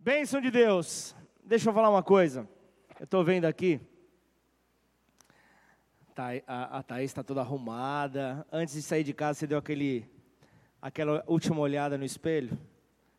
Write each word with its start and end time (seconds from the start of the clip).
Bênção 0.00 0.40
de 0.40 0.48
Deus. 0.48 1.14
Deixa 1.44 1.68
eu 1.68 1.74
falar 1.74 1.90
uma 1.90 2.04
coisa. 2.04 2.48
Eu 3.00 3.04
estou 3.04 3.24
vendo 3.24 3.46
aqui. 3.46 3.80
Tá, 6.14 6.28
a, 6.46 6.78
a 6.78 6.82
Thaís 6.84 7.10
está 7.10 7.24
toda 7.24 7.40
arrumada. 7.40 8.46
Antes 8.52 8.74
de 8.74 8.82
sair 8.82 9.02
de 9.02 9.12
casa, 9.12 9.40
você 9.40 9.46
deu 9.48 9.58
aquele, 9.58 10.08
aquela 10.80 11.24
última 11.26 11.58
olhada 11.58 11.98
no 11.98 12.04
espelho? 12.04 12.56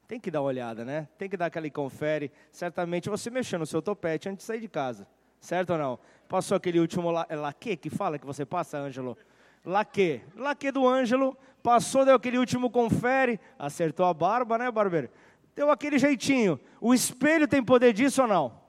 Tem 0.07 0.21
que 0.21 0.31
dar 0.31 0.39
uma 0.39 0.47
olhada, 0.47 0.85
né? 0.85 1.09
Tem 1.17 1.29
que 1.29 1.35
dar 1.35 1.47
aquele 1.47 1.69
confere. 1.69 2.31
Certamente 2.49 3.09
você 3.09 3.29
mexeu 3.29 3.59
no 3.59 3.65
seu 3.65 3.81
topete 3.81 4.29
antes 4.29 4.37
de 4.37 4.47
sair 4.47 4.61
de 4.61 4.69
casa. 4.69 5.05
Certo 5.41 5.73
ou 5.73 5.77
não? 5.77 5.99
Passou 6.29 6.55
aquele 6.55 6.79
último 6.79 7.11
la, 7.11 7.25
é 7.27 7.35
laque 7.35 7.75
que 7.75 7.89
fala 7.89 8.17
que 8.17 8.25
você 8.25 8.45
passa, 8.45 8.77
Ângelo? 8.77 9.17
Laque. 9.65 10.21
Laque 10.33 10.71
do 10.71 10.87
Ângelo. 10.87 11.37
Passou, 11.61 12.05
deu 12.05 12.15
aquele 12.15 12.37
último 12.37 12.71
confere. 12.71 13.37
Acertou 13.59 14.05
a 14.05 14.13
barba, 14.13 14.57
né, 14.57 14.71
barbeiro? 14.71 15.09
Deu 15.55 15.71
aquele 15.71 15.97
jeitinho. 15.97 16.59
O 16.79 16.93
espelho 16.93 17.47
tem 17.47 17.63
poder 17.63 17.93
disso 17.93 18.21
ou 18.21 18.27
não? 18.27 18.59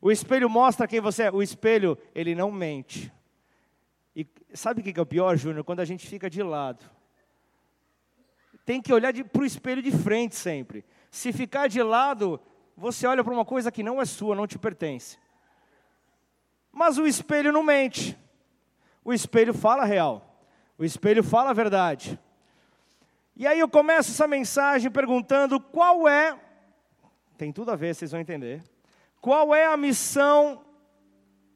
O 0.00 0.10
espelho 0.10 0.48
mostra 0.50 0.88
quem 0.88 1.00
você 1.00 1.24
é. 1.24 1.30
O 1.30 1.42
espelho, 1.42 1.96
ele 2.14 2.34
não 2.34 2.50
mente. 2.50 3.12
E 4.14 4.26
sabe 4.52 4.80
o 4.80 4.84
que 4.84 4.98
é 4.98 5.02
o 5.02 5.06
pior, 5.06 5.36
Júnior? 5.36 5.64
Quando 5.64 5.80
a 5.80 5.84
gente 5.84 6.06
fica 6.06 6.28
de 6.28 6.42
lado 6.42 6.90
tem 8.64 8.80
que 8.80 8.92
olhar 8.92 9.12
para 9.12 9.42
o 9.42 9.46
espelho 9.46 9.82
de 9.82 9.90
frente 9.90 10.36
sempre. 10.36 10.84
Se 11.10 11.32
ficar 11.32 11.68
de 11.68 11.82
lado, 11.82 12.40
você 12.76 13.06
olha 13.06 13.22
para 13.22 13.32
uma 13.32 13.44
coisa 13.44 13.72
que 13.72 13.82
não 13.82 14.00
é 14.00 14.04
sua, 14.04 14.36
não 14.36 14.46
te 14.46 14.58
pertence. 14.58 15.18
Mas 16.70 16.96
o 16.96 17.06
espelho 17.06 17.52
não 17.52 17.62
mente. 17.62 18.18
O 19.04 19.12
espelho 19.12 19.52
fala 19.52 19.84
real. 19.84 20.46
O 20.78 20.84
espelho 20.84 21.22
fala 21.22 21.50
a 21.50 21.54
verdade. 21.54 22.18
E 23.34 23.46
aí 23.46 23.58
eu 23.58 23.68
começo 23.68 24.10
essa 24.10 24.28
mensagem 24.28 24.90
perguntando 24.90 25.58
qual 25.58 26.06
é, 26.08 26.38
tem 27.36 27.52
tudo 27.52 27.70
a 27.70 27.76
ver, 27.76 27.94
vocês 27.94 28.10
vão 28.10 28.20
entender. 28.20 28.62
Qual 29.20 29.54
é 29.54 29.66
a 29.66 29.76
missão 29.76 30.64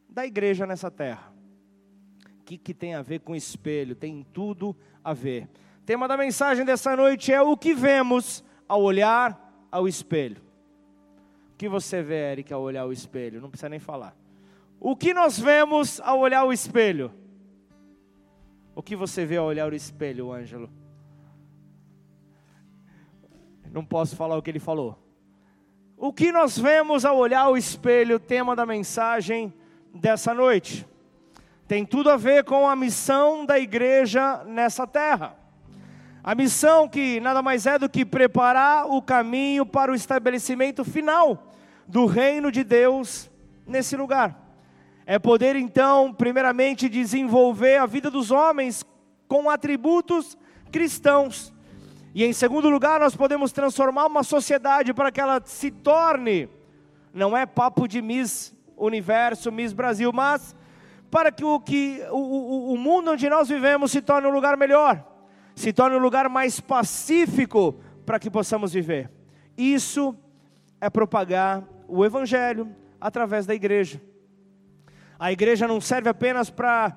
da 0.09 0.25
igreja 0.25 0.67
nessa 0.67 0.91
terra? 0.91 1.33
O 2.41 2.45
que, 2.45 2.57
que 2.57 2.73
tem 2.73 2.95
a 2.95 3.03
ver 3.03 3.21
com 3.21 3.35
espelho? 3.35 3.95
Tem 3.95 4.25
tudo 4.33 4.77
a 5.03 5.13
ver 5.13 5.49
tema 5.87 6.09
da 6.09 6.17
mensagem 6.17 6.65
dessa 6.65 6.97
noite 6.97 7.33
é 7.33 7.41
o 7.41 7.57
que 7.57 7.73
vemos 7.73 8.43
ao 8.69 8.83
olhar 8.83 9.41
ao 9.71 9.87
espelho. 9.87 10.43
O 11.53 11.57
que 11.57 11.69
você 11.69 12.03
vê, 12.03 12.33
Eric, 12.33 12.53
ao 12.53 12.61
olhar 12.61 12.83
ao 12.83 12.93
espelho? 12.93 13.41
Não 13.41 13.49
precisa 13.49 13.69
nem 13.69 13.79
falar. 13.79 14.15
O 14.81 14.97
que 14.97 15.15
nós 15.15 15.39
vemos 15.39 16.01
ao 16.01 16.19
olhar 16.19 16.45
o 16.45 16.53
espelho? 16.53 17.15
O 18.75 18.83
que 18.83 18.97
você 18.97 19.25
vê 19.25 19.37
ao 19.37 19.47
olhar 19.47 19.73
o 19.73 19.77
espelho, 19.77 20.33
Ângelo? 20.33 20.69
Não 23.77 23.85
posso 23.85 24.17
falar 24.17 24.39
o 24.39 24.43
que 24.43 24.49
ele 24.49 24.59
falou. 24.59 24.99
O 25.99 26.11
que 26.11 26.33
nós 26.33 26.59
vemos 26.59 27.05
ao 27.05 27.19
olhar 27.19 27.51
o 27.51 27.59
espelho, 27.59 28.19
tema 28.19 28.57
da 28.57 28.65
mensagem 28.65 29.53
dessa 29.93 30.33
noite? 30.33 30.89
Tem 31.69 31.85
tudo 31.85 32.09
a 32.09 32.17
ver 32.17 32.45
com 32.45 32.67
a 32.67 32.75
missão 32.75 33.45
da 33.45 33.59
igreja 33.59 34.43
nessa 34.45 34.87
terra. 34.87 35.37
A 36.25 36.35
missão 36.35 36.89
que 36.89 37.21
nada 37.21 37.43
mais 37.43 37.67
é 37.67 37.79
do 37.79 37.87
que 37.87 38.03
preparar 38.03 38.87
o 38.87 39.03
caminho 39.03 39.67
para 39.67 39.93
o 39.93 39.95
estabelecimento 39.95 40.83
final 40.83 41.53
do 41.87 42.07
reino 42.07 42.51
de 42.51 42.65
Deus 42.65 43.31
nesse 43.67 43.95
lugar. 43.95 44.57
É 45.05 45.19
poder 45.19 45.55
então, 45.55 46.15
primeiramente, 46.15 46.89
desenvolver 46.89 47.77
a 47.77 47.85
vida 47.85 48.11
dos 48.11 48.31
homens 48.31 48.83
com 49.29 49.51
atributos 49.51 50.35
cristãos. 50.73 51.55
E 52.17 52.25
em 52.25 52.33
segundo 52.33 52.69
lugar, 52.69 52.99
nós 52.99 53.15
podemos 53.15 53.53
transformar 53.53 54.07
uma 54.07 54.25
sociedade 54.25 54.93
para 54.93 55.13
que 55.13 55.21
ela 55.21 55.41
se 55.45 55.71
torne, 55.71 56.49
não 57.13 57.37
é 57.37 57.45
papo 57.45 57.87
de 57.87 58.01
Miss 58.01 58.57
Universo, 58.77 59.53
Miss 59.53 59.73
Brasil, 59.73 60.11
mas 60.13 60.57
para 61.11 61.31
que 61.31 61.45
o, 61.45 61.61
que, 61.61 62.03
o, 62.11 62.17
o, 62.17 62.73
o 62.73 62.77
mundo 62.79 63.13
onde 63.13 63.29
nós 63.29 63.49
vivemos 63.49 63.93
se 63.93 64.01
torne 64.01 64.27
um 64.27 64.33
lugar 64.33 64.57
melhor 64.57 65.05
se 65.57 65.73
torne 65.73 65.97
um 65.97 66.01
lugar 66.01 66.29
mais 66.29 66.61
pacífico 66.61 67.75
para 68.05 68.19
que 68.19 68.31
possamos 68.31 68.75
viver. 68.75 69.11
Isso 69.57 70.15
é 70.79 70.91
propagar 70.91 71.65
o 71.89 72.05
Evangelho 72.05 72.71
através 73.01 73.47
da 73.47 73.55
igreja. 73.55 74.01
A 75.19 75.33
igreja 75.33 75.67
não 75.67 75.81
serve 75.81 76.11
apenas 76.11 76.51
para 76.51 76.95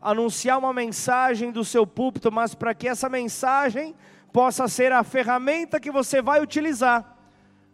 anunciar 0.00 0.58
uma 0.58 0.74
mensagem 0.74 1.50
do 1.50 1.64
seu 1.64 1.86
púlpito, 1.86 2.30
mas 2.30 2.54
para 2.54 2.74
que 2.74 2.86
essa 2.86 3.08
mensagem 3.08 3.94
possa 4.32 4.66
ser 4.66 4.92
a 4.92 5.04
ferramenta 5.04 5.78
que 5.78 5.90
você 5.90 6.22
vai 6.22 6.40
utilizar 6.40 7.16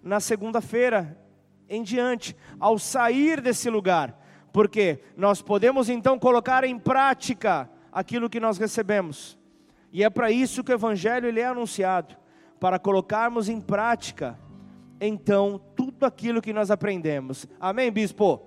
na 0.02 0.20
segunda-feira 0.20 1.16
em 1.69 1.82
diante, 1.82 2.34
ao 2.58 2.78
sair 2.78 3.41
desse 3.41 3.69
lugar, 3.69 4.19
porque 4.52 5.00
nós 5.16 5.42
podemos 5.42 5.88
então 5.88 6.19
colocar 6.19 6.64
em 6.64 6.78
prática 6.78 7.70
aquilo 7.92 8.30
que 8.30 8.41
nós 8.41 8.56
recebemos. 8.58 9.38
E 9.92 10.02
é 10.02 10.10
para 10.10 10.30
isso 10.30 10.64
que 10.64 10.72
o 10.72 10.74
evangelho 10.74 11.26
ele 11.28 11.41
é 11.41 11.46
anunciado, 11.46 12.16
para 12.58 12.78
colocarmos 12.78 13.48
em 13.48 13.60
prática 13.60 14.38
então 15.00 15.60
tudo 15.76 16.04
aquilo 16.04 16.42
que 16.42 16.52
nós 16.52 16.70
aprendemos. 16.70 17.46
Amém, 17.60 17.90
bispo? 17.90 18.42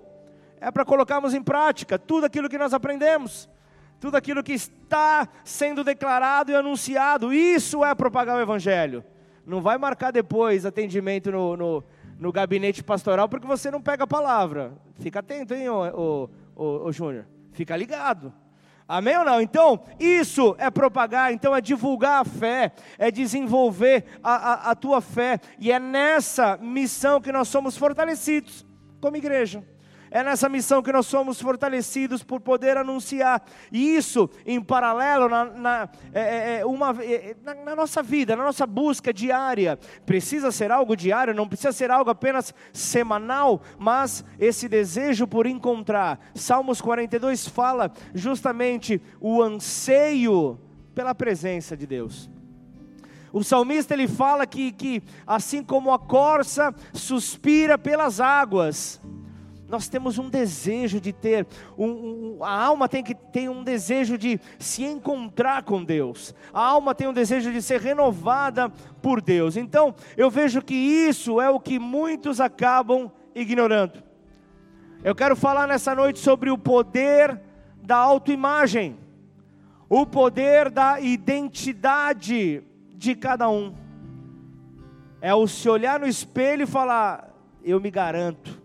É 0.60 0.70
para 0.70 0.84
colocarmos 0.84 1.34
em 1.34 1.42
prática 1.42 1.98
tudo 1.98 2.26
aquilo 2.26 2.48
que 2.48 2.58
nós 2.58 2.74
aprendemos. 2.74 3.48
Tudo 4.02 4.16
aquilo 4.16 4.42
que 4.42 4.54
está 4.54 5.28
sendo 5.44 5.84
declarado 5.84 6.50
e 6.50 6.56
anunciado, 6.56 7.32
isso 7.32 7.84
é 7.84 7.94
propagar 7.94 8.36
o 8.36 8.40
Evangelho. 8.40 9.04
Não 9.46 9.62
vai 9.62 9.78
marcar 9.78 10.10
depois 10.10 10.66
atendimento 10.66 11.30
no, 11.30 11.56
no, 11.56 11.84
no 12.18 12.32
gabinete 12.32 12.82
pastoral, 12.82 13.28
porque 13.28 13.46
você 13.46 13.70
não 13.70 13.80
pega 13.80 14.02
a 14.02 14.06
palavra. 14.08 14.72
Fica 14.96 15.20
atento, 15.20 15.54
hein, 15.54 15.68
ô, 15.68 15.84
ô, 15.94 16.30
ô, 16.56 16.86
ô 16.88 16.92
Júnior? 16.92 17.28
Fica 17.52 17.76
ligado. 17.76 18.34
Amém 18.88 19.16
ou 19.16 19.24
não? 19.24 19.40
Então, 19.40 19.84
isso 20.00 20.56
é 20.58 20.68
propagar, 20.68 21.32
então 21.32 21.54
é 21.54 21.60
divulgar 21.60 22.22
a 22.22 22.24
fé, 22.24 22.72
é 22.98 23.08
desenvolver 23.08 24.04
a, 24.20 24.34
a, 24.34 24.70
a 24.72 24.74
tua 24.74 25.00
fé, 25.00 25.38
e 25.60 25.70
é 25.70 25.78
nessa 25.78 26.56
missão 26.60 27.20
que 27.20 27.30
nós 27.30 27.46
somos 27.46 27.76
fortalecidos 27.76 28.66
como 29.00 29.16
igreja. 29.16 29.62
É 30.14 30.22
nessa 30.22 30.46
missão 30.46 30.82
que 30.82 30.92
nós 30.92 31.06
somos 31.06 31.40
fortalecidos 31.40 32.22
por 32.22 32.38
poder 32.38 32.76
anunciar. 32.76 33.42
E 33.72 33.96
isso, 33.96 34.28
em 34.44 34.60
paralelo, 34.60 35.26
na, 35.26 35.44
na, 35.46 35.88
é, 36.12 36.20
é, 36.20 36.58
é 36.60 36.66
uma, 36.66 36.94
é, 37.02 37.14
é, 37.14 37.36
na, 37.42 37.54
na 37.54 37.74
nossa 37.74 38.02
vida, 38.02 38.36
na 38.36 38.44
nossa 38.44 38.66
busca 38.66 39.10
diária. 39.10 39.78
Precisa 40.04 40.52
ser 40.52 40.70
algo 40.70 40.94
diário, 40.94 41.34
não 41.34 41.48
precisa 41.48 41.72
ser 41.72 41.90
algo 41.90 42.10
apenas 42.10 42.52
semanal, 42.74 43.62
mas 43.78 44.22
esse 44.38 44.68
desejo 44.68 45.26
por 45.26 45.46
encontrar. 45.46 46.20
Salmos 46.34 46.82
42 46.82 47.48
fala 47.48 47.90
justamente 48.14 49.00
o 49.18 49.42
anseio 49.42 50.60
pela 50.94 51.14
presença 51.14 51.74
de 51.74 51.86
Deus. 51.86 52.30
O 53.32 53.42
salmista 53.42 53.94
ele 53.94 54.06
fala 54.06 54.46
que, 54.46 54.72
que 54.72 55.02
assim 55.26 55.64
como 55.64 55.90
a 55.90 55.98
corça 55.98 56.74
suspira 56.92 57.78
pelas 57.78 58.20
águas, 58.20 59.00
nós 59.72 59.88
temos 59.88 60.18
um 60.18 60.28
desejo 60.28 61.00
de 61.00 61.14
ter, 61.14 61.46
um, 61.78 61.86
um, 61.86 62.44
a 62.44 62.62
alma 62.62 62.86
tem 62.86 63.02
que 63.02 63.14
ter 63.14 63.48
um 63.48 63.64
desejo 63.64 64.18
de 64.18 64.38
se 64.58 64.84
encontrar 64.84 65.62
com 65.62 65.82
Deus, 65.82 66.34
a 66.52 66.62
alma 66.62 66.94
tem 66.94 67.08
um 67.08 67.12
desejo 67.12 67.50
de 67.50 67.62
ser 67.62 67.80
renovada 67.80 68.68
por 69.00 69.22
Deus. 69.22 69.56
Então, 69.56 69.94
eu 70.14 70.30
vejo 70.30 70.60
que 70.60 70.74
isso 70.74 71.40
é 71.40 71.48
o 71.48 71.58
que 71.58 71.78
muitos 71.78 72.38
acabam 72.38 73.10
ignorando. 73.34 74.02
Eu 75.02 75.14
quero 75.14 75.34
falar 75.34 75.66
nessa 75.66 75.94
noite 75.94 76.18
sobre 76.18 76.50
o 76.50 76.58
poder 76.58 77.40
da 77.82 77.96
autoimagem, 77.96 78.98
o 79.88 80.04
poder 80.04 80.68
da 80.68 81.00
identidade 81.00 82.62
de 82.94 83.14
cada 83.14 83.48
um. 83.48 83.74
É 85.18 85.34
o 85.34 85.48
se 85.48 85.66
olhar 85.66 85.98
no 85.98 86.06
espelho 86.06 86.64
e 86.64 86.66
falar: 86.66 87.30
Eu 87.64 87.80
me 87.80 87.90
garanto, 87.90 88.61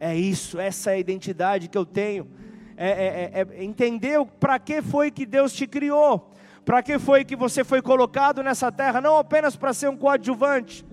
é 0.00 0.16
isso, 0.16 0.58
essa 0.58 0.92
é 0.92 0.94
a 0.94 0.98
identidade 0.98 1.68
que 1.68 1.76
eu 1.76 1.84
tenho. 1.84 2.26
É, 2.74 2.88
é, 2.88 3.30
é, 3.34 3.46
é 3.58 3.62
entender 3.62 4.24
para 4.40 4.58
que 4.58 4.80
foi 4.80 5.10
que 5.10 5.26
Deus 5.26 5.52
te 5.52 5.66
criou, 5.66 6.30
para 6.64 6.82
que 6.82 6.98
foi 6.98 7.22
que 7.22 7.36
você 7.36 7.62
foi 7.62 7.82
colocado 7.82 8.42
nessa 8.42 8.72
terra, 8.72 9.02
não 9.02 9.18
apenas 9.18 9.54
para 9.54 9.74
ser 9.74 9.90
um 9.90 9.96
coadjuvante, 9.98 10.86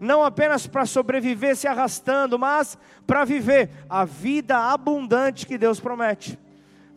não 0.00 0.24
apenas 0.24 0.66
para 0.66 0.84
sobreviver 0.84 1.54
se 1.54 1.68
arrastando, 1.68 2.36
mas 2.36 2.76
para 3.06 3.24
viver 3.24 3.70
a 3.88 4.04
vida 4.04 4.58
abundante 4.58 5.46
que 5.46 5.56
Deus 5.56 5.78
promete. 5.78 6.36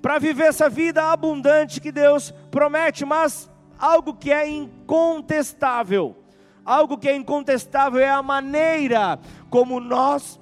Para 0.01 0.17
viver 0.17 0.45
essa 0.45 0.67
vida 0.67 1.11
abundante 1.11 1.79
que 1.79 1.91
Deus 1.91 2.33
promete, 2.49 3.05
mas 3.05 3.47
algo 3.77 4.15
que 4.15 4.31
é 4.31 4.49
incontestável. 4.49 6.17
Algo 6.65 6.97
que 6.97 7.07
é 7.07 7.15
incontestável 7.15 7.99
é 7.99 8.09
a 8.09 8.23
maneira 8.23 9.19
como 9.49 9.79
nós 9.79 10.40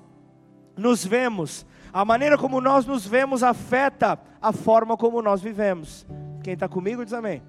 nos 0.80 1.06
vemos, 1.06 1.66
a 1.92 2.04
maneira 2.06 2.38
como 2.38 2.62
nós 2.62 2.86
nos 2.86 3.06
vemos 3.06 3.44
afeta 3.44 4.18
a 4.42 4.52
forma 4.52 4.96
como 4.96 5.22
nós 5.22 5.42
vivemos. 5.42 6.08
Quem 6.44 6.54
está 6.54 6.68
comigo 6.68 7.04
diz 7.04 7.14
amém. 7.14 7.44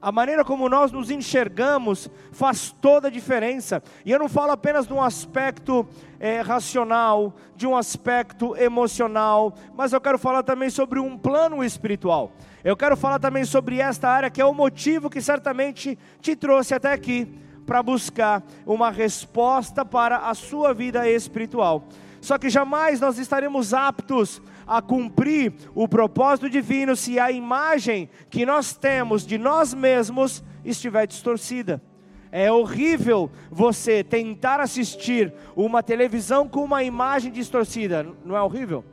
A 0.00 0.10
maneira 0.10 0.44
como 0.44 0.68
nós 0.68 0.90
nos 0.90 1.10
enxergamos 1.10 2.10
faz 2.32 2.74
toda 2.80 3.08
a 3.08 3.10
diferença. 3.10 3.82
E 4.04 4.10
eu 4.10 4.18
não 4.18 4.28
falo 4.28 4.50
apenas 4.50 4.86
de 4.86 4.92
um 4.92 5.02
aspecto 5.02 5.86
é, 6.18 6.40
racional, 6.40 7.34
de 7.54 7.66
um 7.66 7.76
aspecto 7.76 8.56
emocional, 8.56 9.54
mas 9.76 9.92
eu 9.92 10.00
quero 10.00 10.18
falar 10.18 10.42
também 10.42 10.70
sobre 10.70 10.98
um 10.98 11.16
plano 11.16 11.62
espiritual. 11.62 12.32
Eu 12.64 12.76
quero 12.76 12.96
falar 12.96 13.18
também 13.18 13.44
sobre 13.44 13.80
esta 13.80 14.08
área 14.08 14.30
que 14.30 14.40
é 14.40 14.44
o 14.44 14.54
motivo 14.54 15.10
que 15.10 15.20
certamente 15.20 15.98
te 16.20 16.34
trouxe 16.34 16.74
até 16.74 16.92
aqui 16.92 17.38
para 17.66 17.82
buscar 17.82 18.42
uma 18.66 18.90
resposta 18.90 19.84
para 19.84 20.18
a 20.18 20.34
sua 20.34 20.72
vida 20.74 21.08
espiritual. 21.08 21.88
Só 22.20 22.38
que 22.38 22.48
jamais 22.48 23.00
nós 23.00 23.18
estaremos 23.18 23.74
aptos 23.74 24.40
a 24.66 24.80
cumprir 24.80 25.54
o 25.74 25.88
propósito 25.88 26.48
divino 26.48 26.94
se 26.94 27.18
a 27.18 27.32
imagem 27.32 28.08
que 28.30 28.46
nós 28.46 28.74
temos 28.74 29.26
de 29.26 29.36
nós 29.38 29.74
mesmos 29.74 30.42
estiver 30.64 31.06
distorcida. 31.06 31.82
É 32.30 32.50
horrível 32.50 33.30
você 33.50 34.02
tentar 34.02 34.60
assistir 34.60 35.34
uma 35.54 35.82
televisão 35.82 36.48
com 36.48 36.64
uma 36.64 36.82
imagem 36.82 37.30
distorcida, 37.30 38.06
não 38.24 38.36
é 38.36 38.40
horrível? 38.40 38.84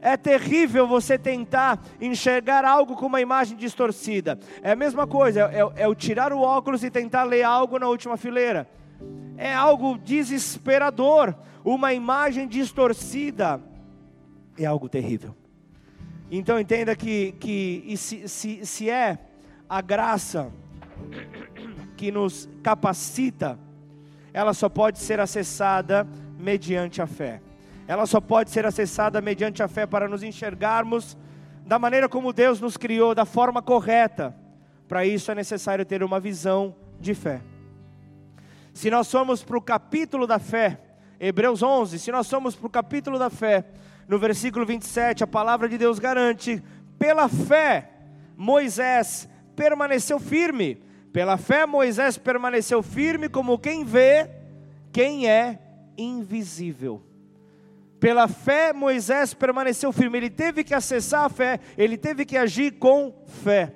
É 0.00 0.16
terrível 0.16 0.86
você 0.86 1.18
tentar 1.18 1.82
enxergar 2.00 2.64
algo 2.64 2.96
com 2.96 3.06
uma 3.06 3.20
imagem 3.20 3.56
distorcida. 3.56 4.38
É 4.62 4.72
a 4.72 4.76
mesma 4.76 5.06
coisa, 5.06 5.40
é, 5.40 5.60
é, 5.60 5.82
é 5.82 5.88
o 5.88 5.94
tirar 5.94 6.32
o 6.32 6.40
óculos 6.40 6.82
e 6.82 6.90
tentar 6.90 7.24
ler 7.24 7.42
algo 7.42 7.78
na 7.78 7.88
última 7.88 8.16
fileira. 8.16 8.68
É 9.36 9.52
algo 9.54 9.98
desesperador, 9.98 11.34
uma 11.64 11.92
imagem 11.92 12.48
distorcida 12.48 13.60
é 14.58 14.66
algo 14.66 14.88
terrível. 14.88 15.34
Então 16.30 16.58
entenda 16.58 16.94
que, 16.94 17.32
que 17.32 17.94
se, 17.96 18.28
se, 18.28 18.66
se 18.66 18.90
é 18.90 19.18
a 19.68 19.80
graça 19.80 20.52
que 21.96 22.10
nos 22.12 22.48
capacita, 22.62 23.58
ela 24.32 24.54
só 24.54 24.68
pode 24.68 24.98
ser 24.98 25.18
acessada 25.18 26.06
mediante 26.38 27.02
a 27.02 27.06
fé. 27.06 27.42
Ela 27.90 28.06
só 28.06 28.20
pode 28.20 28.50
ser 28.50 28.64
acessada 28.64 29.20
mediante 29.20 29.64
a 29.64 29.66
fé 29.66 29.84
para 29.84 30.06
nos 30.06 30.22
enxergarmos 30.22 31.18
da 31.66 31.76
maneira 31.76 32.08
como 32.08 32.32
Deus 32.32 32.60
nos 32.60 32.76
criou, 32.76 33.16
da 33.16 33.24
forma 33.24 33.60
correta. 33.60 34.32
Para 34.86 35.04
isso 35.04 35.28
é 35.32 35.34
necessário 35.34 35.84
ter 35.84 36.00
uma 36.04 36.20
visão 36.20 36.76
de 37.00 37.14
fé. 37.14 37.40
Se 38.72 38.92
nós 38.92 39.10
formos 39.10 39.42
para 39.42 39.58
o 39.58 39.60
capítulo 39.60 40.24
da 40.24 40.38
fé, 40.38 40.78
Hebreus 41.18 41.64
11, 41.64 41.98
se 41.98 42.12
nós 42.12 42.30
formos 42.30 42.54
para 42.54 42.68
o 42.68 42.70
capítulo 42.70 43.18
da 43.18 43.28
fé, 43.28 43.64
no 44.06 44.20
versículo 44.20 44.64
27, 44.64 45.24
a 45.24 45.26
palavra 45.26 45.68
de 45.68 45.76
Deus 45.76 45.98
garante: 45.98 46.62
pela 46.96 47.28
fé, 47.28 47.90
Moisés 48.36 49.28
permaneceu 49.56 50.20
firme. 50.20 50.80
Pela 51.12 51.36
fé, 51.36 51.66
Moisés 51.66 52.16
permaneceu 52.16 52.84
firme 52.84 53.28
como 53.28 53.58
quem 53.58 53.84
vê 53.84 54.30
quem 54.92 55.28
é 55.28 55.58
invisível. 55.98 57.09
Pela 58.00 58.26
fé, 58.26 58.72
Moisés 58.72 59.34
permaneceu 59.34 59.92
firme. 59.92 60.18
Ele 60.18 60.30
teve 60.30 60.64
que 60.64 60.74
acessar 60.74 61.26
a 61.26 61.28
fé, 61.28 61.60
ele 61.76 61.96
teve 61.96 62.24
que 62.24 62.36
agir 62.36 62.72
com 62.72 63.14
fé. 63.26 63.74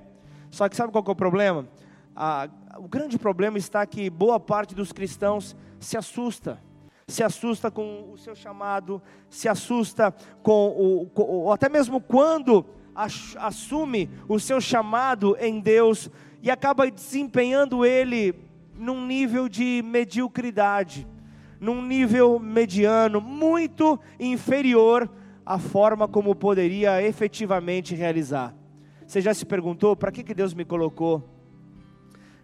Só 0.51 0.69
que 0.69 0.75
sabe 0.77 0.91
qual 0.91 1.05
é 1.07 1.11
o 1.11 1.15
problema? 1.15 1.69
Ah, 2.17 2.49
o 2.79 2.89
grande 2.89 3.19
problema 3.19 3.59
está 3.59 3.85
que 3.87 4.09
boa 4.09 4.41
parte 4.41 4.75
dos 4.75 4.93
cristãos 4.93 5.55
se 5.79 5.97
assusta 5.97 6.59
se 7.07 7.23
assusta 7.23 7.71
com 7.71 8.13
o 8.13 8.17
seu 8.17 8.35
chamado, 8.35 9.03
se 9.29 9.49
assusta 9.49 10.15
com 10.43 10.69
o, 10.69 11.07
com, 11.11 11.23
ou 11.23 11.53
até 11.53 11.69
mesmo 11.69 12.01
quando 12.01 12.65
assume 13.37 14.09
o 14.29 14.39
seu 14.39 14.61
chamado 14.61 15.37
em 15.39 15.61
Deus 15.61 16.09
e 16.43 16.51
acaba 16.51 16.91
desempenhando 16.91 17.85
ele 17.85 18.35
num 18.77 19.07
nível 19.07 19.49
de 19.49 19.83
mediocridade, 19.85 21.07
num 21.61 21.83
nível 21.83 22.39
mediano, 22.39 23.21
muito 23.21 23.99
inferior 24.19 25.11
à 25.45 25.59
forma 25.59 26.09
como 26.09 26.35
poderia 26.35 27.03
efetivamente 27.03 27.95
realizar. 27.95 28.55
Você 29.07 29.21
já 29.21 29.35
se 29.35 29.45
perguntou 29.45 29.95
para 29.95 30.11
que, 30.11 30.25
que 30.25 30.35
Deus 30.35 30.55
me 30.55 30.65
colocou 30.65 31.29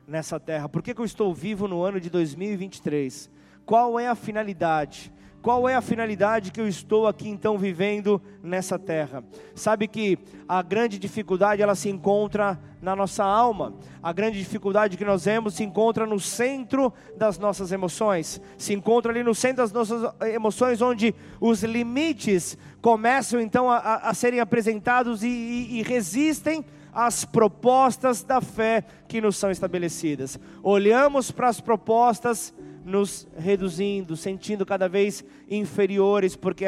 nessa 0.06 0.38
terra? 0.38 0.68
Por 0.68 0.82
que, 0.82 0.94
que 0.94 1.00
eu 1.00 1.04
estou 1.04 1.34
vivo 1.34 1.66
no 1.66 1.82
ano 1.82 2.00
de 2.00 2.10
2023? 2.10 3.30
Qual 3.64 3.98
é 3.98 4.08
a 4.08 4.14
finalidade? 4.14 5.12
Qual 5.42 5.66
é 5.66 5.74
a 5.74 5.80
finalidade 5.80 6.50
que 6.52 6.60
eu 6.60 6.68
estou 6.68 7.06
aqui 7.06 7.26
então 7.26 7.56
vivendo 7.56 8.20
nessa 8.42 8.78
terra? 8.78 9.24
Sabe 9.54 9.88
que 9.88 10.18
a 10.46 10.60
grande 10.60 10.98
dificuldade 10.98 11.62
ela 11.62 11.74
se 11.74 11.88
encontra 11.88 12.60
na 12.82 12.94
nossa 12.94 13.24
alma. 13.24 13.72
A 14.02 14.12
grande 14.12 14.38
dificuldade 14.38 14.98
que 14.98 15.04
nós 15.04 15.24
vemos 15.24 15.54
se 15.54 15.64
encontra 15.64 16.06
no 16.06 16.20
centro 16.20 16.92
das 17.16 17.38
nossas 17.38 17.72
emoções. 17.72 18.38
Se 18.58 18.74
encontra 18.74 19.12
ali 19.12 19.22
no 19.22 19.34
centro 19.34 19.62
das 19.62 19.72
nossas 19.72 20.12
emoções, 20.30 20.82
onde 20.82 21.14
os 21.40 21.62
limites 21.62 22.58
começam 22.82 23.40
então 23.40 23.70
a, 23.70 23.78
a 23.78 24.12
serem 24.12 24.40
apresentados 24.40 25.22
e, 25.22 25.28
e, 25.28 25.78
e 25.78 25.82
resistem 25.82 26.62
às 26.92 27.24
propostas 27.24 28.22
da 28.22 28.42
fé 28.42 28.84
que 29.08 29.20
nos 29.22 29.36
são 29.36 29.50
estabelecidas. 29.50 30.38
Olhamos 30.62 31.30
para 31.30 31.48
as 31.48 31.60
propostas 31.60 32.52
nos 32.90 33.26
reduzindo, 33.38 34.16
sentindo 34.16 34.66
cada 34.66 34.88
vez 34.88 35.24
inferiores, 35.48 36.36
porque 36.36 36.64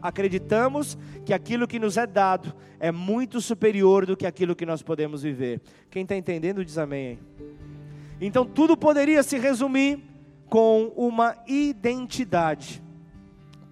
acreditamos 0.00 0.96
que 1.24 1.32
aquilo 1.32 1.66
que 1.66 1.78
nos 1.78 1.96
é 1.96 2.06
dado 2.06 2.54
é 2.78 2.92
muito 2.92 3.40
superior 3.40 4.06
do 4.06 4.16
que 4.16 4.26
aquilo 4.26 4.54
que 4.54 4.66
nós 4.66 4.82
podemos 4.82 5.22
viver. 5.22 5.60
Quem 5.90 6.02
está 6.02 6.14
entendendo 6.16 6.64
diz 6.64 6.78
amém. 6.78 7.18
Então 8.20 8.44
tudo 8.44 8.76
poderia 8.76 9.22
se 9.22 9.38
resumir 9.38 9.98
com 10.48 10.92
uma 10.94 11.34
identidade. 11.46 12.82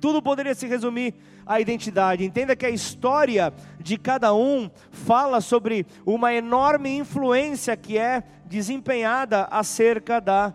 Tudo 0.00 0.22
poderia 0.22 0.54
se 0.54 0.66
resumir 0.66 1.14
a 1.44 1.60
identidade. 1.60 2.24
Entenda 2.24 2.56
que 2.56 2.64
a 2.64 2.70
história 2.70 3.52
de 3.78 3.98
cada 3.98 4.32
um 4.32 4.70
fala 4.90 5.40
sobre 5.40 5.86
uma 6.06 6.32
enorme 6.32 6.96
influência 6.96 7.76
que 7.76 7.98
é 7.98 8.22
desempenhada 8.46 9.44
acerca 9.50 10.20
da 10.20 10.54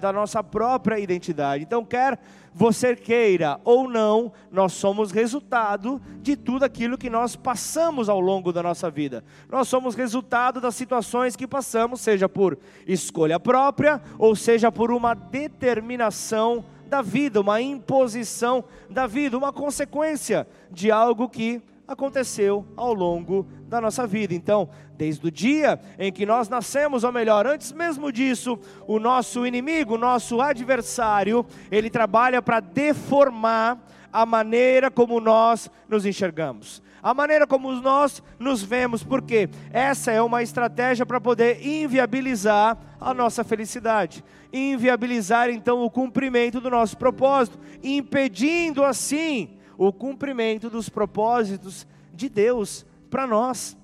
da 0.00 0.12
nossa 0.12 0.42
própria 0.42 0.98
identidade. 0.98 1.64
Então, 1.64 1.84
quer 1.84 2.18
você 2.54 2.96
queira 2.96 3.60
ou 3.64 3.88
não, 3.88 4.32
nós 4.50 4.72
somos 4.72 5.12
resultado 5.12 6.02
de 6.20 6.36
tudo 6.36 6.64
aquilo 6.64 6.98
que 6.98 7.08
nós 7.08 7.36
passamos 7.36 8.08
ao 8.08 8.18
longo 8.18 8.52
da 8.52 8.62
nossa 8.62 8.90
vida. 8.90 9.22
Nós 9.48 9.68
somos 9.68 9.94
resultado 9.94 10.60
das 10.60 10.74
situações 10.74 11.36
que 11.36 11.46
passamos, 11.46 12.00
seja 12.00 12.28
por 12.28 12.58
escolha 12.86 13.38
própria 13.38 14.02
ou 14.18 14.34
seja 14.34 14.72
por 14.72 14.90
uma 14.90 15.14
determinação 15.14 16.64
da 16.88 17.00
vida, 17.00 17.40
uma 17.40 17.60
imposição 17.60 18.64
da 18.90 19.06
vida, 19.06 19.38
uma 19.38 19.52
consequência 19.52 20.48
de 20.70 20.90
algo 20.90 21.28
que 21.28 21.62
aconteceu 21.88 22.66
ao 22.76 22.92
longo 22.92 23.48
da 23.66 23.80
nossa 23.80 24.06
vida. 24.06 24.34
Então, 24.34 24.68
desde 24.94 25.26
o 25.26 25.30
dia 25.30 25.80
em 25.98 26.12
que 26.12 26.26
nós 26.26 26.46
nascemos, 26.46 27.02
ou 27.02 27.10
melhor, 27.10 27.46
antes 27.46 27.72
mesmo 27.72 28.12
disso, 28.12 28.58
o 28.86 28.98
nosso 28.98 29.46
inimigo, 29.46 29.94
o 29.94 29.98
nosso 29.98 30.42
adversário, 30.42 31.46
ele 31.70 31.88
trabalha 31.88 32.42
para 32.42 32.60
deformar 32.60 33.82
a 34.12 34.26
maneira 34.26 34.90
como 34.90 35.18
nós 35.18 35.70
nos 35.88 36.04
enxergamos. 36.04 36.82
A 37.02 37.14
maneira 37.14 37.46
como 37.46 37.72
nós 37.72 38.22
nos 38.38 38.62
vemos, 38.62 39.02
porque 39.02 39.48
essa 39.72 40.10
é 40.10 40.20
uma 40.20 40.42
estratégia 40.42 41.06
para 41.06 41.20
poder 41.20 41.64
inviabilizar 41.66 42.76
a 43.00 43.14
nossa 43.14 43.44
felicidade, 43.44 44.22
inviabilizar 44.52 45.48
então 45.48 45.82
o 45.82 45.90
cumprimento 45.90 46.60
do 46.60 46.68
nosso 46.68 46.98
propósito, 46.98 47.58
impedindo 47.82 48.84
assim 48.84 49.57
o 49.78 49.92
cumprimento 49.92 50.68
dos 50.68 50.88
propósitos 50.88 51.86
de 52.12 52.28
Deus 52.28 52.84
para 53.08 53.28
nós. 53.28 53.78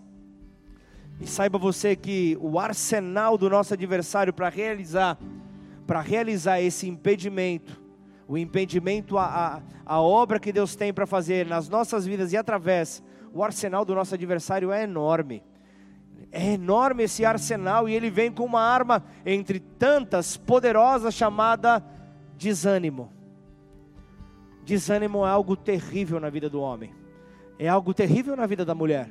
E 1.20 1.26
saiba 1.26 1.56
você 1.56 1.94
que 1.94 2.36
o 2.40 2.58
arsenal 2.58 3.38
do 3.38 3.48
nosso 3.48 3.72
adversário 3.72 4.32
para 4.32 4.48
realizar, 4.48 5.16
para 5.86 6.00
realizar 6.00 6.60
esse 6.60 6.88
impedimento, 6.88 7.80
o 8.26 8.36
impedimento 8.36 9.16
à, 9.16 9.62
a 9.86 10.00
obra 10.00 10.40
que 10.40 10.52
Deus 10.52 10.74
tem 10.74 10.92
para 10.92 11.06
fazer 11.06 11.46
nas 11.46 11.68
nossas 11.68 12.04
vidas 12.04 12.32
e 12.32 12.36
através, 12.36 13.00
o 13.32 13.44
arsenal 13.44 13.84
do 13.84 13.94
nosso 13.94 14.14
adversário 14.14 14.72
é 14.72 14.82
enorme. 14.82 15.44
É 16.32 16.54
enorme 16.54 17.04
esse 17.04 17.24
arsenal 17.24 17.88
e 17.88 17.94
ele 17.94 18.10
vem 18.10 18.32
com 18.32 18.44
uma 18.44 18.60
arma 18.60 19.04
entre 19.24 19.60
tantas 19.60 20.36
poderosa 20.36 21.12
chamada 21.12 21.84
desânimo. 22.36 23.13
Desânimo 24.64 25.26
é 25.26 25.28
algo 25.28 25.56
terrível 25.56 26.18
na 26.18 26.30
vida 26.30 26.48
do 26.48 26.60
homem, 26.60 26.94
é 27.58 27.68
algo 27.68 27.92
terrível 27.92 28.34
na 28.34 28.46
vida 28.46 28.64
da 28.64 28.74
mulher, 28.74 29.10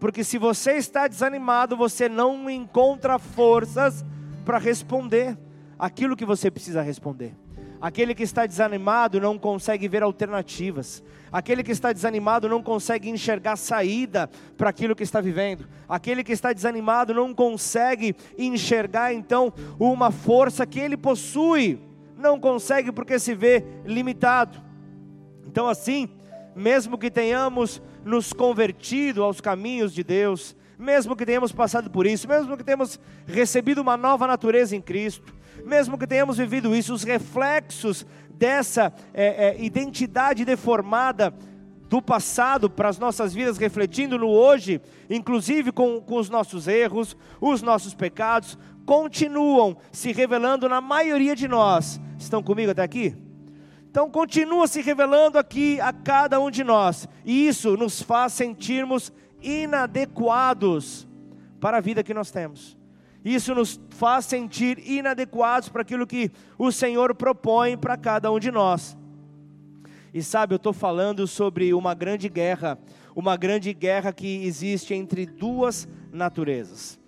porque 0.00 0.24
se 0.24 0.38
você 0.38 0.72
está 0.72 1.06
desanimado, 1.06 1.76
você 1.76 2.08
não 2.08 2.48
encontra 2.48 3.18
forças 3.18 4.04
para 4.44 4.58
responder 4.58 5.36
aquilo 5.78 6.16
que 6.16 6.24
você 6.24 6.50
precisa 6.50 6.82
responder. 6.82 7.34
Aquele 7.80 8.12
que 8.12 8.24
está 8.24 8.44
desanimado 8.44 9.20
não 9.20 9.38
consegue 9.38 9.86
ver 9.86 10.02
alternativas. 10.02 11.02
Aquele 11.30 11.62
que 11.62 11.70
está 11.70 11.92
desanimado 11.92 12.48
não 12.48 12.60
consegue 12.60 13.08
enxergar 13.08 13.56
saída 13.56 14.28
para 14.56 14.70
aquilo 14.70 14.96
que 14.96 15.04
está 15.04 15.20
vivendo. 15.20 15.68
Aquele 15.88 16.24
que 16.24 16.32
está 16.32 16.52
desanimado 16.52 17.14
não 17.14 17.32
consegue 17.32 18.16
enxergar 18.36 19.14
então 19.14 19.52
uma 19.78 20.10
força 20.10 20.66
que 20.66 20.80
ele 20.80 20.96
possui. 20.96 21.80
Não 22.16 22.40
consegue 22.40 22.90
porque 22.90 23.16
se 23.16 23.32
vê 23.32 23.64
limitado. 23.84 24.67
Então, 25.58 25.66
assim, 25.66 26.08
mesmo 26.54 26.96
que 26.96 27.10
tenhamos 27.10 27.82
nos 28.04 28.32
convertido 28.32 29.24
aos 29.24 29.40
caminhos 29.40 29.92
de 29.92 30.04
Deus, 30.04 30.54
mesmo 30.78 31.16
que 31.16 31.26
tenhamos 31.26 31.50
passado 31.50 31.90
por 31.90 32.06
isso, 32.06 32.28
mesmo 32.28 32.56
que 32.56 32.62
tenhamos 32.62 33.00
recebido 33.26 33.80
uma 33.80 33.96
nova 33.96 34.24
natureza 34.28 34.76
em 34.76 34.80
Cristo, 34.80 35.34
mesmo 35.64 35.98
que 35.98 36.06
tenhamos 36.06 36.36
vivido 36.36 36.76
isso, 36.76 36.94
os 36.94 37.02
reflexos 37.02 38.06
dessa 38.30 38.92
é, 39.12 39.48
é, 39.48 39.56
identidade 39.60 40.44
deformada 40.44 41.34
do 41.88 42.00
passado 42.00 42.70
para 42.70 42.88
as 42.88 42.98
nossas 43.00 43.34
vidas, 43.34 43.58
refletindo 43.58 44.16
no 44.16 44.28
hoje, 44.28 44.80
inclusive 45.10 45.72
com, 45.72 46.00
com 46.00 46.18
os 46.18 46.30
nossos 46.30 46.68
erros, 46.68 47.16
os 47.40 47.62
nossos 47.62 47.94
pecados, 47.94 48.56
continuam 48.86 49.76
se 49.90 50.12
revelando 50.12 50.68
na 50.68 50.80
maioria 50.80 51.34
de 51.34 51.48
nós. 51.48 52.00
Estão 52.16 52.44
comigo 52.44 52.70
até 52.70 52.84
aqui? 52.84 53.26
Então 53.90 54.10
continua 54.10 54.66
se 54.66 54.82
revelando 54.82 55.38
aqui 55.38 55.80
a 55.80 55.92
cada 55.92 56.38
um 56.40 56.50
de 56.50 56.62
nós, 56.62 57.08
e 57.24 57.48
isso 57.48 57.76
nos 57.76 58.02
faz 58.02 58.34
sentirmos 58.34 59.12
inadequados 59.42 61.08
para 61.60 61.78
a 61.78 61.80
vida 61.80 62.02
que 62.02 62.14
nós 62.14 62.30
temos. 62.30 62.76
Isso 63.24 63.54
nos 63.54 63.80
faz 63.90 64.24
sentir 64.26 64.78
inadequados 64.78 65.68
para 65.68 65.82
aquilo 65.82 66.06
que 66.06 66.30
o 66.56 66.70
Senhor 66.70 67.14
propõe 67.14 67.76
para 67.76 67.96
cada 67.96 68.30
um 68.30 68.38
de 68.38 68.50
nós. 68.50 68.96
E 70.14 70.22
sabe, 70.22 70.54
eu 70.54 70.56
estou 70.56 70.72
falando 70.72 71.26
sobre 71.26 71.74
uma 71.74 71.94
grande 71.94 72.28
guerra, 72.28 72.78
uma 73.14 73.36
grande 73.36 73.72
guerra 73.74 74.12
que 74.12 74.44
existe 74.44 74.94
entre 74.94 75.26
duas 75.26 75.88
naturezas. 76.12 76.98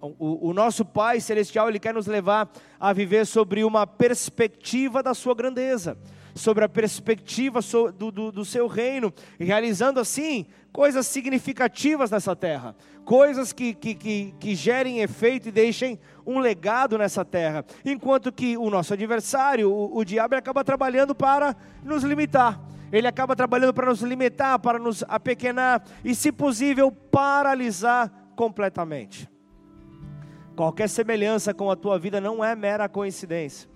O, 0.00 0.48
o, 0.48 0.54
nosso 0.54 0.84
Pai 0.84 1.20
Celestial, 1.20 1.68
Ele 1.68 1.78
quer 1.78 1.92
nos 1.92 2.06
levar 2.06 2.50
a 2.80 2.92
viver 2.92 3.26
sobre 3.26 3.64
uma 3.64 3.86
perspectiva 3.86 5.02
da 5.02 5.12
Sua 5.12 5.34
grandeza, 5.34 5.98
sobre 6.34 6.64
a 6.64 6.68
perspectiva 6.68 7.60
do, 7.96 8.10
do, 8.10 8.32
do 8.32 8.44
Seu 8.44 8.66
reino, 8.66 9.12
realizando 9.38 10.00
assim 10.00 10.46
coisas 10.72 11.06
significativas 11.06 12.10
nessa 12.10 12.34
terra, 12.34 12.74
coisas 13.04 13.52
que, 13.52 13.72
que, 13.74 13.94
que, 13.94 14.34
que 14.40 14.54
gerem 14.54 15.00
efeito 15.00 15.48
e 15.48 15.52
deixem 15.52 15.98
um 16.26 16.40
legado 16.40 16.98
nessa 16.98 17.24
terra, 17.24 17.64
enquanto 17.84 18.32
que 18.32 18.56
o 18.56 18.68
nosso 18.68 18.92
adversário, 18.92 19.70
o, 19.70 19.96
o 19.96 20.04
diabo, 20.04 20.34
acaba 20.34 20.64
trabalhando 20.64 21.14
para 21.14 21.54
nos 21.84 22.02
limitar. 22.02 22.60
Ele 22.92 23.06
acaba 23.06 23.34
trabalhando 23.34 23.72
para 23.72 23.86
nos 23.86 24.02
limitar, 24.02 24.58
para 24.58 24.78
nos 24.78 25.04
apequenar 25.08 25.84
e, 26.04 26.14
se 26.14 26.30
possível, 26.30 26.92
paralisar 26.92 28.10
completamente. 28.36 29.28
Qualquer 30.54 30.88
semelhança 30.88 31.52
com 31.52 31.70
a 31.70 31.76
tua 31.76 31.98
vida 31.98 32.20
não 32.20 32.44
é 32.44 32.54
mera 32.54 32.88
coincidência. 32.88 33.73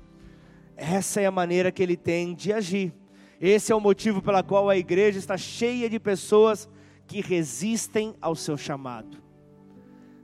Essa 0.81 1.21
é 1.21 1.27
a 1.27 1.31
maneira 1.31 1.73
que 1.73 1.83
ele 1.83 1.97
tem 1.97 2.33
de 2.33 2.53
agir. 2.53 2.95
Esse 3.41 3.73
é 3.73 3.75
o 3.75 3.81
motivo 3.81 4.23
pela 4.23 4.45
qual 4.45 4.71
a 4.71 4.77
igreja 4.77 5.19
está 5.19 5.37
cheia 5.37 5.91
de 5.91 5.99
pessoas 5.99 6.69
que 7.05 7.21
resistem 7.21 8.15
ao 8.21 8.37
seu 8.37 8.57
chamado. 8.57 9.19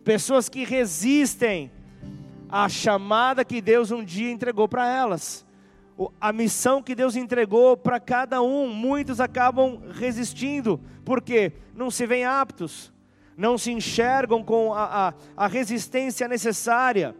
Pessoas 0.05 0.49
que 0.49 0.65
resistem 0.65 1.73
à 2.49 2.69
chamada 2.69 3.45
que 3.45 3.61
Deus 3.61 3.91
um 3.91 4.05
dia 4.05 4.31
entregou 4.31 4.69
para 4.69 4.89
elas. 4.89 5.45
A 6.21 6.33
missão 6.33 6.81
que 6.81 6.95
Deus 6.95 7.17
entregou 7.17 7.77
para 7.77 7.99
cada 7.99 8.41
um, 8.41 8.69
muitos 8.69 9.21
acabam 9.21 9.81
resistindo, 9.91 10.81
porque 11.05 11.53
não 11.75 11.91
se 11.91 12.07
veem 12.07 12.25
aptos, 12.25 12.93
não 13.37 13.59
se 13.59 13.73
enxergam 13.73 14.43
com 14.45 14.73
a, 14.73 15.09
a, 15.09 15.15
a 15.37 15.47
resistência 15.49 16.29
necessária 16.29 17.15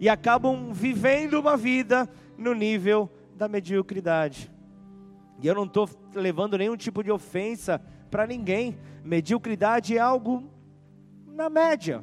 e 0.00 0.08
acabam 0.08 0.72
vivendo 0.72 1.34
uma 1.34 1.56
vida 1.56 2.08
no 2.40 2.54
nível 2.54 3.08
da 3.36 3.46
mediocridade. 3.46 4.50
E 5.42 5.46
eu 5.46 5.54
não 5.54 5.64
estou 5.64 5.88
levando 6.14 6.56
nenhum 6.56 6.76
tipo 6.76 7.04
de 7.04 7.12
ofensa 7.12 7.80
para 8.10 8.26
ninguém. 8.26 8.78
Mediocridade 9.04 9.96
é 9.96 10.00
algo 10.00 10.50
na 11.26 11.50
média. 11.50 12.02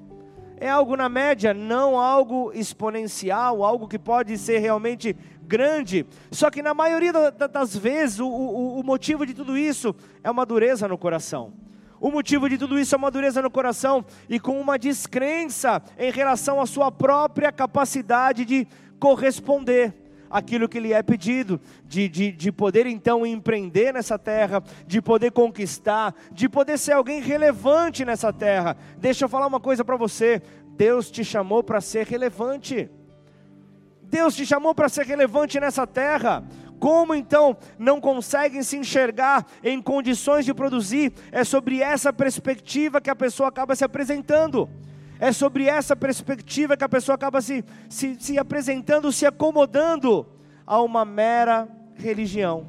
É 0.59 0.69
algo 0.69 0.95
na 0.95 1.07
média, 1.07 1.53
não 1.53 1.99
algo 1.99 2.51
exponencial, 2.53 3.63
algo 3.63 3.87
que 3.87 3.99
pode 3.99 4.37
ser 4.37 4.59
realmente 4.59 5.15
grande. 5.43 6.05
Só 6.31 6.49
que 6.49 6.63
na 6.63 6.73
maioria 6.73 7.13
das 7.13 7.75
vezes, 7.75 8.19
o, 8.19 8.27
o, 8.27 8.79
o 8.79 8.83
motivo 8.83 9.25
de 9.25 9.35
tudo 9.35 9.55
isso 9.57 9.95
é 10.23 10.31
uma 10.31 10.45
dureza 10.45 10.87
no 10.87 10.97
coração. 10.97 11.53
O 11.99 12.09
motivo 12.11 12.47
de 12.49 12.57
tudo 12.57 12.79
isso 12.79 12.93
é 12.93 12.97
uma 12.97 13.11
dureza 13.11 13.41
no 13.41 13.49
coração 13.49 14.05
e 14.29 14.39
com 14.39 14.59
uma 14.59 14.77
descrença 14.77 15.81
em 15.97 16.11
relação 16.11 16.61
à 16.61 16.65
sua 16.65 16.91
própria 16.91 17.51
capacidade 17.51 18.45
de 18.45 18.67
corresponder 18.99 20.06
aquilo 20.29 20.69
que 20.69 20.79
lhe 20.79 20.93
é 20.93 21.01
pedido, 21.01 21.59
de, 21.85 22.07
de, 22.07 22.31
de 22.31 22.51
poder 22.51 22.85
então 22.85 23.25
empreender 23.25 23.93
nessa 23.93 24.17
terra, 24.17 24.63
de 24.85 25.01
poder 25.01 25.31
conquistar, 25.31 26.13
de 26.31 26.47
poder 26.47 26.77
ser 26.77 26.93
alguém 26.93 27.21
relevante 27.21 28.05
nessa 28.05 28.31
terra. 28.31 28.77
Deixa 28.97 29.25
eu 29.25 29.29
falar 29.29 29.47
uma 29.47 29.59
coisa 29.59 29.83
para 29.83 29.97
você: 29.97 30.41
Deus 30.75 31.09
te 31.09 31.23
chamou 31.23 31.63
para 31.63 31.81
ser 31.81 32.05
relevante. 32.05 32.89
Deus 34.03 34.35
te 34.35 34.45
chamou 34.45 34.73
para 34.73 34.87
ser 34.87 35.05
relevante 35.05 35.59
nessa 35.59 35.85
terra. 35.85 36.43
Como 36.79 37.15
então 37.15 37.57
não 37.77 37.99
conseguem 37.99 38.61
se 38.61 38.77
enxergar 38.77 39.45
em 39.63 39.81
condições 39.81 40.45
de 40.45 40.53
produzir? 40.53 41.11
É 41.31 41.43
sobre 41.43 41.81
essa 41.81 42.13
perspectiva 42.13 43.01
que 43.01 43.09
a 43.09 43.15
pessoa 43.15 43.49
acaba 43.49 43.75
se 43.75 43.83
apresentando. 43.83 44.69
É 45.19 45.31
sobre 45.31 45.65
essa 45.65 45.95
perspectiva 45.95 46.77
que 46.77 46.83
a 46.83 46.89
pessoa 46.89 47.15
acaba 47.15 47.41
se, 47.41 47.63
se, 47.89 48.15
se 48.19 48.37
apresentando, 48.37 49.11
se 49.11 49.25
acomodando 49.25 50.27
a 50.65 50.81
uma 50.81 51.03
mera 51.03 51.67
religião. 51.95 52.67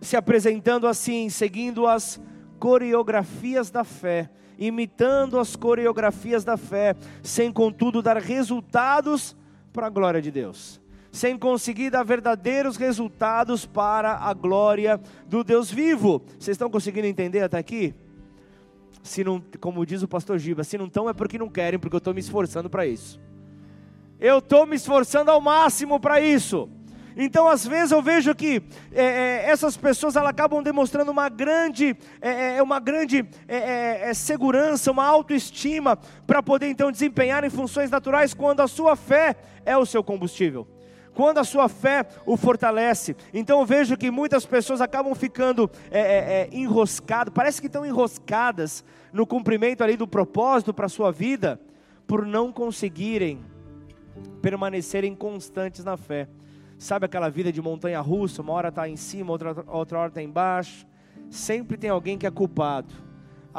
Se 0.00 0.16
apresentando 0.16 0.86
assim, 0.86 1.28
seguindo 1.28 1.86
as 1.86 2.20
coreografias 2.58 3.70
da 3.70 3.84
fé, 3.84 4.30
imitando 4.58 5.38
as 5.38 5.54
coreografias 5.54 6.44
da 6.44 6.56
fé, 6.56 6.94
sem 7.22 7.52
contudo 7.52 8.02
dar 8.02 8.16
resultados 8.16 9.36
para 9.72 9.86
a 9.86 9.90
glória 9.90 10.20
de 10.20 10.30
Deus, 10.30 10.80
sem 11.12 11.38
conseguir 11.38 11.90
dar 11.90 12.02
verdadeiros 12.02 12.76
resultados 12.76 13.64
para 13.64 14.16
a 14.16 14.32
glória 14.34 15.00
do 15.26 15.44
Deus 15.44 15.70
vivo. 15.70 16.22
Vocês 16.38 16.54
estão 16.54 16.70
conseguindo 16.70 17.06
entender 17.06 17.42
até 17.42 17.58
aqui? 17.58 17.94
Se 19.08 19.24
não, 19.24 19.42
como 19.60 19.84
diz 19.86 20.02
o 20.02 20.08
pastor 20.08 20.38
Giba, 20.38 20.62
se 20.62 20.76
não 20.76 20.86
estão 20.86 21.08
é 21.08 21.12
porque 21.14 21.38
não 21.38 21.48
querem, 21.48 21.78
porque 21.78 21.96
eu 21.96 21.98
estou 21.98 22.12
me 22.12 22.20
esforçando 22.20 22.68
para 22.68 22.86
isso. 22.86 23.18
Eu 24.20 24.38
estou 24.38 24.66
me 24.66 24.76
esforçando 24.76 25.30
ao 25.30 25.40
máximo 25.40 25.98
para 25.98 26.20
isso. 26.20 26.68
Então, 27.20 27.48
às 27.48 27.66
vezes 27.66 27.90
eu 27.90 28.00
vejo 28.00 28.32
que 28.32 28.62
é, 28.92 29.02
é, 29.02 29.50
essas 29.50 29.76
pessoas 29.76 30.14
elas 30.14 30.28
acabam 30.28 30.62
demonstrando 30.62 31.10
uma 31.10 31.28
grande, 31.28 31.96
é, 32.20 32.30
é, 32.30 32.56
é 32.58 32.62
uma 32.62 32.78
grande 32.78 33.26
é, 33.48 34.12
segurança, 34.14 34.92
uma 34.92 35.04
autoestima 35.04 35.98
para 36.26 36.40
poder 36.40 36.68
então 36.68 36.92
desempenhar 36.92 37.42
em 37.42 37.50
funções 37.50 37.90
naturais 37.90 38.34
quando 38.34 38.60
a 38.60 38.68
sua 38.68 38.94
fé 38.94 39.34
é 39.66 39.76
o 39.76 39.84
seu 39.84 40.04
combustível 40.04 40.66
quando 41.18 41.38
a 41.38 41.44
sua 41.44 41.68
fé 41.68 42.06
o 42.24 42.36
fortalece. 42.36 43.16
Então 43.34 43.58
eu 43.58 43.66
vejo 43.66 43.96
que 43.96 44.08
muitas 44.08 44.46
pessoas 44.46 44.80
acabam 44.80 45.12
ficando 45.16 45.68
é, 45.90 45.98
é, 46.00 46.48
enroscadas, 46.52 47.34
parece 47.34 47.60
que 47.60 47.66
estão 47.66 47.84
enroscadas 47.84 48.84
no 49.12 49.26
cumprimento 49.26 49.82
ali 49.82 49.96
do 49.96 50.06
propósito 50.06 50.72
para 50.72 50.86
a 50.86 50.88
sua 50.88 51.10
vida, 51.10 51.60
por 52.06 52.26
não 52.26 52.52
conseguirem 52.52 53.40
permanecerem 54.40 55.14
constantes 55.14 55.84
na 55.84 55.96
fé. 55.96 56.28
Sabe 56.78 57.06
aquela 57.06 57.28
vida 57.28 57.52
de 57.52 57.60
montanha 57.60 58.00
russa, 58.00 58.42
uma 58.42 58.52
hora 58.52 58.68
está 58.68 58.88
em 58.88 58.96
cima, 58.96 59.32
outra, 59.32 59.64
outra 59.66 59.98
hora 59.98 60.08
está 60.08 60.22
embaixo? 60.22 60.86
Sempre 61.28 61.76
tem 61.76 61.90
alguém 61.90 62.16
que 62.16 62.26
é 62.26 62.30
culpado 62.30 63.08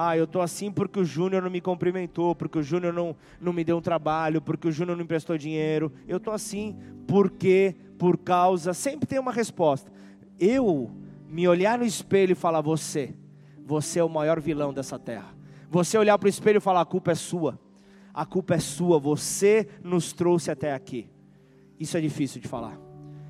ah, 0.01 0.15
eu 0.15 0.23
estou 0.23 0.41
assim 0.41 0.71
porque 0.71 0.97
o 0.97 1.03
Júnior 1.03 1.43
não 1.43 1.49
me 1.49 1.59
cumprimentou, 1.59 2.33
porque 2.33 2.59
o 2.59 2.63
Júnior 2.63 2.93
não, 2.93 3.15
não 3.37 3.51
me 3.51 3.65
deu 3.65 3.77
um 3.77 3.81
trabalho, 3.81 4.41
porque 4.41 4.67
o 4.67 4.71
Júnior 4.71 4.95
não 4.95 5.03
emprestou 5.03 5.37
dinheiro. 5.37 5.91
Eu 6.07 6.15
estou 6.15 6.33
assim 6.33 6.77
porque, 7.05 7.75
por 7.97 8.17
causa. 8.17 8.73
Sempre 8.73 9.07
tem 9.07 9.19
uma 9.19 9.33
resposta. 9.33 9.91
Eu 10.39 10.89
me 11.27 11.45
olhar 11.49 11.77
no 11.77 11.83
espelho 11.83 12.31
e 12.31 12.35
falar: 12.35 12.61
Você, 12.61 13.13
você 13.65 13.99
é 13.99 14.03
o 14.03 14.07
maior 14.07 14.39
vilão 14.39 14.73
dessa 14.73 14.97
terra. 14.97 15.35
Você 15.69 15.97
olhar 15.97 16.17
para 16.17 16.27
o 16.27 16.29
espelho 16.29 16.57
e 16.57 16.61
falar: 16.61 16.81
A 16.81 16.85
culpa 16.85 17.11
é 17.11 17.15
sua. 17.15 17.59
A 18.13 18.25
culpa 18.25 18.55
é 18.55 18.59
sua. 18.59 18.99
Você 18.99 19.67
nos 19.83 20.11
trouxe 20.11 20.49
até 20.49 20.73
aqui. 20.73 21.09
Isso 21.79 21.95
é 21.95 22.01
difícil 22.01 22.41
de 22.41 22.47
falar. 22.47 22.77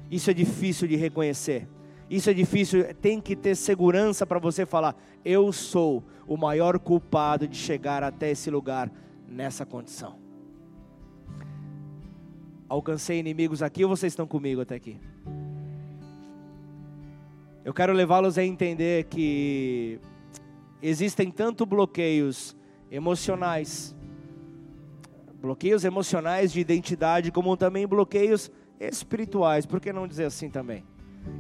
Isso 0.10 0.31
é 0.31 0.34
difícil 0.34 0.88
de 0.88 0.96
reconhecer. 0.96 1.67
Isso 2.10 2.27
é 2.29 2.34
difícil, 2.34 2.91
tem 2.96 3.22
que 3.22 3.36
ter 3.36 3.55
segurança 3.55 4.25
para 4.25 4.39
você 4.39 4.65
falar: 4.65 4.96
eu 5.24 5.51
sou 5.51 6.03
o 6.27 6.36
maior 6.36 6.79
culpado 6.79 7.48
de 7.48 7.55
chegar 7.55 8.03
até 8.03 8.31
esse 8.31 8.50
lugar 8.50 8.91
nessa 9.27 9.65
condição. 9.65 10.17
alcancei 12.67 13.19
inimigos 13.19 13.62
aqui 13.62 13.84
ou 13.84 13.89
vocês 13.89 14.13
estão 14.13 14.25
comigo 14.25 14.62
até 14.62 14.75
aqui? 14.75 14.98
Eu 17.63 17.74
quero 17.74 17.93
levá-los 17.93 18.38
a 18.39 18.43
entender 18.43 19.03
que 19.05 20.00
existem 20.81 21.29
tanto 21.29 21.65
bloqueios 21.65 22.55
emocionais, 22.91 23.95
bloqueios 25.41 25.83
emocionais 25.83 26.51
de 26.51 26.59
identidade, 26.59 27.31
como 27.31 27.55
também 27.55 27.88
bloqueios 27.88 28.51
espirituais, 28.79 29.65
por 29.65 29.79
que 29.79 29.91
não 29.93 30.07
dizer 30.07 30.25
assim 30.25 30.50
também? 30.50 30.83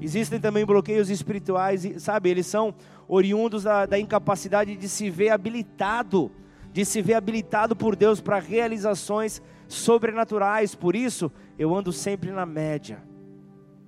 Existem 0.01 0.39
também 0.39 0.65
bloqueios 0.65 1.09
espirituais, 1.09 1.87
sabe? 1.97 2.29
Eles 2.29 2.45
são 2.45 2.75
oriundos 3.07 3.63
da, 3.63 3.85
da 3.85 3.97
incapacidade 3.97 4.75
de 4.75 4.89
se 4.89 5.09
ver 5.09 5.29
habilitado, 5.29 6.31
de 6.71 6.85
se 6.85 7.01
ver 7.01 7.15
habilitado 7.15 7.75
por 7.75 7.95
Deus 7.95 8.21
para 8.21 8.39
realizações 8.39 9.41
sobrenaturais. 9.67 10.75
Por 10.75 10.95
isso, 10.95 11.31
eu 11.57 11.73
ando 11.73 11.91
sempre 11.91 12.29
na 12.31 12.45
média, 12.45 13.01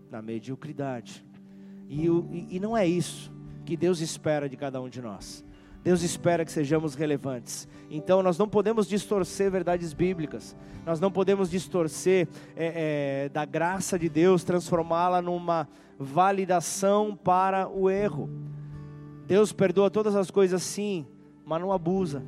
na 0.09 0.21
mediocridade. 0.21 1.25
E, 1.89 2.07
e, 2.07 2.47
e 2.51 2.59
não 2.59 2.75
é 2.75 2.87
isso 2.87 3.31
que 3.65 3.77
Deus 3.77 3.99
espera 3.99 4.49
de 4.49 4.57
cada 4.57 4.81
um 4.81 4.89
de 4.89 5.01
nós. 5.01 5.43
Deus 5.83 6.03
espera 6.03 6.45
que 6.45 6.51
sejamos 6.51 6.93
relevantes. 6.93 7.67
Então, 7.89 8.21
nós 8.21 8.37
não 8.37 8.47
podemos 8.47 8.87
distorcer 8.87 9.49
verdades 9.49 9.93
bíblicas, 9.93 10.55
nós 10.85 10.99
não 10.99 11.11
podemos 11.11 11.49
distorcer 11.49 12.27
é, 12.55 13.25
é, 13.25 13.29
da 13.29 13.45
graça 13.45 13.97
de 13.97 14.07
Deus, 14.07 14.43
transformá-la 14.43 15.21
numa 15.21 15.67
validação 15.97 17.15
para 17.15 17.67
o 17.67 17.89
erro. 17.89 18.29
Deus 19.25 19.51
perdoa 19.51 19.89
todas 19.89 20.15
as 20.15 20.29
coisas, 20.29 20.61
sim, 20.61 21.05
mas 21.45 21.61
não 21.61 21.71
abusa, 21.71 22.23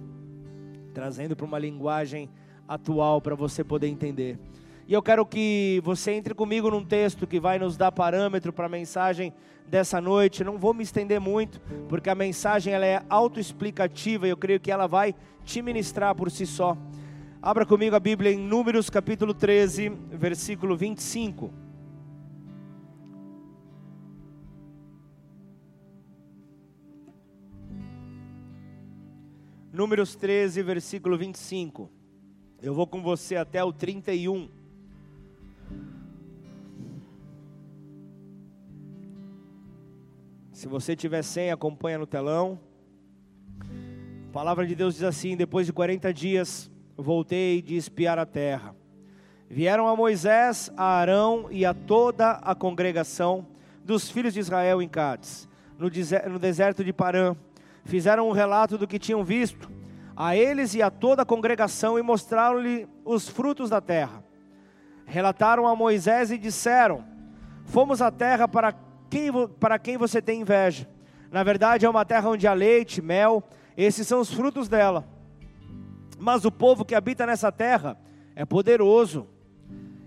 trazendo 0.94 1.36
para 1.36 1.46
uma 1.46 1.60
linguagem 1.60 2.30
atual 2.68 3.22
para 3.22 3.36
você 3.36 3.64
poder 3.64 3.88
entender. 3.88 4.40
E 4.86 4.94
eu 4.94 5.02
quero 5.02 5.26
que 5.26 5.82
você 5.84 6.12
entre 6.12 6.34
comigo 6.34 6.70
num 6.70 6.84
texto 6.84 7.26
que 7.26 7.40
vai 7.40 7.58
nos 7.58 7.78
dar 7.78 7.92
parâmetro 7.92 8.52
para 8.52 8.66
a 8.66 8.70
mensagem 8.70 9.34
dessa 9.66 10.02
noite. 10.02 10.44
Não 10.44 10.58
vou 10.58 10.74
me 10.74 10.84
estender 10.84 11.22
muito, 11.22 11.62
porque 11.88 12.10
a 12.10 12.16
mensagem 12.16 12.74
ela 12.74 12.86
é 12.86 13.02
autoexplicativa 13.10 14.28
e 14.28 14.30
eu 14.30 14.38
creio 14.38 14.60
que 14.60 14.72
ela 14.72 14.86
vai 14.86 15.16
te 15.46 15.62
ministrar 15.62 16.14
por 16.14 16.30
si 16.30 16.46
só. 16.46 16.78
Abra 17.42 17.66
comigo 17.66 17.96
a 17.96 18.00
Bíblia 18.00 18.32
em 18.32 18.38
Números 18.38 18.90
capítulo 18.90 19.34
13, 19.34 19.90
versículo 20.12 20.76
25. 20.76 21.54
Números 29.72 30.14
13, 30.16 30.62
versículo 30.62 31.18
25. 31.18 31.90
Eu 32.62 32.74
vou 32.74 32.86
com 32.86 33.02
você 33.02 33.38
até 33.38 33.64
o 33.64 33.74
31. 33.74 34.63
Se 40.64 40.70
você 40.70 40.96
tiver 40.96 41.22
senha, 41.24 41.56
acompanha 41.56 42.00
no 42.00 42.08
telão. 42.08 42.58
A 44.30 44.32
palavra 44.32 44.66
de 44.66 44.74
Deus 44.74 44.94
diz 44.94 45.04
assim: 45.04 45.36
Depois 45.36 45.66
de 45.66 45.74
40 45.74 46.14
dias, 46.14 46.72
voltei 46.96 47.62
de 47.62 47.76
espiar 47.76 48.18
a 48.18 48.26
terra. 48.26 48.74
Vieram 49.50 49.90
a 49.90 49.96
Moisés, 49.98 50.72
a 50.78 50.86
Arão 50.86 51.48
e 51.52 51.66
a 51.66 51.74
toda 51.74 52.32
a 52.42 52.56
congregação 52.56 53.46
dos 53.84 54.10
filhos 54.10 54.34
de 54.34 54.40
Israel 54.40 54.82
em 54.82 54.88
Cádiz, 54.88 55.50
no 55.78 56.40
deserto 56.40 56.82
de 56.82 56.94
Parã. 56.94 57.36
Fizeram 57.84 58.30
um 58.30 58.32
relato 58.32 58.78
do 58.78 58.88
que 58.88 58.98
tinham 58.98 59.22
visto 59.22 59.70
a 60.16 60.34
eles 60.34 60.74
e 60.76 60.82
a 60.82 60.90
toda 60.90 61.24
a 61.24 61.26
congregação 61.26 62.00
e 62.00 62.02
mostraram-lhe 62.02 62.88
os 63.04 63.28
frutos 63.28 63.70
da 63.70 63.82
terra. 63.82 64.24
Relataram 65.06 65.68
a 65.68 65.76
Moisés 65.76 66.32
e 66.32 66.38
disseram: 66.38 67.04
Fomos 67.66 68.02
à 68.02 68.10
terra 68.10 68.48
para 68.48 68.74
quem, 69.14 69.32
para 69.60 69.78
quem 69.78 69.96
você 69.96 70.20
tem 70.20 70.42
inveja. 70.42 70.90
Na 71.32 71.44
verdade, 71.44 71.86
é 71.86 71.90
uma 71.90 72.04
terra 72.04 72.30
onde 72.30 72.48
há 72.48 72.54
leite, 72.54 73.00
mel, 73.00 73.44
esses 73.78 74.08
são 74.08 74.20
os 74.20 74.34
frutos 74.34 74.68
dela. 74.68 75.08
Mas 76.18 76.46
o 76.46 76.52
povo 76.52 76.84
que 76.84 76.96
habita 76.96 77.26
nessa 77.26 77.52
terra 77.52 77.96
é 78.36 78.44
poderoso, 78.44 79.28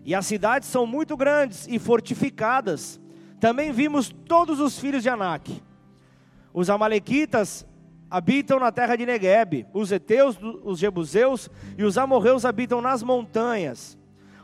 e 0.04 0.12
as 0.12 0.26
cidades 0.26 0.68
são 0.68 0.86
muito 0.86 1.16
grandes 1.16 1.68
e 1.68 1.78
fortificadas. 1.78 3.00
Também 3.38 3.70
vimos 3.70 4.08
todos 4.08 4.58
os 4.58 4.78
filhos 4.78 5.04
de 5.04 5.08
Anak. 5.08 5.62
Os 6.52 6.68
amalequitas 6.68 7.64
habitam 8.10 8.58
na 8.58 8.72
terra 8.72 8.96
de 8.96 9.06
Negueb, 9.06 9.66
os 9.72 9.92
heteus, 9.92 10.36
os 10.64 10.80
jebuseus 10.80 11.48
e 11.78 11.84
os 11.84 11.96
amorreus 11.96 12.44
habitam 12.44 12.80
nas 12.80 13.04
montanhas. 13.04 13.96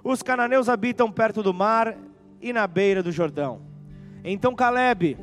Os 0.05 0.23
cananeus 0.23 0.69
habitam 0.69 1.11
perto 1.11 1.43
do 1.43 1.55
mar 1.55 1.97
e 2.41 2.53
na 2.53 2.67
beira 2.67 3.03
do 3.03 3.11
Jordão. 3.11 3.72
Então 4.25 4.55
Caleb 4.55 5.19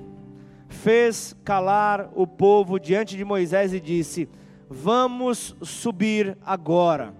fez 0.68 1.36
calar 1.44 2.10
o 2.14 2.28
povo 2.28 2.80
diante 2.80 3.16
de 3.16 3.24
Moisés 3.24 3.74
e 3.74 3.80
disse: 3.80 4.30
Vamos 4.70 5.56
subir 5.62 6.38
agora 6.46 7.14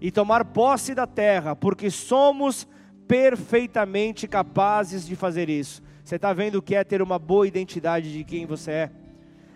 e 0.00 0.10
tomar 0.10 0.44
posse 0.44 0.94
da 0.94 1.06
terra, 1.06 1.56
porque 1.56 1.90
somos 1.90 2.66
perfeitamente 3.08 4.26
capazes 4.26 5.06
de 5.06 5.16
fazer 5.16 5.48
isso. 5.48 5.82
Você 6.04 6.16
está 6.16 6.32
vendo 6.32 6.56
o 6.56 6.62
que 6.62 6.74
é 6.74 6.84
ter 6.84 7.02
uma 7.02 7.18
boa 7.18 7.46
identidade 7.46 8.12
de 8.12 8.24
quem 8.24 8.46
você 8.46 8.70
é? 8.70 8.90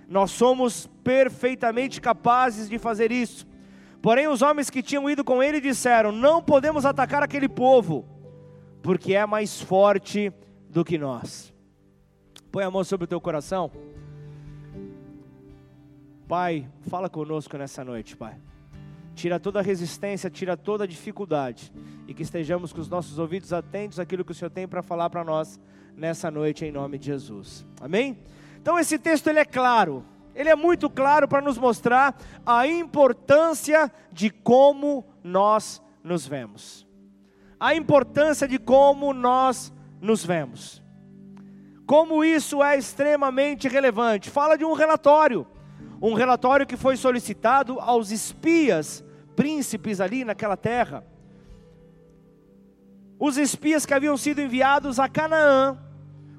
Nós 0.09 0.31
somos 0.31 0.89
perfeitamente 1.05 2.01
capazes 2.01 2.69
de 2.69 2.79
fazer 2.79 3.13
isso. 3.13 3.47
Porém, 4.01 4.27
os 4.27 4.43
homens 4.43 4.71
que 4.71 4.83
tinham 4.83 5.09
ido 5.09 5.23
com 5.23 5.43
ele 5.43 5.61
disseram: 5.61 6.11
Não 6.11 6.43
podemos 6.43 6.85
atacar 6.85 7.23
aquele 7.23 7.49
povo, 7.49 8.05
porque 8.83 9.15
é 9.15 9.27
mais 9.27 9.61
forte 9.61 10.33
do 10.69 10.85
que 10.85 10.97
nós. 10.97 11.53
Põe 12.59 12.65
a 12.65 12.71
mão 12.73 12.83
sobre 12.83 13.05
o 13.05 13.07
teu 13.07 13.21
coração. 13.21 13.71
Pai, 16.27 16.69
fala 16.89 17.09
conosco 17.09 17.57
nessa 17.57 17.85
noite, 17.85 18.17
Pai. 18.17 18.35
Tira 19.15 19.39
toda 19.39 19.61
a 19.61 19.63
resistência, 19.63 20.29
tira 20.29 20.57
toda 20.57 20.83
a 20.83 20.87
dificuldade. 20.89 21.73
E 22.09 22.13
que 22.13 22.25
estejamos 22.25 22.73
com 22.73 22.81
os 22.81 22.89
nossos 22.89 23.17
ouvidos 23.17 23.53
atentos 23.53 24.01
àquilo 24.01 24.25
que 24.25 24.33
o 24.33 24.35
Senhor 24.35 24.51
tem 24.51 24.67
para 24.67 24.83
falar 24.83 25.09
para 25.09 25.23
nós 25.23 25.61
nessa 25.97 26.33
noite, 26.33 26.65
em 26.65 26.73
nome 26.73 26.99
de 26.99 27.07
Jesus. 27.07 27.65
Amém? 27.81 28.19
Então, 28.61 28.77
esse 28.77 28.99
texto 28.99 29.29
ele 29.29 29.39
é 29.39 29.45
claro. 29.45 30.05
Ele 30.35 30.49
é 30.49 30.57
muito 30.57 30.91
claro 30.91 31.29
para 31.29 31.41
nos 31.41 31.59
mostrar 31.59 32.21
a 32.45 32.67
importância 32.67 33.89
de 34.11 34.31
como 34.31 35.07
nós 35.23 35.81
nos 36.03 36.27
vemos. 36.27 36.85
A 37.61 37.73
importância 37.77 38.49
de 38.49 38.59
como 38.59 39.15
nós 39.15 39.73
nos 40.01 40.25
vemos. 40.25 40.88
Como 41.89 42.23
isso 42.23 42.63
é 42.63 42.77
extremamente 42.77 43.67
relevante? 43.67 44.29
Fala 44.29 44.59
de 44.59 44.65
um 44.65 44.75
relatório, 44.75 45.47
um 46.03 46.13
relatório 46.13 46.67
que 46.67 46.77
foi 46.77 46.99
solicitado 46.99 47.81
aos 47.81 48.11
espias, 48.11 49.03
príncipes 49.35 49.99
ali 49.99 50.23
naquela 50.23 50.55
terra. 50.55 51.03
Os 53.19 53.39
espias 53.39 53.87
que 53.87 53.95
haviam 53.95 54.19
sido 54.19 54.43
enviados 54.43 55.01
a 55.01 55.09
Canaã, 55.09 55.79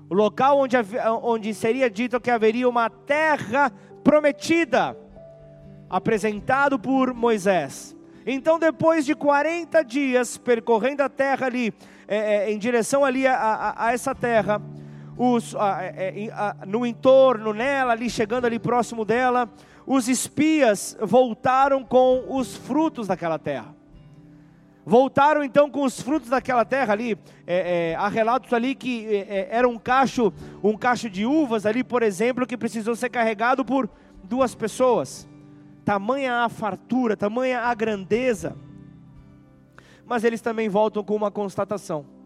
o 0.08 0.14
local 0.14 0.60
onde, 0.60 0.76
onde 1.24 1.52
seria 1.56 1.90
dito 1.90 2.22
que 2.22 2.30
haveria 2.30 2.70
uma 2.70 2.88
terra 2.88 3.72
prometida, 4.04 4.96
apresentado 5.90 6.78
por 6.78 7.12
Moisés. 7.12 7.98
Então, 8.24 8.60
depois 8.60 9.04
de 9.04 9.16
40 9.16 9.84
dias 9.84 10.38
percorrendo 10.38 11.02
a 11.02 11.10
terra 11.10 11.48
ali, 11.48 11.74
é, 12.08 12.36
é, 12.36 12.52
em 12.52 12.60
direção 12.60 13.04
ali 13.04 13.26
a, 13.26 13.34
a, 13.36 13.88
a 13.88 13.94
essa 13.94 14.14
terra, 14.14 14.62
os, 15.22 15.54
a, 15.54 15.84
é, 15.84 16.30
a, 16.32 16.66
no 16.66 16.86
entorno, 16.86 17.52
nela, 17.52 17.92
ali 17.92 18.10
chegando 18.10 18.46
ali 18.46 18.58
próximo 18.58 19.04
dela, 19.04 19.50
os 19.86 20.08
espias 20.08 20.98
voltaram 21.02 21.84
com 21.84 22.24
os 22.30 22.56
frutos 22.56 23.06
daquela 23.06 23.38
terra. 23.38 23.76
Voltaram 24.86 25.44
então 25.44 25.70
com 25.70 25.84
os 25.84 26.00
frutos 26.00 26.30
daquela 26.30 26.64
terra 26.64 26.94
ali. 26.94 27.18
É, 27.46 27.92
é, 27.92 27.96
há 27.96 28.08
relatos 28.08 28.54
ali 28.54 28.74
que 28.74 29.06
é, 29.08 29.18
é, 29.20 29.48
era 29.52 29.68
um 29.68 29.78
cacho, 29.78 30.32
um 30.64 30.78
cacho 30.78 31.10
de 31.10 31.26
uvas 31.26 31.66
ali, 31.66 31.84
por 31.84 32.02
exemplo, 32.02 32.48
que 32.48 32.56
precisou 32.56 32.96
ser 32.96 33.10
carregado 33.10 33.66
por 33.66 33.90
duas 34.24 34.56
pessoas. 34.56 35.28
Tamanha 35.84 36.46
a 36.46 36.50
fartura, 36.50 37.18
tamanha 37.18 37.60
a 37.60 37.74
grandeza. 37.74 38.56
Mas 40.06 40.24
eles 40.24 40.40
também 40.40 40.70
voltam 40.70 41.04
com 41.04 41.14
uma 41.14 41.30
constatação 41.30 42.19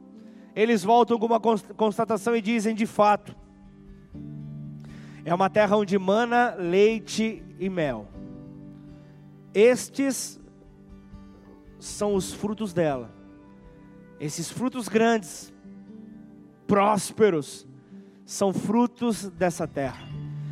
eles 0.55 0.83
voltam 0.83 1.17
com 1.17 1.25
uma 1.25 1.39
constatação 1.39 2.35
e 2.35 2.41
dizem: 2.41 2.75
de 2.75 2.85
fato, 2.85 3.35
é 5.25 5.33
uma 5.33 5.49
terra 5.49 5.77
onde 5.77 5.97
mana 5.97 6.55
leite 6.57 7.43
e 7.59 7.69
mel. 7.69 8.07
Estes 9.53 10.39
são 11.79 12.15
os 12.15 12.33
frutos 12.33 12.73
dela. 12.73 13.11
Esses 14.19 14.49
frutos 14.49 14.87
grandes, 14.87 15.53
prósperos, 16.65 17.67
são 18.25 18.53
frutos 18.53 19.29
dessa 19.31 19.67
terra. 19.67 20.07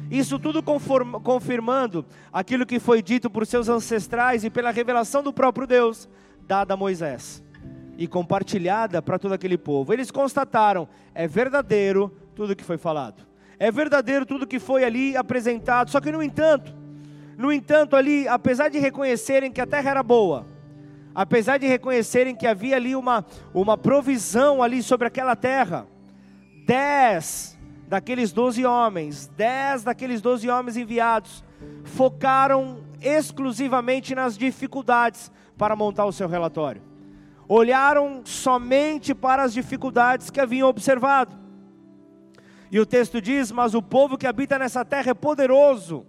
Isso 0.09 0.37
tudo 0.37 0.61
confirmando 0.61 2.05
aquilo 2.33 2.65
que 2.65 2.79
foi 2.79 3.01
dito 3.01 3.29
por 3.29 3.47
seus 3.47 3.69
ancestrais 3.69 4.43
e 4.43 4.49
pela 4.49 4.69
revelação 4.71 5.23
do 5.23 5.31
próprio 5.31 5.65
Deus 5.65 6.09
dada 6.45 6.73
a 6.73 6.77
Moisés. 6.77 7.41
E 7.97 8.07
compartilhada 8.07 9.01
para 9.01 9.19
todo 9.19 9.33
aquele 9.33 9.57
povo. 9.57 9.93
Eles 9.93 10.11
constataram: 10.11 10.87
é 11.13 11.27
verdadeiro 11.27 12.11
tudo 12.35 12.55
que 12.55 12.63
foi 12.63 12.77
falado, 12.77 13.25
é 13.59 13.71
verdadeiro 13.71 14.25
tudo 14.25 14.47
que 14.47 14.59
foi 14.59 14.83
ali 14.83 15.15
apresentado. 15.15 15.89
Só 15.89 15.99
que, 15.99 16.11
no 16.11 16.21
entanto, 16.21 16.73
no 17.37 17.51
entanto, 17.51 17.95
ali, 17.95 18.27
apesar 18.27 18.69
de 18.69 18.79
reconhecerem 18.79 19.51
que 19.51 19.61
a 19.61 19.65
terra 19.65 19.91
era 19.91 20.03
boa, 20.03 20.45
apesar 21.13 21.57
de 21.57 21.67
reconhecerem 21.67 22.35
que 22.35 22.47
havia 22.47 22.75
ali 22.75 22.95
uma, 22.95 23.25
uma 23.53 23.77
provisão 23.77 24.61
ali 24.61 24.83
sobre 24.83 25.07
aquela 25.07 25.35
terra, 25.35 25.87
dez 26.65 27.57
daqueles 27.87 28.31
doze 28.31 28.65
homens, 28.65 29.27
dez 29.35 29.83
daqueles 29.83 30.21
doze 30.21 30.49
homens 30.49 30.77
enviados, 30.77 31.43
focaram 31.83 32.83
exclusivamente 33.01 34.15
nas 34.15 34.37
dificuldades 34.37 35.31
para 35.57 35.75
montar 35.75 36.05
o 36.05 36.11
seu 36.11 36.27
relatório. 36.27 36.90
Olharam 37.53 38.21
somente 38.23 39.13
para 39.13 39.43
as 39.43 39.51
dificuldades 39.51 40.29
que 40.29 40.39
haviam 40.39 40.69
observado. 40.69 41.37
E 42.71 42.79
o 42.79 42.85
texto 42.85 43.21
diz: 43.21 43.51
Mas 43.51 43.73
o 43.73 43.81
povo 43.81 44.17
que 44.17 44.25
habita 44.25 44.57
nessa 44.57 44.85
terra 44.85 45.11
é 45.11 45.13
poderoso, 45.13 46.05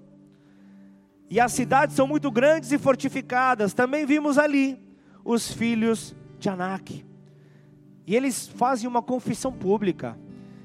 e 1.28 1.40
as 1.40 1.50
cidades 1.50 1.96
são 1.96 2.06
muito 2.06 2.30
grandes 2.30 2.70
e 2.70 2.78
fortificadas. 2.78 3.74
Também 3.74 4.06
vimos 4.06 4.38
ali 4.38 4.80
os 5.24 5.52
filhos 5.52 6.14
de 6.38 6.48
Anak. 6.48 7.04
E 8.06 8.14
eles 8.14 8.46
fazem 8.46 8.88
uma 8.88 9.02
confissão 9.02 9.52
pública. 9.52 10.16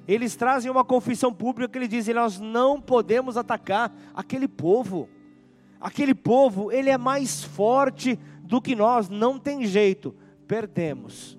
Eles 0.07 0.35
trazem 0.35 0.69
uma 0.69 0.85
confissão 0.85 1.33
pública 1.33 1.71
que 1.71 1.79
eles 1.79 1.89
dizem: 1.89 2.13
Nós 2.13 2.39
não 2.39 2.79
podemos 2.79 3.35
atacar 3.35 3.91
aquele 4.13 4.47
povo. 4.47 5.09
Aquele 5.81 6.13
povo, 6.13 6.71
ele 6.71 6.91
é 6.91 6.99
mais 6.99 7.43
forte 7.43 8.19
do 8.43 8.61
que 8.61 8.75
nós, 8.75 9.09
não 9.09 9.39
tem 9.39 9.65
jeito, 9.65 10.13
perdemos. 10.47 11.37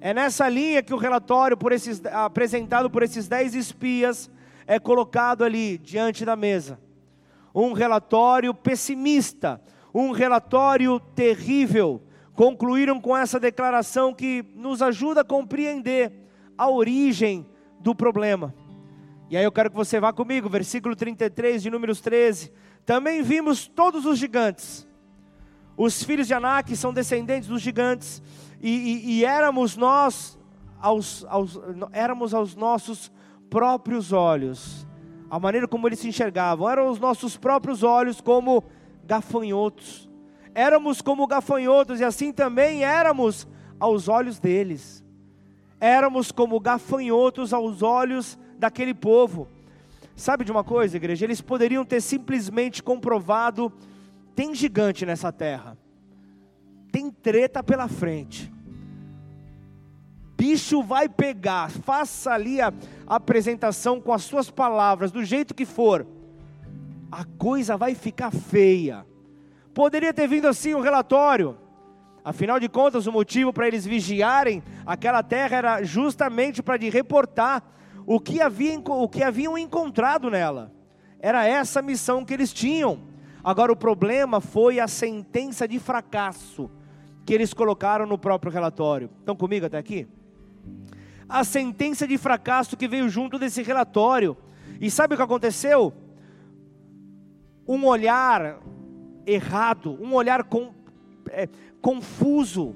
É 0.00 0.12
nessa 0.12 0.48
linha 0.48 0.82
que 0.82 0.92
o 0.92 0.98
relatório 0.98 1.56
por 1.56 1.72
esses, 1.72 2.04
apresentado 2.06 2.90
por 2.90 3.02
esses 3.02 3.26
dez 3.28 3.54
espias 3.54 4.30
é 4.66 4.78
colocado 4.78 5.44
ali 5.44 5.78
diante 5.78 6.24
da 6.24 6.36
mesa. 6.36 6.78
Um 7.54 7.72
relatório 7.72 8.52
pessimista, 8.52 9.60
um 9.94 10.10
relatório 10.10 11.00
terrível. 11.14 12.02
Concluíram 12.34 13.00
com 13.00 13.16
essa 13.16 13.40
declaração 13.40 14.12
que 14.12 14.44
nos 14.54 14.82
ajuda 14.82 15.22
a 15.22 15.24
compreender 15.24 16.12
a 16.58 16.68
origem 16.68 17.46
do 17.80 17.94
problema. 17.94 18.54
E 19.30 19.36
aí 19.36 19.44
eu 19.44 19.50
quero 19.52 19.70
que 19.70 19.76
você 19.76 19.98
vá 19.98 20.12
comigo, 20.12 20.48
versículo 20.48 20.94
33 20.94 21.62
de 21.62 21.70
Números 21.70 22.00
13. 22.00 22.52
Também 22.84 23.22
vimos 23.22 23.66
todos 23.66 24.04
os 24.04 24.18
gigantes. 24.18 24.86
Os 25.76 26.02
filhos 26.02 26.26
de 26.26 26.34
Anak 26.34 26.74
são 26.74 26.92
descendentes 26.92 27.48
dos 27.48 27.60
gigantes, 27.60 28.22
e, 28.62 28.70
e, 28.70 29.10
e 29.18 29.24
éramos 29.24 29.76
nós, 29.76 30.38
aos, 30.80 31.24
aos, 31.28 31.60
éramos 31.92 32.32
aos 32.32 32.54
nossos 32.54 33.12
próprios 33.50 34.12
olhos, 34.12 34.86
a 35.28 35.38
maneira 35.38 35.68
como 35.68 35.86
eles 35.86 35.98
se 35.98 36.08
enxergavam, 36.08 36.68
eram 36.68 36.88
os 36.88 36.98
nossos 36.98 37.36
próprios 37.36 37.82
olhos 37.82 38.20
como 38.20 38.64
gafanhotos, 39.04 40.08
éramos 40.54 41.02
como 41.02 41.26
gafanhotos, 41.26 42.00
e 42.00 42.04
assim 42.04 42.32
também 42.32 42.82
éramos 42.82 43.46
aos 43.78 44.08
olhos 44.08 44.38
deles, 44.38 45.04
éramos 45.78 46.32
como 46.32 46.58
gafanhotos 46.58 47.52
aos 47.52 47.82
olhos 47.82 48.38
daquele 48.58 48.94
povo. 48.94 49.46
Sabe 50.14 50.46
de 50.46 50.50
uma 50.50 50.64
coisa, 50.64 50.96
igreja? 50.96 51.26
Eles 51.26 51.42
poderiam 51.42 51.84
ter 51.84 52.00
simplesmente 52.00 52.82
comprovado: 52.82 53.70
tem 54.36 54.54
gigante 54.54 55.06
nessa 55.06 55.32
terra, 55.32 55.76
tem 56.92 57.10
treta 57.10 57.62
pela 57.62 57.88
frente, 57.88 58.52
bicho 60.36 60.82
vai 60.82 61.08
pegar, 61.08 61.70
faça 61.70 62.30
ali 62.30 62.60
a, 62.60 62.72
apresentação 63.06 64.00
com 64.00 64.12
as 64.12 64.22
suas 64.22 64.50
palavras, 64.50 65.10
do 65.10 65.24
jeito 65.24 65.54
que 65.54 65.64
for, 65.64 66.06
a 67.10 67.24
coisa 67.24 67.76
vai 67.76 67.94
ficar 67.94 68.30
feia. 68.30 69.06
Poderia 69.72 70.12
ter 70.12 70.28
vindo 70.28 70.46
assim 70.48 70.74
um 70.74 70.80
relatório, 70.80 71.56
afinal 72.22 72.60
de 72.60 72.68
contas, 72.68 73.06
o 73.06 73.12
motivo 73.12 73.52
para 73.52 73.66
eles 73.66 73.86
vigiarem 73.86 74.62
aquela 74.84 75.22
terra 75.22 75.56
era 75.56 75.82
justamente 75.82 76.62
para 76.62 76.76
de 76.76 76.90
reportar 76.90 77.62
o 78.06 78.20
que, 78.20 78.40
havia, 78.40 78.78
o 78.78 79.08
que 79.08 79.22
haviam 79.22 79.56
encontrado 79.56 80.30
nela. 80.30 80.72
Era 81.18 81.46
essa 81.46 81.80
a 81.80 81.82
missão 81.82 82.24
que 82.24 82.34
eles 82.34 82.52
tinham. 82.52 83.00
Agora, 83.46 83.70
o 83.72 83.76
problema 83.76 84.40
foi 84.40 84.80
a 84.80 84.88
sentença 84.88 85.68
de 85.68 85.78
fracasso 85.78 86.68
que 87.24 87.32
eles 87.32 87.54
colocaram 87.54 88.04
no 88.04 88.18
próprio 88.18 88.50
relatório. 88.50 89.08
Estão 89.20 89.36
comigo 89.36 89.64
até 89.64 89.78
aqui? 89.78 90.08
A 91.28 91.44
sentença 91.44 92.08
de 92.08 92.18
fracasso 92.18 92.76
que 92.76 92.88
veio 92.88 93.08
junto 93.08 93.38
desse 93.38 93.62
relatório. 93.62 94.36
E 94.80 94.90
sabe 94.90 95.14
o 95.14 95.16
que 95.16 95.22
aconteceu? 95.22 95.94
Um 97.68 97.84
olhar 97.86 98.58
errado, 99.24 99.96
um 100.02 100.12
olhar 100.12 100.42
com, 100.42 100.74
é, 101.30 101.48
confuso, 101.80 102.74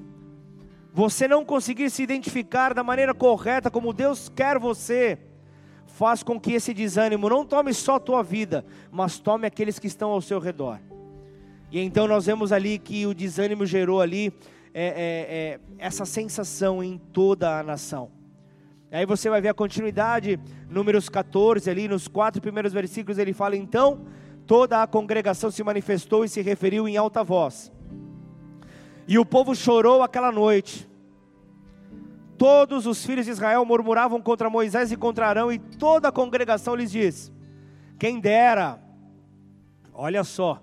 você 0.93 1.27
não 1.27 1.43
conseguir 1.43 1.89
se 1.89 2.01
identificar 2.01 2.73
da 2.73 2.81
maneira 2.81 3.13
correta 3.13 3.69
como 3.69 3.91
Deus 3.91 4.29
quer 4.29 4.57
você, 4.57 5.19
faz 5.93 6.23
com 6.23 6.39
que 6.39 6.53
esse 6.53 6.73
desânimo 6.73 7.29
não 7.29 7.45
tome 7.45 7.73
só 7.73 7.95
a 7.95 7.99
tua 7.99 8.23
vida, 8.23 8.65
mas 8.91 9.19
tome 9.19 9.47
aqueles 9.47 9.79
que 9.79 9.87
estão 9.87 10.11
ao 10.11 10.21
seu 10.21 10.39
redor. 10.39 10.79
E 11.71 11.79
então 11.79 12.07
nós 12.07 12.25
vemos 12.25 12.51
ali 12.51 12.77
que 12.77 13.05
o 13.05 13.13
desânimo 13.13 13.65
gerou 13.65 14.01
ali 14.01 14.33
é, 14.73 14.85
é, 14.85 14.87
é, 14.87 15.59
essa 15.77 16.05
sensação 16.05 16.83
em 16.83 16.97
toda 16.97 17.59
a 17.59 17.63
nação. 17.63 18.11
Aí 18.91 19.05
você 19.05 19.29
vai 19.29 19.39
ver 19.39 19.49
a 19.49 19.53
continuidade, 19.53 20.39
números 20.69 21.07
14 21.07 21.69
ali, 21.69 21.87
nos 21.87 22.07
quatro 22.07 22.41
primeiros 22.41 22.73
versículos 22.73 23.17
ele 23.17 23.33
fala: 23.33 23.55
então 23.55 24.05
toda 24.45 24.83
a 24.83 24.87
congregação 24.87 25.49
se 25.49 25.63
manifestou 25.63 26.25
e 26.25 26.29
se 26.29 26.41
referiu 26.41 26.87
em 26.87 26.97
alta 26.97 27.23
voz 27.23 27.71
e 29.07 29.17
o 29.17 29.25
povo 29.25 29.53
chorou 29.55 30.01
aquela 30.01 30.31
noite. 30.31 30.89
Todos 32.41 32.87
os 32.87 33.05
filhos 33.05 33.25
de 33.25 33.31
Israel 33.33 33.63
murmuravam 33.63 34.19
contra 34.19 34.49
Moisés 34.49 34.91
e 34.91 34.97
contra 34.97 35.27
Arão, 35.27 35.51
e 35.51 35.59
toda 35.59 36.07
a 36.07 36.11
congregação 36.11 36.73
lhes 36.73 36.89
disse: 36.89 37.31
Quem 37.99 38.19
dera, 38.19 38.81
olha 39.93 40.23
só, 40.23 40.59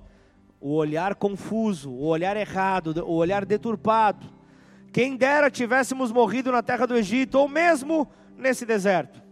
o 0.61 0.75
olhar 0.75 1.15
confuso, 1.15 1.89
o 1.89 2.07
olhar 2.07 2.37
errado, 2.37 3.05
o 3.07 3.15
olhar 3.15 3.47
deturpado. 3.47 4.27
Quem 4.93 5.17
dera 5.17 5.53
tivéssemos 5.53 6.11
morrido 6.11 6.51
na 6.51 6.65
terra 6.65 6.85
do 6.85 6.97
Egito, 6.97 7.39
ou 7.39 7.47
mesmo 7.47 8.11
nesse 8.37 8.67
deserto. 8.67 9.23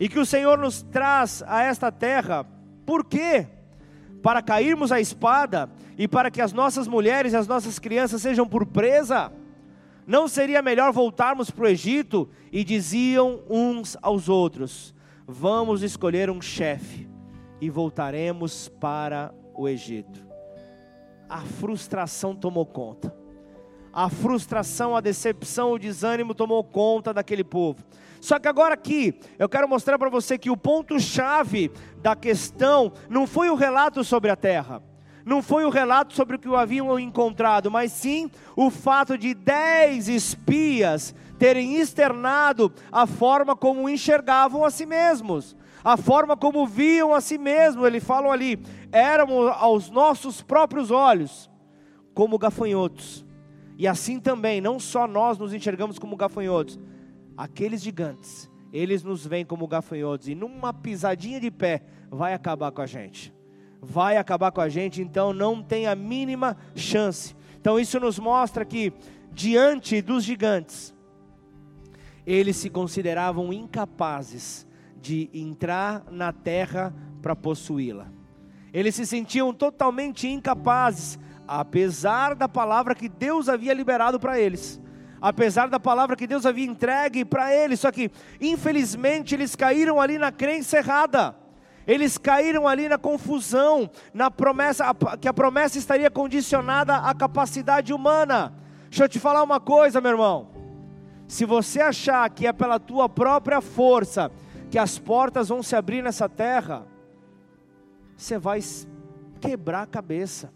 E 0.00 0.08
que 0.08 0.18
o 0.18 0.26
Senhor 0.26 0.58
nos 0.58 0.82
traz 0.82 1.40
a 1.46 1.62
esta 1.62 1.92
terra, 1.92 2.44
por 2.84 3.04
quê? 3.04 3.46
Para 4.24 4.42
cairmos 4.42 4.90
à 4.90 5.00
espada 5.00 5.70
e 5.96 6.08
para 6.08 6.32
que 6.32 6.42
as 6.42 6.52
nossas 6.52 6.88
mulheres 6.88 7.32
e 7.32 7.36
as 7.36 7.46
nossas 7.46 7.78
crianças 7.78 8.22
sejam 8.22 8.44
por 8.44 8.66
presa? 8.66 9.30
Não 10.06 10.28
seria 10.28 10.62
melhor 10.62 10.92
voltarmos 10.92 11.50
para 11.50 11.64
o 11.64 11.68
Egito? 11.68 12.28
E 12.52 12.62
diziam 12.62 13.42
uns 13.50 13.96
aos 14.00 14.28
outros: 14.28 14.94
Vamos 15.26 15.82
escolher 15.82 16.30
um 16.30 16.40
chefe 16.40 17.08
e 17.60 17.68
voltaremos 17.68 18.68
para 18.68 19.34
o 19.52 19.68
Egito. 19.68 20.24
A 21.28 21.40
frustração 21.40 22.36
tomou 22.36 22.64
conta. 22.64 23.12
A 23.92 24.08
frustração, 24.08 24.94
a 24.94 25.00
decepção, 25.00 25.72
o 25.72 25.78
desânimo 25.78 26.34
tomou 26.34 26.62
conta 26.62 27.12
daquele 27.12 27.42
povo. 27.42 27.82
Só 28.20 28.38
que 28.38 28.46
agora 28.46 28.74
aqui, 28.74 29.18
eu 29.38 29.48
quero 29.48 29.68
mostrar 29.68 29.98
para 29.98 30.10
você 30.10 30.38
que 30.38 30.50
o 30.50 30.56
ponto-chave 30.56 31.72
da 32.00 32.14
questão 32.14 32.92
não 33.08 33.26
foi 33.26 33.50
o 33.50 33.54
relato 33.54 34.04
sobre 34.04 34.30
a 34.30 34.36
terra 34.36 34.82
não 35.26 35.42
foi 35.42 35.64
o 35.64 35.70
relato 35.70 36.14
sobre 36.14 36.36
o 36.36 36.38
que 36.38 36.48
o 36.48 36.54
haviam 36.54 36.96
encontrado, 37.00 37.68
mas 37.68 37.90
sim 37.90 38.30
o 38.54 38.70
fato 38.70 39.18
de 39.18 39.34
dez 39.34 40.08
espias 40.08 41.12
terem 41.36 41.78
externado 41.78 42.72
a 42.92 43.08
forma 43.08 43.56
como 43.56 43.88
enxergavam 43.88 44.64
a 44.64 44.70
si 44.70 44.86
mesmos, 44.86 45.56
a 45.82 45.96
forma 45.96 46.36
como 46.36 46.64
viam 46.64 47.12
a 47.12 47.20
si 47.20 47.38
mesmos. 47.38 47.84
Eles 47.84 48.04
falam 48.04 48.30
ali, 48.30 48.56
éramos 48.92 49.50
aos 49.56 49.90
nossos 49.90 50.42
próprios 50.42 50.92
olhos 50.92 51.50
como 52.14 52.38
gafanhotos. 52.38 53.26
E 53.76 53.88
assim 53.88 54.20
também, 54.20 54.60
não 54.60 54.78
só 54.78 55.08
nós 55.08 55.38
nos 55.38 55.52
enxergamos 55.52 55.98
como 55.98 56.16
gafanhotos, 56.16 56.78
aqueles 57.36 57.82
gigantes, 57.82 58.48
eles 58.72 59.02
nos 59.02 59.26
veem 59.26 59.44
como 59.44 59.66
gafanhotos, 59.66 60.28
e 60.28 60.36
numa 60.36 60.72
pisadinha 60.72 61.40
de 61.40 61.50
pé 61.50 61.82
vai 62.08 62.32
acabar 62.32 62.70
com 62.70 62.80
a 62.80 62.86
gente 62.86 63.35
vai 63.86 64.16
acabar 64.16 64.50
com 64.50 64.60
a 64.60 64.68
gente, 64.68 65.00
então 65.00 65.32
não 65.32 65.62
tem 65.62 65.86
a 65.86 65.94
mínima 65.94 66.56
chance. 66.74 67.34
Então 67.60 67.78
isso 67.78 67.98
nos 68.00 68.18
mostra 68.18 68.64
que 68.64 68.92
diante 69.32 70.02
dos 70.02 70.24
gigantes, 70.24 70.94
eles 72.26 72.56
se 72.56 72.68
consideravam 72.68 73.52
incapazes 73.52 74.66
de 75.00 75.30
entrar 75.32 76.04
na 76.10 76.32
terra 76.32 76.92
para 77.22 77.36
possuí-la. 77.36 78.08
Eles 78.72 78.94
se 78.94 79.06
sentiam 79.06 79.54
totalmente 79.54 80.26
incapazes, 80.26 81.18
apesar 81.46 82.34
da 82.34 82.48
palavra 82.48 82.94
que 82.94 83.08
Deus 83.08 83.48
havia 83.48 83.72
liberado 83.72 84.18
para 84.18 84.38
eles, 84.40 84.80
apesar 85.20 85.68
da 85.68 85.78
palavra 85.78 86.16
que 86.16 86.26
Deus 86.26 86.44
havia 86.44 86.66
entregue 86.66 87.24
para 87.24 87.54
eles, 87.54 87.80
só 87.80 87.92
que 87.92 88.10
infelizmente 88.40 89.34
eles 89.34 89.54
caíram 89.54 90.00
ali 90.00 90.18
na 90.18 90.32
crença 90.32 90.78
errada. 90.78 91.45
Eles 91.86 92.18
caíram 92.18 92.66
ali 92.66 92.88
na 92.88 92.98
confusão, 92.98 93.88
na 94.12 94.30
promessa 94.30 94.84
que 95.20 95.28
a 95.28 95.32
promessa 95.32 95.78
estaria 95.78 96.10
condicionada 96.10 96.96
à 96.96 97.14
capacidade 97.14 97.92
humana. 97.92 98.52
Deixa 98.90 99.04
eu 99.04 99.08
te 99.08 99.20
falar 99.20 99.42
uma 99.42 99.60
coisa, 99.60 100.00
meu 100.00 100.10
irmão. 100.10 100.48
Se 101.28 101.44
você 101.44 101.80
achar 101.80 102.28
que 102.30 102.46
é 102.46 102.52
pela 102.52 102.80
tua 102.80 103.08
própria 103.08 103.60
força 103.60 104.30
que 104.70 104.78
as 104.78 104.98
portas 104.98 105.48
vão 105.48 105.62
se 105.62 105.76
abrir 105.76 106.02
nessa 106.02 106.28
terra, 106.28 106.86
você 108.16 108.36
vai 108.36 108.60
quebrar 109.40 109.82
a 109.82 109.86
cabeça. 109.86 110.52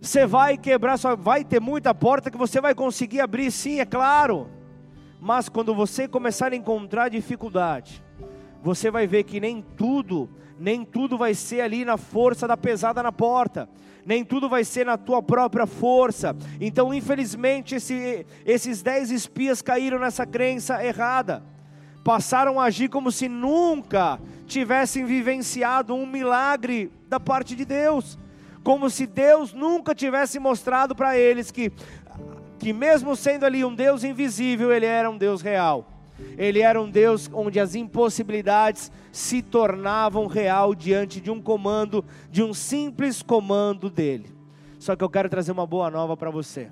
Você 0.00 0.26
vai 0.26 0.56
quebrar, 0.56 0.96
só 0.96 1.16
vai 1.16 1.44
ter 1.44 1.60
muita 1.60 1.94
porta 1.94 2.30
que 2.30 2.38
você 2.38 2.60
vai 2.60 2.74
conseguir 2.74 3.20
abrir, 3.20 3.50
sim, 3.50 3.80
é 3.80 3.84
claro. 3.84 4.48
Mas 5.20 5.48
quando 5.48 5.74
você 5.74 6.08
começar 6.08 6.52
a 6.52 6.56
encontrar 6.56 7.10
dificuldade, 7.10 8.02
você 8.62 8.90
vai 8.90 9.06
ver 9.06 9.24
que 9.24 9.40
nem 9.40 9.64
tudo, 9.76 10.28
nem 10.58 10.84
tudo 10.84 11.16
vai 11.16 11.34
ser 11.34 11.60
ali 11.60 11.84
na 11.84 11.96
força 11.96 12.46
da 12.46 12.56
pesada 12.56 13.02
na 13.02 13.12
porta, 13.12 13.68
nem 14.04 14.24
tudo 14.24 14.48
vai 14.48 14.64
ser 14.64 14.86
na 14.86 14.96
tua 14.96 15.22
própria 15.22 15.66
força. 15.66 16.36
Então, 16.60 16.92
infelizmente, 16.92 17.74
esse, 17.74 18.26
esses 18.44 18.82
dez 18.82 19.10
espias 19.10 19.62
caíram 19.62 19.98
nessa 19.98 20.26
crença 20.26 20.84
errada, 20.84 21.42
passaram 22.04 22.58
a 22.58 22.64
agir 22.64 22.88
como 22.88 23.12
se 23.12 23.28
nunca 23.28 24.20
tivessem 24.46 25.04
vivenciado 25.04 25.94
um 25.94 26.06
milagre 26.06 26.90
da 27.08 27.20
parte 27.20 27.54
de 27.54 27.64
Deus 27.64 28.18
como 28.62 28.90
se 28.90 29.06
Deus 29.06 29.52
nunca 29.52 29.94
tivesse 29.94 30.38
mostrado 30.38 30.94
para 30.94 31.16
eles 31.16 31.50
que, 31.50 31.72
que, 32.58 32.72
mesmo 32.72 33.16
sendo 33.16 33.44
ali 33.44 33.64
um 33.64 33.74
Deus 33.74 34.04
invisível, 34.04 34.72
Ele 34.72 34.86
era 34.86 35.10
um 35.10 35.16
Deus 35.16 35.40
real. 35.40 35.86
Ele 36.36 36.60
era 36.60 36.80
um 36.80 36.90
Deus 36.90 37.28
onde 37.32 37.60
as 37.60 37.74
impossibilidades 37.74 38.90
se 39.12 39.42
tornavam 39.42 40.26
real 40.26 40.74
diante 40.74 41.20
de 41.20 41.30
um 41.30 41.40
comando, 41.40 42.04
de 42.30 42.42
um 42.42 42.54
simples 42.54 43.22
comando 43.22 43.90
dele. 43.90 44.34
Só 44.78 44.96
que 44.96 45.04
eu 45.04 45.10
quero 45.10 45.28
trazer 45.28 45.52
uma 45.52 45.66
boa 45.66 45.90
nova 45.90 46.16
para 46.16 46.30
você. 46.30 46.70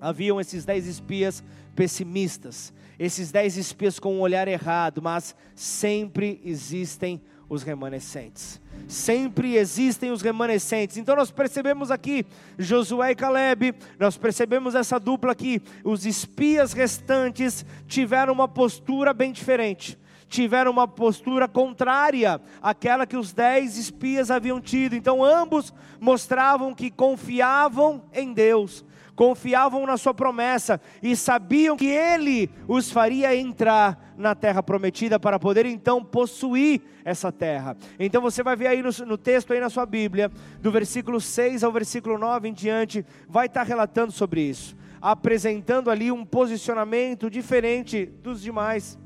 Haviam 0.00 0.40
esses 0.40 0.64
dez 0.64 0.86
espias 0.86 1.42
pessimistas, 1.74 2.72
esses 2.98 3.32
dez 3.32 3.56
espias 3.56 3.98
com 3.98 4.16
um 4.16 4.20
olhar 4.20 4.46
errado, 4.46 5.02
mas 5.02 5.34
sempre 5.54 6.40
existem 6.44 7.20
os 7.48 7.62
remanescentes. 7.62 8.60
Sempre 8.86 9.56
existem 9.56 10.10
os 10.10 10.22
remanescentes. 10.22 10.96
Então 10.96 11.16
nós 11.16 11.30
percebemos 11.30 11.90
aqui 11.90 12.26
Josué 12.58 13.12
e 13.12 13.14
Caleb, 13.14 13.74
nós 13.98 14.16
percebemos 14.16 14.74
essa 14.74 14.98
dupla 14.98 15.32
aqui. 15.32 15.62
Os 15.82 16.04
espias 16.04 16.72
restantes 16.72 17.64
tiveram 17.86 18.32
uma 18.32 18.48
postura 18.48 19.12
bem 19.12 19.32
diferente. 19.32 19.98
Tiveram 20.28 20.72
uma 20.72 20.88
postura 20.88 21.46
contrária 21.46 22.40
àquela 22.60 23.06
que 23.06 23.16
os 23.16 23.32
dez 23.32 23.76
espias 23.76 24.30
haviam 24.30 24.60
tido. 24.60 24.94
Então 24.94 25.22
ambos 25.22 25.72
mostravam 26.00 26.74
que 26.74 26.90
confiavam 26.90 28.02
em 28.12 28.32
Deus 28.32 28.84
confiavam 29.14 29.86
na 29.86 29.96
sua 29.96 30.12
promessa 30.12 30.80
e 31.02 31.14
sabiam 31.14 31.76
que 31.76 31.86
ele 31.86 32.50
os 32.66 32.90
faria 32.90 33.34
entrar 33.34 34.12
na 34.16 34.34
terra 34.34 34.62
prometida 34.62 35.18
para 35.18 35.38
poder 35.38 35.66
então 35.66 36.04
possuir 36.04 36.80
essa 37.04 37.30
terra. 37.30 37.76
Então 37.98 38.20
você 38.20 38.42
vai 38.42 38.56
ver 38.56 38.68
aí 38.68 38.82
no, 38.82 38.90
no, 39.06 39.18
texto 39.18 39.52
aí 39.52 39.60
na 39.60 39.70
sua 39.70 39.86
Bíblia, 39.86 40.30
do 40.60 40.70
versículo 40.70 41.20
6 41.20 41.62
ao 41.62 41.72
versículo 41.72 42.18
9 42.18 42.48
em 42.48 42.52
diante, 42.52 43.04
vai 43.28 43.46
estar 43.46 43.62
relatando 43.62 44.12
sobre 44.12 44.40
isso, 44.40 44.76
apresentando 45.00 45.90
ali 45.90 46.10
um 46.10 46.24
posicionamento 46.24 47.30
diferente 47.30 48.06
dos 48.22 48.40
demais. 48.40 48.98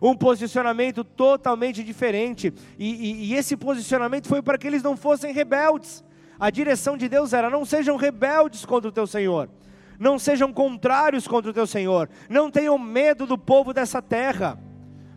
Um 0.00 0.16
posicionamento 0.16 1.04
totalmente 1.04 1.84
diferente, 1.84 2.52
e, 2.76 2.90
e, 2.90 3.24
e, 3.26 3.34
esse 3.34 3.56
posicionamento 3.56 4.26
foi 4.26 4.42
para 4.42 4.58
que 4.58 4.66
eles 4.66 4.82
não 4.82 4.96
fossem 4.96 5.32
rebeldes, 5.32 6.02
a 6.42 6.50
direção 6.50 6.96
de 6.96 7.08
Deus 7.08 7.32
era: 7.32 7.48
não 7.48 7.64
sejam 7.64 7.96
rebeldes 7.96 8.64
contra 8.64 8.88
o 8.88 8.92
teu 8.92 9.06
Senhor, 9.06 9.48
não 9.96 10.18
sejam 10.18 10.52
contrários 10.52 11.28
contra 11.28 11.52
o 11.52 11.54
teu 11.54 11.68
Senhor, 11.68 12.10
não 12.28 12.50
tenham 12.50 12.76
medo 12.76 13.26
do 13.26 13.38
povo 13.38 13.72
dessa 13.72 14.02
terra, 14.02 14.58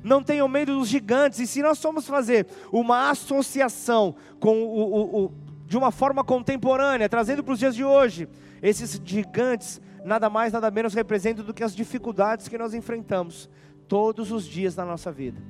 não 0.04 0.22
tenham 0.22 0.48
medo 0.48 0.78
dos 0.78 0.88
gigantes. 0.88 1.40
E 1.40 1.48
se 1.48 1.64
nós 1.64 1.82
formos 1.82 2.06
fazer 2.06 2.46
uma 2.72 3.10
associação 3.10 4.16
com 4.40 4.66
o, 4.66 4.78
o, 4.78 5.26
o 5.26 5.34
de 5.66 5.76
uma 5.76 5.90
forma 5.90 6.24
contemporânea, 6.24 7.10
trazendo 7.10 7.44
para 7.44 7.54
os 7.54 7.60
dias 7.60 7.74
de 7.74 7.84
hoje, 7.84 8.30
esses 8.62 9.02
gigantes 9.04 9.82
nada 10.04 10.30
mais, 10.30 10.54
nada 10.54 10.70
menos 10.70 10.94
representam 10.94 11.44
do 11.44 11.56
que 11.56 11.64
as 11.64 11.76
dificuldades 11.76 12.48
que 12.48 12.56
nós 12.56 12.76
enfrentamos 12.76 13.50
todos 13.88 14.32
os 14.32 14.46
dias 14.46 14.76
da 14.76 14.86
nossa 14.86 15.12
vida. 15.12 15.42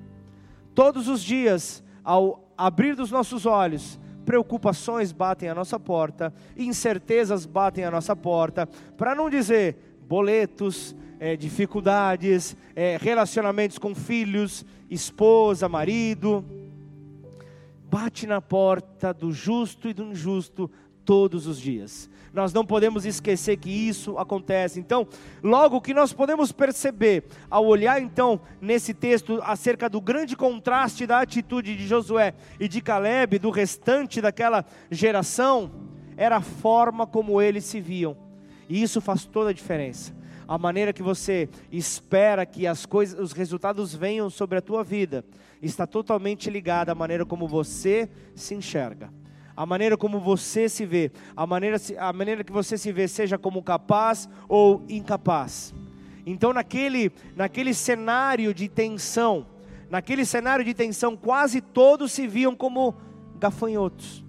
Todos 0.73 1.09
os 1.09 1.21
dias, 1.21 1.83
ao 2.01 2.49
abrir 2.57 2.95
dos 2.95 3.11
nossos 3.11 3.45
olhos, 3.45 3.99
preocupações 4.25 5.11
batem 5.11 5.47
a 5.47 5.55
nossa 5.55 5.79
porta, 5.79 6.33
incertezas 6.57 7.45
batem 7.45 7.85
a 7.85 7.91
nossa 7.91 8.15
porta, 8.15 8.67
para 8.97 9.13
não 9.13 9.29
dizer 9.29 9.77
boletos, 10.07 10.95
é, 11.19 11.35
dificuldades, 11.35 12.57
é, 12.75 12.97
relacionamentos 12.99 13.77
com 13.77 13.95
filhos, 13.95 14.65
esposa, 14.89 15.69
marido. 15.69 16.43
Bate 17.89 18.27
na 18.27 18.41
porta 18.41 19.13
do 19.13 19.31
justo 19.31 19.88
e 19.88 19.93
do 19.93 20.03
injusto 20.03 20.69
todos 21.05 21.47
os 21.47 21.59
dias. 21.59 22.09
Nós 22.36 22.52
não 22.52 22.65
podemos 22.65 23.06
esquecer 23.06 23.56
que 23.56 23.69
isso 23.69 24.17
acontece. 24.17 24.78
Então, 24.78 25.08
logo 25.41 25.80
que 25.80 25.93
nós 25.93 26.12
podemos 26.12 26.52
perceber 26.52 27.24
ao 27.50 27.65
olhar 27.65 28.02
então 28.02 28.41
nesse 28.60 28.93
texto 28.93 29.39
acerca 29.41 29.89
do 29.89 30.02
grande 30.02 30.36
contraste 30.36 31.08
da 31.08 31.21
atitude 31.21 31.78
de 31.78 31.88
Josué 31.88 32.34
e 32.60 32.67
de 32.67 32.82
Caleb, 32.82 33.39
do 33.39 33.50
restante 33.50 34.19
daquela 34.19 34.65
geração, 34.91 35.71
era 36.17 36.36
a 36.36 36.41
forma 36.41 37.08
como 37.08 37.41
eles 37.41 37.63
se 37.63 37.80
viam. 37.80 38.17
E 38.67 38.84
isso 38.84 39.00
faz 39.00 39.24
toda 39.24 39.52
a 39.52 39.54
diferença. 39.54 40.13
A 40.45 40.58
maneira 40.58 40.91
que 40.91 41.02
você 41.02 41.48
espera 41.71 42.45
que 42.45 42.67
as 42.67 42.86
coisas, 42.86 43.17
os 43.17 43.32
resultados 43.32 43.95
venham 43.95 44.30
sobre 44.30 44.58
a 44.58 44.62
tua 44.62 44.84
vida, 44.84 45.24
está 45.62 45.88
totalmente 45.88 46.50
ligada 46.50 46.91
à 46.91 46.95
maneira 46.95 47.26
como 47.26 47.48
você 47.48 48.10
se 48.36 48.54
enxerga 48.54 49.10
a 49.55 49.65
maneira 49.65 49.95
como 49.95 50.19
você 50.19 50.67
se 50.67 50.85
vê, 50.85 51.11
a 51.35 51.47
maneira, 51.47 51.77
a 51.97 52.11
maneira 52.11 52.43
que 52.43 52.51
você 52.51 52.77
se 52.77 52.91
vê, 52.91 53.07
seja 53.07 53.37
como 53.37 53.63
capaz 53.63 54.27
ou 54.49 54.83
incapaz. 54.89 55.73
Então, 56.25 56.51
naquele, 56.51 57.11
naquele 57.35 57.73
cenário 57.73 58.53
de 58.53 58.67
tensão, 58.67 59.45
naquele 59.89 60.25
cenário 60.25 60.65
de 60.65 60.73
tensão, 60.73 61.15
quase 61.15 61.61
todos 61.61 62.11
se 62.11 62.27
viam 62.27 62.55
como 62.55 62.95
gafanhotos, 63.37 64.25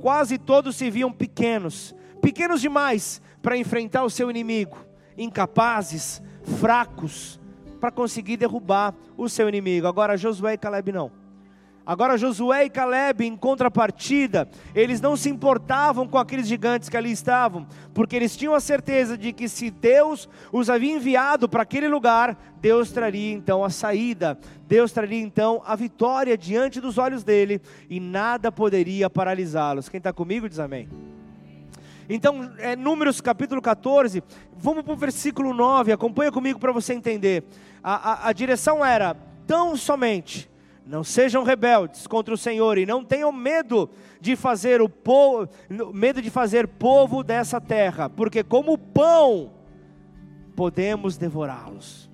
quase 0.00 0.38
todos 0.38 0.76
se 0.76 0.88
viam 0.88 1.12
pequenos, 1.12 1.94
pequenos 2.20 2.60
demais 2.60 3.20
para 3.42 3.56
enfrentar 3.56 4.04
o 4.04 4.10
seu 4.10 4.30
inimigo, 4.30 4.78
incapazes, 5.18 6.22
fracos, 6.60 7.40
para 7.80 7.90
conseguir 7.90 8.36
derrubar 8.36 8.94
o 9.16 9.28
seu 9.28 9.48
inimigo. 9.48 9.88
Agora, 9.88 10.16
Josué 10.16 10.54
e 10.54 10.58
Caleb 10.58 10.92
não. 10.92 11.21
Agora 11.84 12.16
Josué 12.16 12.66
e 12.66 12.70
Caleb, 12.70 13.26
em 13.26 13.36
contrapartida, 13.36 14.48
eles 14.72 15.00
não 15.00 15.16
se 15.16 15.28
importavam 15.28 16.06
com 16.06 16.16
aqueles 16.16 16.46
gigantes 16.46 16.88
que 16.88 16.96
ali 16.96 17.10
estavam, 17.10 17.66
porque 17.92 18.14
eles 18.14 18.36
tinham 18.36 18.54
a 18.54 18.60
certeza 18.60 19.18
de 19.18 19.32
que 19.32 19.48
se 19.48 19.68
Deus 19.68 20.28
os 20.52 20.70
havia 20.70 20.94
enviado 20.94 21.48
para 21.48 21.64
aquele 21.64 21.88
lugar, 21.88 22.38
Deus 22.60 22.92
traria 22.92 23.32
então 23.32 23.64
a 23.64 23.70
saída, 23.70 24.38
Deus 24.68 24.92
traria 24.92 25.20
então 25.20 25.60
a 25.66 25.74
vitória 25.74 26.38
diante 26.38 26.80
dos 26.80 26.98
olhos 26.98 27.24
dele, 27.24 27.60
e 27.90 27.98
nada 27.98 28.52
poderia 28.52 29.10
paralisá-los. 29.10 29.88
Quem 29.88 29.98
está 29.98 30.12
comigo 30.12 30.48
diz 30.48 30.60
amém. 30.60 30.88
Então, 32.08 32.52
é, 32.58 32.76
Números 32.76 33.20
capítulo 33.20 33.60
14, 33.60 34.22
vamos 34.56 34.84
para 34.84 34.92
o 34.92 34.96
versículo 34.96 35.52
9, 35.52 35.90
acompanha 35.90 36.30
comigo 36.30 36.60
para 36.60 36.70
você 36.70 36.94
entender. 36.94 37.42
A, 37.82 38.12
a, 38.12 38.28
a 38.28 38.32
direção 38.32 38.84
era 38.84 39.16
tão 39.46 39.76
somente 39.76 40.51
não 40.84 41.04
sejam 41.04 41.44
rebeldes 41.44 42.06
contra 42.06 42.34
o 42.34 42.38
Senhor 42.38 42.76
e 42.76 42.86
não 42.86 43.04
tenham 43.04 43.30
medo 43.30 43.88
de 44.20 44.34
fazer 44.34 44.80
o 44.82 44.88
povo, 44.88 45.48
medo 45.92 46.20
de 46.20 46.30
fazer 46.30 46.66
povo 46.66 47.22
dessa 47.22 47.60
terra, 47.60 48.10
porque 48.10 48.42
como 48.42 48.76
pão 48.76 49.52
podemos 50.56 51.16
devorá-los. 51.16 52.10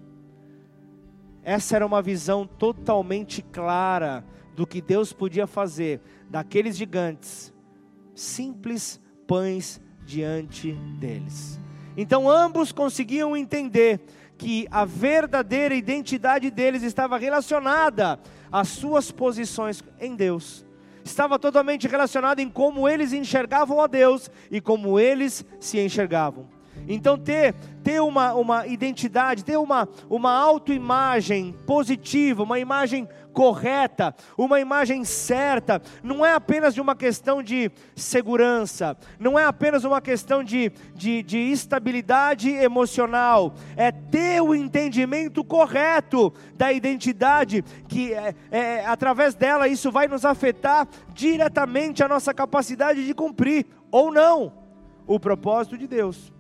Essa 1.42 1.76
era 1.76 1.87
uma 1.87 2.02
visão 2.02 2.46
totalmente 2.46 3.40
clara 3.40 4.24
do 4.54 4.66
que 4.66 4.83
Deus 4.83 5.12
podia 5.12 5.46
fazer 5.46 6.00
daqueles 6.28 6.76
gigantes, 6.76 7.52
simples 8.14 9.00
pães 9.26 9.81
diante 10.04 10.72
deles. 10.98 11.59
Então 11.96 12.28
ambos 12.28 12.70
conseguiam 12.70 13.37
entender 13.37 14.00
que 14.37 14.68
a 14.70 14.85
verdadeira 14.85 15.74
identidade 15.74 16.50
deles 16.50 16.83
estava 16.83 17.18
relacionada 17.18 18.20
às 18.50 18.68
suas 18.68 19.11
posições 19.11 19.82
em 20.00 20.14
Deus. 20.14 20.64
estava 21.04 21.38
totalmente 21.38 21.88
relacionado 21.88 22.40
em 22.40 22.50
como 22.50 22.87
eles 22.87 23.14
enxergavam 23.14 23.80
a 23.80 23.87
Deus 23.87 24.30
e 24.50 24.61
como 24.61 25.00
eles 25.00 25.44
se 25.58 25.78
enxergavam. 25.78 26.57
Então, 26.88 27.18
ter, 27.18 27.55
ter 27.85 28.01
uma, 28.01 28.33
uma 28.35 28.66
identidade, 28.66 29.44
ter 29.44 29.59
uma, 29.59 29.87
uma 30.09 30.33
autoimagem 30.33 31.55
positiva, 31.66 32.42
uma 32.42 32.59
imagem 32.59 33.07
correta, 33.38 34.14
uma 34.37 34.59
imagem 34.59 35.05
certa, 35.05 35.81
não 36.03 36.27
é 36.27 36.33
apenas 36.33 36.77
uma 36.79 36.96
questão 36.96 37.40
de 37.42 37.70
segurança, 37.94 38.96
não 39.16 39.38
é 39.38 39.44
apenas 39.44 39.85
uma 39.85 40.01
questão 40.01 40.42
de, 40.42 40.72
de, 40.94 41.22
de 41.22 41.38
estabilidade 41.38 42.51
emocional, 42.51 43.55
é 43.77 43.92
ter 43.92 44.40
o 44.40 44.55
entendimento 44.55 45.44
correto 45.44 46.33
da 46.57 46.72
identidade, 46.72 47.62
que 47.87 48.12
é, 48.12 48.35
é, 48.51 48.87
através 48.87 49.35
dela 49.35 49.68
isso 49.68 49.92
vai 49.92 50.09
nos 50.09 50.24
afetar 50.24 50.88
diretamente 51.12 52.03
a 52.03 52.09
nossa 52.09 52.33
capacidade 52.35 53.07
de 53.07 53.14
cumprir 53.14 53.66
ou 53.90 54.11
não 54.11 54.53
o 55.07 55.20
propósito 55.20 55.79
de 55.79 55.87
Deus 55.87 56.37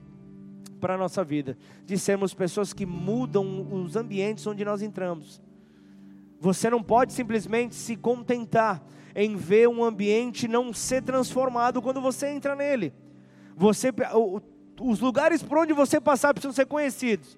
para 0.78 0.94
a 0.94 0.98
nossa 0.98 1.22
vida, 1.22 1.58
de 1.84 1.98
sermos 1.98 2.32
pessoas 2.32 2.72
que 2.72 2.86
mudam 2.86 3.66
os 3.72 3.96
ambientes 3.96 4.46
onde 4.46 4.64
nós 4.64 4.80
entramos. 4.82 5.40
Você 6.40 6.70
não 6.70 6.82
pode 6.82 7.12
simplesmente 7.12 7.74
se 7.74 7.96
contentar 7.96 8.82
em 9.14 9.36
ver 9.36 9.68
um 9.68 9.82
ambiente 9.82 10.46
não 10.46 10.72
ser 10.72 11.02
transformado 11.02 11.82
quando 11.82 12.00
você 12.00 12.28
entra 12.28 12.54
nele. 12.54 12.92
Você, 13.56 13.92
os 14.80 15.00
lugares 15.00 15.42
por 15.42 15.58
onde 15.58 15.72
você 15.72 16.00
passar 16.00 16.32
precisam 16.32 16.52
ser 16.52 16.66
conhecidos, 16.66 17.36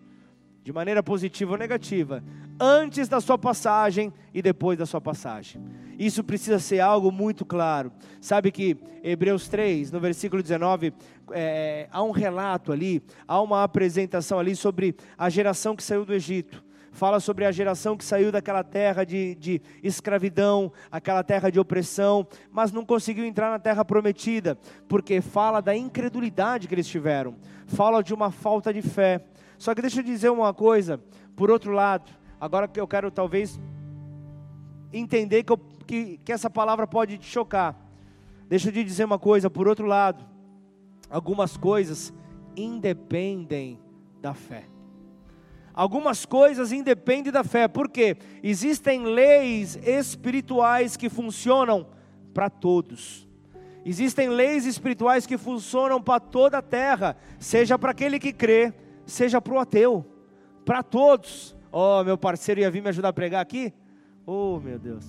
de 0.63 0.73
maneira 0.73 1.03
positiva 1.03 1.53
ou 1.53 1.59
negativa, 1.59 2.23
antes 2.61 3.09
da 3.09 3.21
sua 3.21 3.39
passagem 3.39 4.13
e 4.35 4.43
depois 4.43 4.79
da 4.79 4.85
sua 4.85 5.01
passagem. 5.01 5.63
Isso 5.99 6.23
precisa 6.23 6.59
ser 6.59 6.81
algo 6.81 7.11
muito 7.11 7.45
claro. 7.45 7.91
Sabe 8.21 8.53
que 8.53 8.77
Hebreus 9.03 9.49
3, 9.49 9.91
no 9.91 10.01
versículo 10.01 10.43
19, 10.43 10.93
é, 11.33 11.89
há 11.91 12.03
um 12.03 12.11
relato 12.11 12.73
ali, 12.73 13.03
há 13.27 13.41
uma 13.41 13.63
apresentação 13.63 14.39
ali 14.39 14.55
sobre 14.55 14.97
a 15.17 15.29
geração 15.29 15.77
que 15.77 15.83
saiu 15.83 16.05
do 16.05 16.15
Egito 16.15 16.65
fala 16.93 17.21
sobre 17.21 17.45
a 17.45 17.53
geração 17.53 17.97
que 17.97 18.05
saiu 18.05 18.33
daquela 18.33 18.65
terra 18.65 19.05
de, 19.05 19.35
de 19.37 19.63
escravidão, 19.83 20.73
aquela 20.91 21.23
terra 21.23 21.51
de 21.51 21.59
opressão, 21.61 22.27
mas 22.51 22.73
não 22.73 22.85
conseguiu 22.85 23.25
entrar 23.25 23.51
na 23.51 23.59
terra 23.59 23.85
prometida, 23.85 24.59
porque 24.89 25.21
fala 25.21 25.61
da 25.61 25.75
incredulidade 25.75 26.69
que 26.69 26.75
eles 26.75 26.87
tiveram, 26.87 27.37
fala 27.67 28.03
de 28.03 28.13
uma 28.13 28.31
falta 28.31 28.73
de 28.73 28.83
fé. 28.83 29.25
Só 29.59 29.75
que 29.75 29.83
deixa 29.83 30.01
eu 30.01 30.05
dizer 30.05 30.31
uma 30.31 30.53
coisa, 30.53 31.01
por 31.37 31.51
outro 31.51 31.73
lado, 31.73 32.11
agora 32.41 32.67
que 32.67 32.81
eu 32.81 32.89
quero 32.89 33.11
talvez 33.11 33.61
entender 34.93 35.45
que, 35.45 35.53
eu, 35.53 35.59
que, 35.87 36.19
que 36.25 36.33
essa 36.33 36.51
palavra 36.51 36.87
pode 36.87 37.19
te 37.19 37.27
chocar. 37.27 37.77
Deixa 38.49 38.69
eu 38.69 38.73
te 38.73 38.83
dizer 38.83 39.05
uma 39.05 39.19
coisa, 39.19 39.49
por 39.49 39.69
outro 39.69 39.87
lado, 39.87 40.25
algumas 41.11 41.57
coisas 41.57 42.13
independem 42.57 43.79
da 44.21 44.33
fé. 44.33 44.65
Algumas 45.75 46.25
coisas 46.27 46.73
independem 46.73 47.33
da 47.33 47.45
fé, 47.45 47.69
porque 47.69 48.17
existem 48.43 49.05
leis 49.05 49.77
espirituais 49.77 50.97
que 50.97 51.09
funcionam 51.09 51.87
para 52.33 52.51
todos. 52.51 53.29
Existem 53.85 54.29
leis 54.29 54.67
espirituais 54.67 55.27
que 55.27 55.39
funcionam 55.39 56.03
para 56.03 56.21
toda 56.21 56.59
a 56.59 56.63
terra, 56.63 57.17
seja 57.39 57.79
para 57.79 57.93
aquele 57.93 58.19
que 58.19 58.33
crê, 58.33 58.75
seja 59.07 59.41
para 59.41 59.55
o 59.55 59.59
ateu, 59.59 60.05
para 60.65 60.83
todos. 60.83 61.57
Oh, 61.73 62.03
meu 62.05 62.19
parceiro 62.19 62.61
ia 62.61 62.71
vir 62.71 62.83
me 62.83 62.89
ajudar 62.89 63.09
a 63.09 63.13
pregar 63.13 63.41
aqui? 63.41 63.73
Oh, 64.27 64.61
meu 64.61 64.79
Deus. 64.79 65.05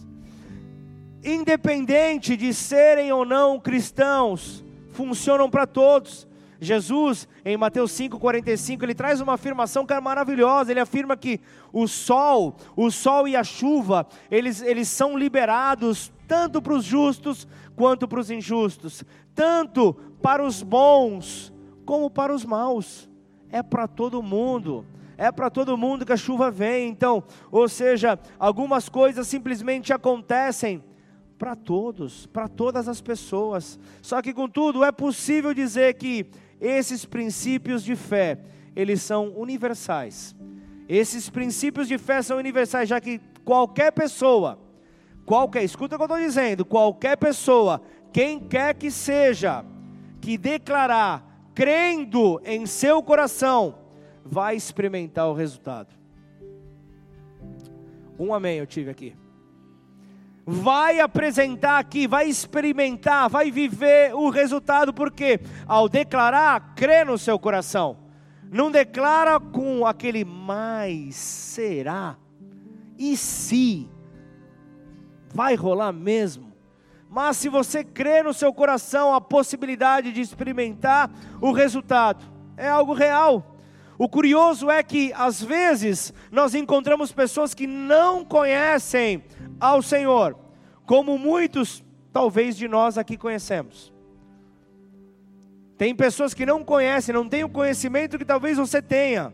Independente 1.23 2.37
de 2.37 2.53
serem 2.53 3.11
ou 3.11 3.25
não 3.25 3.59
cristãos, 3.59 4.63
funcionam 4.91 5.49
para 5.49 5.65
todos. 5.65 6.27
Jesus, 6.59 7.27
em 7.43 7.57
Mateus 7.57 7.91
5,45, 7.93 8.83
ele 8.83 8.93
traz 8.93 9.19
uma 9.19 9.33
afirmação 9.33 9.85
que 9.85 9.93
é 9.93 9.99
maravilhosa. 9.99 10.71
Ele 10.71 10.79
afirma 10.79 11.17
que 11.17 11.41
o 11.73 11.87
sol, 11.87 12.55
o 12.75 12.91
sol 12.91 13.27
e 13.27 13.35
a 13.35 13.43
chuva, 13.43 14.05
eles, 14.29 14.61
eles 14.61 14.87
são 14.87 15.17
liberados 15.17 16.13
tanto 16.27 16.61
para 16.61 16.73
os 16.73 16.85
justos 16.85 17.47
quanto 17.75 18.07
para 18.07 18.19
os 18.19 18.29
injustos, 18.29 19.03
tanto 19.33 19.93
para 20.21 20.43
os 20.43 20.61
bons 20.61 21.51
como 21.83 22.11
para 22.11 22.33
os 22.33 22.45
maus. 22.45 23.09
É 23.49 23.63
para 23.63 23.87
todo 23.87 24.21
mundo 24.21 24.85
é 25.21 25.31
para 25.31 25.51
todo 25.51 25.77
mundo 25.77 26.03
que 26.03 26.11
a 26.11 26.17
chuva 26.17 26.49
vem. 26.49 26.89
Então, 26.89 27.23
ou 27.51 27.69
seja, 27.69 28.17
algumas 28.39 28.89
coisas 28.89 29.27
simplesmente 29.27 29.93
acontecem 29.93 30.83
para 31.41 31.55
todos, 31.55 32.27
para 32.27 32.47
todas 32.47 32.87
as 32.87 33.01
pessoas. 33.01 33.79
Só 33.99 34.21
que 34.21 34.31
contudo 34.31 34.83
é 34.83 34.91
possível 34.91 35.55
dizer 35.55 35.95
que 35.95 36.27
esses 36.59 37.03
princípios 37.03 37.83
de 37.83 37.95
fé, 37.95 38.37
eles 38.75 39.01
são 39.01 39.29
universais. 39.29 40.35
Esses 40.87 41.31
princípios 41.31 41.87
de 41.87 41.97
fé 41.97 42.21
são 42.21 42.37
universais, 42.37 42.87
já 42.87 43.01
que 43.01 43.19
qualquer 43.43 43.91
pessoa, 43.91 44.59
qualquer, 45.25 45.63
escuta 45.63 45.95
o 45.95 45.97
que 45.97 46.03
eu 46.03 46.05
estou 46.05 46.19
dizendo, 46.19 46.63
qualquer 46.63 47.17
pessoa, 47.17 47.81
quem 48.13 48.39
quer 48.39 48.75
que 48.75 48.91
seja, 48.91 49.65
que 50.21 50.37
declarar, 50.37 51.49
crendo 51.55 52.39
em 52.45 52.67
seu 52.67 53.01
coração, 53.01 53.79
vai 54.23 54.55
experimentar 54.55 55.27
o 55.27 55.33
resultado. 55.33 55.89
Um 58.19 58.31
amém 58.31 58.59
eu 58.59 58.67
tive 58.67 58.91
aqui 58.91 59.15
vai 60.45 60.99
apresentar 60.99 61.79
aqui, 61.79 62.07
vai 62.07 62.27
experimentar, 62.27 63.29
vai 63.29 63.51
viver 63.51 64.13
o 64.13 64.29
resultado, 64.29 64.93
porque 64.93 65.39
ao 65.67 65.87
declarar, 65.87 66.73
crê 66.75 67.03
no 67.03 67.17
seu 67.17 67.37
coração, 67.37 67.97
não 68.51 68.71
declara 68.71 69.39
com 69.39 69.85
aquele 69.85 70.25
mais 70.25 71.15
será, 71.15 72.17
e 72.97 73.15
se, 73.15 73.89
vai 75.33 75.55
rolar 75.55 75.91
mesmo. 75.91 76.51
Mas 77.09 77.37
se 77.37 77.49
você 77.49 77.83
crê 77.83 78.23
no 78.23 78.33
seu 78.33 78.53
coração 78.53 79.13
a 79.13 79.19
possibilidade 79.19 80.13
de 80.13 80.21
experimentar 80.21 81.11
o 81.41 81.51
resultado, 81.51 82.23
é 82.55 82.69
algo 82.69 82.93
real. 82.93 83.57
O 83.97 84.09
curioso 84.09 84.69
é 84.69 84.81
que, 84.81 85.13
às 85.13 85.43
vezes, 85.43 86.13
nós 86.31 86.55
encontramos 86.55 87.11
pessoas 87.11 87.53
que 87.53 87.67
não 87.67 88.25
conhecem 88.25 89.23
ao 89.61 89.81
Senhor, 89.81 90.35
como 90.85 91.17
muitos, 91.17 91.83
talvez, 92.11 92.57
de 92.57 92.67
nós 92.67 92.97
aqui 92.97 93.15
conhecemos. 93.15 93.93
Tem 95.77 95.95
pessoas 95.95 96.33
que 96.33 96.45
não 96.45 96.63
conhecem, 96.63 97.13
não 97.13 97.29
têm 97.29 97.43
o 97.43 97.49
conhecimento 97.49 98.17
que 98.17 98.25
talvez 98.25 98.57
você 98.57 98.81
tenha, 98.81 99.33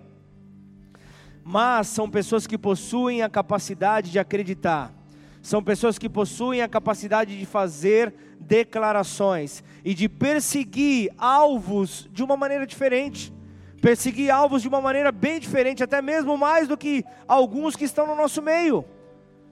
mas 1.44 1.88
são 1.88 2.10
pessoas 2.10 2.46
que 2.46 2.58
possuem 2.58 3.24
a 3.24 3.30
capacidade 3.30 4.12
de 4.12 4.20
acreditar, 4.20 4.94
são 5.42 5.64
pessoas 5.64 5.98
que 5.98 6.10
possuem 6.10 6.62
a 6.62 6.68
capacidade 6.68 7.40
de 7.40 7.46
fazer 7.46 8.14
declarações 8.40 9.64
e 9.84 9.94
de 9.94 10.10
perseguir 10.10 11.12
alvos 11.18 12.08
de 12.12 12.22
uma 12.22 12.36
maneira 12.36 12.68
diferente 12.68 13.34
perseguir 13.82 14.32
alvos 14.32 14.62
de 14.62 14.68
uma 14.68 14.82
maneira 14.82 15.12
bem 15.12 15.40
diferente, 15.40 15.84
até 15.84 16.02
mesmo 16.02 16.38
mais 16.38 16.68
do 16.68 16.76
que 16.76 17.06
alguns 17.28 17.76
que 17.76 17.86
estão 17.86 18.08
no 18.08 18.16
nosso 18.16 18.42
meio. 18.42 18.84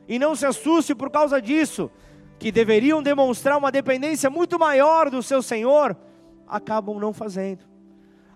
E 0.07 0.19
não 0.19 0.35
se 0.35 0.45
assuste 0.45 0.93
por 0.93 1.09
causa 1.09 1.41
disso, 1.41 1.89
que 2.37 2.51
deveriam 2.51 3.01
demonstrar 3.01 3.57
uma 3.57 3.71
dependência 3.71 4.29
muito 4.29 4.59
maior 4.59 5.09
do 5.09 5.23
seu 5.23 5.41
Senhor, 5.41 5.95
acabam 6.47 6.99
não 6.99 7.13
fazendo, 7.13 7.65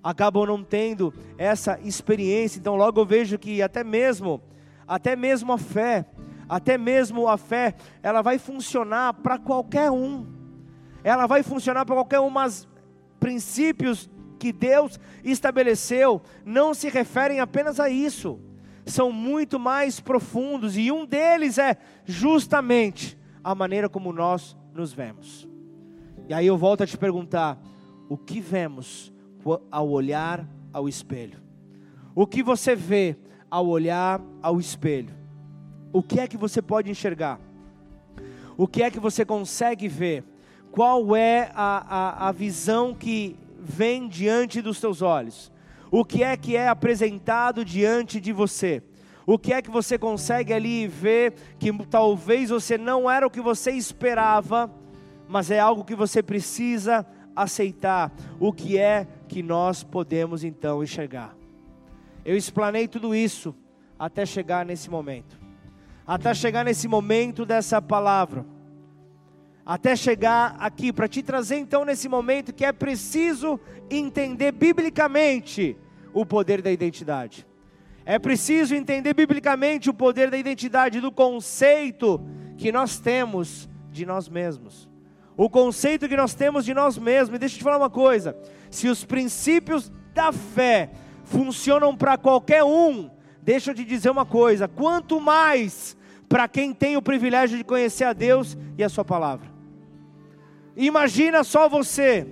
acabam 0.03 0.45
não 0.45 0.63
tendo 0.63 1.13
essa 1.38 1.79
experiência. 1.84 2.60
Então, 2.60 2.75
logo 2.75 2.99
eu 2.99 3.05
vejo 3.05 3.38
que 3.38 3.62
até 3.62 3.84
mesmo, 3.84 4.41
até 4.88 5.15
mesmo 5.15 5.53
a 5.53 5.58
fé, 5.58 6.05
até 6.47 6.77
mesmo 6.77 7.27
a 7.27 7.38
fé, 7.38 7.75
ela 8.01 8.21
vai 8.21 8.39
funcionar 8.39 9.13
para 9.13 9.38
qualquer 9.38 9.91
um, 9.91 10.25
ela 11.03 11.27
vai 11.27 11.43
funcionar 11.43 11.86
para 11.86 11.95
qualquer 11.95 12.19
um, 12.19 12.29
mas 12.29 12.67
princípios 13.19 14.10
que 14.39 14.51
Deus 14.51 14.99
estabeleceu 15.23 16.21
não 16.45 16.73
se 16.73 16.89
referem 16.89 17.39
apenas 17.39 17.79
a 17.79 17.89
isso, 17.89 18.39
são 18.86 19.12
muito 19.12 19.60
mais 19.60 20.00
profundos, 20.00 20.78
e 20.78 20.92
um 20.92 21.06
deles 21.06 21.58
é 21.58 21.78
justamente 22.06 23.18
a 23.44 23.54
maneira 23.54 23.89
como 23.89 24.12
nós 24.12 24.58
nos 24.74 24.94
vemos. 24.94 25.48
E 26.28 26.34
aí 26.34 26.46
eu 26.46 26.58
volto 26.58 26.84
a 26.84 26.88
te 26.88 26.98
perguntar: 26.98 27.60
o 28.08 28.17
que 28.17 28.40
vemos 28.40 29.13
ao 29.71 29.90
olhar 29.90 30.48
ao 30.73 30.88
espelho? 30.88 31.40
O 32.13 32.27
que 32.27 32.44
você 32.44 32.75
vê 32.75 33.17
ao 33.50 33.67
olhar 33.67 34.21
ao 34.42 34.60
espelho? 34.60 35.13
O 35.92 36.04
que 36.04 36.19
é 36.19 36.27
que 36.27 36.38
você 36.38 36.62
pode 36.62 36.90
enxergar? 36.90 37.40
O 38.58 38.67
que 38.67 38.84
é 38.84 38.92
que 38.92 39.00
você 39.00 39.23
consegue 39.23 39.88
ver? 39.88 40.23
Qual 40.71 41.15
é 41.15 41.50
a, 41.56 42.25
a, 42.25 42.30
a 42.30 42.32
visão 42.32 42.94
que 42.94 43.36
vem 43.58 44.08
diante 44.08 44.62
dos 44.62 44.80
teus 44.80 45.02
olhos? 45.02 45.52
O 45.92 46.06
que 46.06 46.23
é 46.23 46.37
que 46.37 46.56
é 46.56 46.67
apresentado 46.67 47.65
diante 47.65 48.19
de 48.19 48.31
você? 48.31 48.83
O 49.25 49.37
que 49.37 49.54
é 49.54 49.62
que 49.62 49.69
você 49.69 49.98
consegue 49.98 50.54
ali 50.54 50.87
ver 50.87 51.33
que 51.60 51.71
talvez 51.85 52.50
você 52.50 52.77
não 52.77 53.10
era 53.10 53.25
o 53.25 53.29
que 53.29 53.42
você 53.42 53.71
esperava, 53.71 54.71
mas 55.27 55.52
é 55.52 55.60
algo 55.60 55.83
que 55.83 55.96
você 55.96 56.23
precisa 56.23 57.06
aceitar. 57.35 58.12
O 58.40 58.52
que 58.52 58.77
é 58.77 59.08
que 59.27 59.44
nós 59.44 59.83
podemos 59.83 60.44
então 60.44 60.83
enxergar? 60.83 61.35
Eu 62.25 62.35
explanei 62.35 62.87
tudo 62.87 63.13
isso 63.15 63.56
até 63.98 64.25
chegar 64.25 64.65
nesse 64.65 64.90
momento, 64.90 65.40
até 66.06 66.33
chegar 66.33 66.65
nesse 66.65 66.87
momento 66.87 67.46
dessa 67.46 67.81
palavra, 67.81 68.46
até 69.70 69.96
chegar 69.96 70.56
aqui 70.58 70.92
para 70.92 71.08
te 71.08 71.22
trazer 71.22 71.58
então 71.58 71.86
nesse 71.86 72.10
momento 72.10 72.52
que 72.52 72.65
é 72.65 72.72
preciso 72.72 73.60
entender 73.88 74.52
biblicamente 74.52 75.78
o 76.12 76.26
poder 76.26 76.60
da 76.60 76.72
identidade. 76.72 77.46
É 78.04 78.17
preciso 78.17 78.74
entender 78.74 79.13
biblicamente 79.13 79.88
o 79.88 79.94
poder 79.94 80.32
da 80.32 80.40
identidade, 80.40 81.00
do 81.00 81.12
conceito 81.12 82.20
que 82.58 82.72
nós 82.72 82.98
temos 82.98 83.70
de 83.92 84.08
nós 84.08 84.28
mesmos. 84.28 84.90
O 85.38 85.48
conceito 85.48 86.10
que 86.10 86.17
nós 86.17 86.34
temos 86.34 86.65
de 86.65 86.74
nós 86.74 86.98
mesmos. 86.98 87.36
E 87.36 87.40
deixa 87.40 87.54
eu 87.54 87.60
te 87.60 87.63
falar 87.63 87.78
uma 87.78 87.92
coisa: 87.92 88.36
se 88.72 88.88
os 88.88 89.06
princípios 89.06 89.92
da 90.15 90.32
fé 90.32 90.90
funcionam 91.26 91.96
para 91.96 92.17
qualquer 92.17 92.63
um, 92.63 93.08
deixa 93.40 93.70
eu 93.70 93.76
te 93.76 93.86
dizer 93.86 94.10
uma 94.10 94.26
coisa: 94.26 94.67
quanto 94.67 95.22
mais 95.22 95.96
para 96.28 96.48
quem 96.48 96.74
tem 96.74 96.98
o 96.98 97.04
privilégio 97.04 97.56
de 97.56 97.63
conhecer 97.63 98.06
a 98.06 98.13
Deus 98.13 98.58
e 98.76 98.84
a 98.84 98.90
Sua 98.90 99.06
palavra. 99.06 99.48
Imagina 100.82 101.44
só 101.44 101.67
você, 101.67 102.25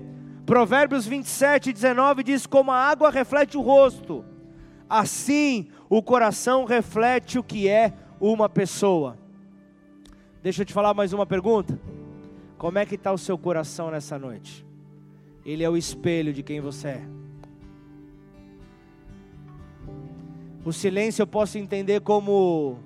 Provérbios 0.45 1.05
27, 1.05 1.73
19 1.73 2.23
diz: 2.23 2.47
Como 2.47 2.71
a 2.71 2.77
água 2.77 3.11
reflete 3.11 3.57
o 3.57 3.61
rosto, 3.61 4.23
assim 4.89 5.67
o 5.89 6.01
coração 6.01 6.63
reflete 6.63 7.37
o 7.37 7.43
que 7.43 7.67
é 7.67 7.93
uma 8.21 8.47
pessoa. 8.47 9.17
Deixa 10.41 10.61
eu 10.61 10.65
te 10.65 10.71
falar 10.71 10.93
mais 10.93 11.11
uma 11.11 11.25
pergunta. 11.25 11.77
Como 12.57 12.79
é 12.79 12.85
que 12.85 12.95
está 12.95 13.11
o 13.11 13.17
seu 13.17 13.37
coração 13.37 13.91
nessa 13.91 14.17
noite? 14.17 14.65
Ele 15.45 15.61
é 15.61 15.69
o 15.69 15.75
espelho 15.75 16.31
de 16.31 16.41
quem 16.41 16.61
você 16.61 16.87
é. 16.87 17.07
O 20.63 20.71
silêncio 20.71 21.21
eu 21.21 21.27
posso 21.27 21.57
entender 21.57 21.99
como 21.99 22.79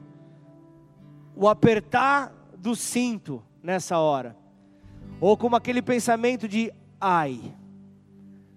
o 1.36 1.47
apertar 1.47 2.34
do 2.57 2.76
cinto 2.76 3.43
nessa 3.62 3.99
hora, 3.99 4.36
ou 5.20 5.38
como 5.38 5.55
aquele 5.55 5.82
pensamento 5.82 6.47
de 6.47 6.72
ai, 6.99 7.39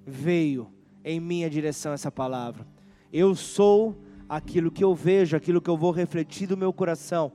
veio 0.06 0.70
em 1.04 1.20
minha 1.20 1.48
direção 1.48 1.92
essa 1.92 2.10
palavra. 2.10 2.66
Eu 3.12 3.34
sou 3.34 3.96
aquilo 4.28 4.70
que 4.70 4.82
eu 4.82 4.94
vejo, 4.94 5.36
aquilo 5.36 5.60
que 5.60 5.70
eu 5.70 5.76
vou 5.76 5.90
refletir 5.90 6.46
do 6.46 6.56
meu 6.56 6.72
coração. 6.72 7.32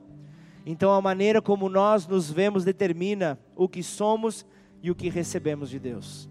Então 0.66 0.94
a 0.94 1.02
maneira 1.02 1.42
como 1.42 1.70
nós 1.70 2.08
nos 2.08 2.30
vemos 2.30 2.64
determina 2.64 3.40
o 3.56 3.68
que 3.68 3.82
somos 3.82 4.46
e 4.82 4.92
o 4.92 4.96
que 4.96 5.10
recebemos 5.10 5.70
de 5.70 5.80
Deus. 5.80 6.30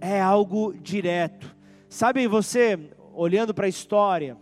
É 0.00 0.20
algo 0.20 0.74
direto. 0.74 1.56
Sabe 1.88 2.26
você, 2.26 2.78
olhando 3.14 3.54
para 3.54 3.66
a 3.66 3.68
história, 3.68 4.36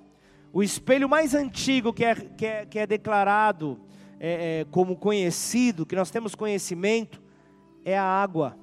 o 0.52 0.62
espelho 0.62 1.08
mais 1.08 1.34
antigo 1.34 1.92
que 1.92 2.04
é, 2.04 2.14
que 2.14 2.46
é, 2.46 2.66
que 2.66 2.78
é 2.78 2.86
declarado 2.86 3.78
é, 4.18 4.60
é, 4.60 4.66
como 4.70 4.96
conhecido, 4.96 5.86
que 5.86 5.94
nós 5.94 6.10
temos 6.10 6.34
conhecimento, 6.34 7.22
é 7.86 7.96
a 7.96 8.04
água. 8.04 8.58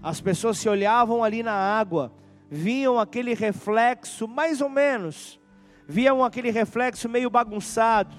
As 0.00 0.20
pessoas 0.20 0.58
se 0.58 0.68
olhavam 0.68 1.24
ali 1.24 1.42
na 1.42 1.52
água, 1.52 2.12
viam 2.48 3.00
aquele 3.00 3.34
reflexo, 3.34 4.28
mais 4.28 4.60
ou 4.60 4.68
menos, 4.68 5.40
viam 5.88 6.22
aquele 6.22 6.52
reflexo 6.52 7.08
meio 7.08 7.28
bagunçado. 7.28 8.14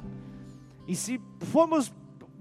E 0.85 0.95
se 0.95 1.21
formos 1.39 1.93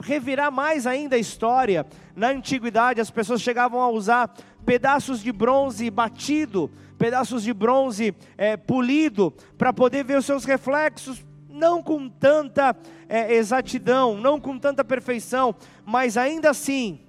revirar 0.02 0.50
mais 0.50 0.88
ainda 0.88 1.14
a 1.14 1.20
história, 1.20 1.86
na 2.16 2.30
antiguidade 2.30 3.00
as 3.00 3.10
pessoas 3.10 3.40
chegavam 3.40 3.80
a 3.80 3.88
usar 3.88 4.34
pedaços 4.64 5.22
de 5.22 5.30
bronze 5.30 5.88
batido 5.90 6.68
pedaços 7.02 7.42
de 7.42 7.52
bronze 7.52 8.14
é, 8.38 8.56
polido, 8.56 9.34
para 9.58 9.72
poder 9.72 10.04
ver 10.04 10.18
os 10.18 10.24
seus 10.24 10.44
reflexos, 10.44 11.26
não 11.50 11.82
com 11.82 12.08
tanta 12.08 12.76
é, 13.08 13.34
exatidão, 13.34 14.16
não 14.16 14.38
com 14.38 14.56
tanta 14.56 14.84
perfeição, 14.84 15.52
mas 15.84 16.16
ainda 16.16 16.50
assim, 16.50 17.00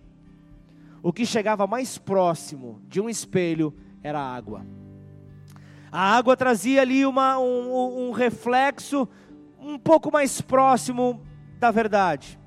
o 1.04 1.14
que 1.14 1.26
chegava 1.26 1.68
mais 1.68 2.00
próximo 2.00 2.82
de 2.88 3.00
um 3.00 3.08
espelho 3.08 3.72
era 4.02 4.20
a 4.20 4.36
água. 4.36 4.66
A 5.92 6.16
água 6.18 6.36
trazia 6.36 6.82
ali 6.82 7.06
uma, 7.06 7.38
um, 7.38 8.08
um 8.08 8.12
reflexo 8.12 9.08
um 9.60 9.78
pouco 9.78 10.12
mais 10.12 10.42
próximo 10.42 11.22
da 11.60 11.70
verdade. 11.70 12.40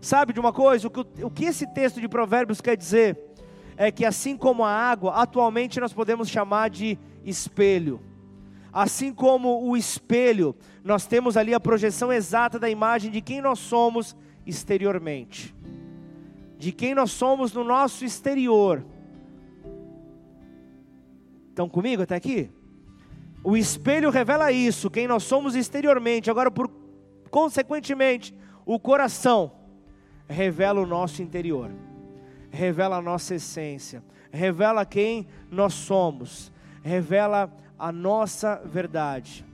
Sabe 0.00 0.32
de 0.32 0.40
uma 0.40 0.54
coisa? 0.54 0.88
O 0.88 0.90
que, 0.90 1.22
o 1.22 1.30
que 1.30 1.44
esse 1.44 1.66
texto 1.66 2.00
de 2.00 2.08
Provérbios 2.08 2.62
quer 2.62 2.76
dizer? 2.76 3.34
é 3.76 3.90
que 3.90 4.04
assim 4.04 4.36
como 4.36 4.64
a 4.64 4.70
água, 4.70 5.14
atualmente 5.14 5.80
nós 5.80 5.92
podemos 5.92 6.28
chamar 6.28 6.70
de 6.70 6.98
espelho. 7.24 8.00
Assim 8.72 9.12
como 9.12 9.68
o 9.68 9.76
espelho, 9.76 10.54
nós 10.82 11.06
temos 11.06 11.36
ali 11.36 11.54
a 11.54 11.60
projeção 11.60 12.12
exata 12.12 12.58
da 12.58 12.68
imagem 12.68 13.10
de 13.10 13.20
quem 13.20 13.40
nós 13.40 13.58
somos 13.58 14.16
exteriormente. 14.46 15.54
De 16.64 16.72
quem 16.72 16.94
nós 16.94 17.10
somos 17.10 17.52
no 17.52 17.62
nosso 17.62 18.04
exterior. 18.04 18.84
Estão 21.50 21.68
comigo 21.68 22.02
até 22.02 22.16
aqui? 22.16 22.50
O 23.42 23.56
espelho 23.56 24.10
revela 24.10 24.50
isso, 24.50 24.90
quem 24.90 25.06
nós 25.06 25.22
somos 25.22 25.54
exteriormente. 25.54 26.30
Agora, 26.30 26.50
por 26.50 26.70
consequentemente, 27.30 28.34
o 28.64 28.78
coração 28.78 29.52
revela 30.28 30.80
o 30.80 30.86
nosso 30.86 31.22
interior 31.22 31.70
revela 32.54 32.96
a 32.96 33.02
nossa 33.02 33.34
essência, 33.34 34.02
revela 34.30 34.86
quem 34.86 35.26
nós 35.50 35.74
somos, 35.74 36.52
revela 36.82 37.52
a 37.78 37.90
nossa 37.90 38.62
verdade. 38.64 39.44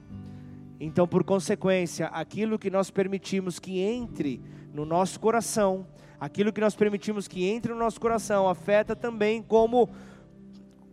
Então, 0.79 1.09
por 1.09 1.25
consequência, 1.25 2.07
aquilo 2.09 2.59
que 2.59 2.71
nós 2.71 2.91
permitimos 2.91 3.59
que 3.59 3.81
entre 3.81 4.41
no 4.73 4.85
nosso 4.85 5.19
coração, 5.19 5.87
aquilo 6.21 6.53
que 6.53 6.61
nós 6.61 6.77
permitimos 6.77 7.27
que 7.27 7.49
entre 7.49 7.73
no 7.73 7.79
nosso 7.79 8.01
coração, 8.01 8.49
afeta 8.49 8.95
também 8.95 9.43
como 9.43 9.89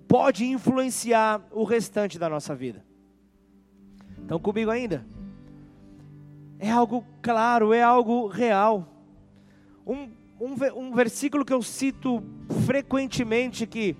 pode 0.07 0.45
influenciar 0.45 1.45
o 1.51 1.63
restante 1.63 2.17
da 2.17 2.29
nossa 2.29 2.55
vida. 2.55 2.83
Estão 4.21 4.39
comigo 4.39 4.71
ainda? 4.71 5.05
É 6.57 6.71
algo 6.71 7.03
claro, 7.21 7.73
é 7.73 7.83
algo 7.83 8.27
real. 8.27 8.87
Um 9.85 10.09
um, 10.39 10.55
um 10.75 10.93
versículo 10.93 11.43
que 11.43 11.53
eu 11.53 11.61
cito 11.61 12.23
frequentemente 12.65 13.65
que 13.65 13.95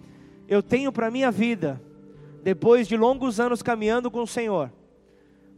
eu 0.47 0.61
tenho 0.61 0.91
para 0.91 1.07
a 1.07 1.11
minha 1.11 1.31
vida, 1.31 1.81
depois 2.43 2.87
de 2.87 2.95
longos 2.95 3.39
anos 3.39 3.61
caminhando 3.61 4.09
com 4.09 4.21
o 4.21 4.27
Senhor. 4.27 4.71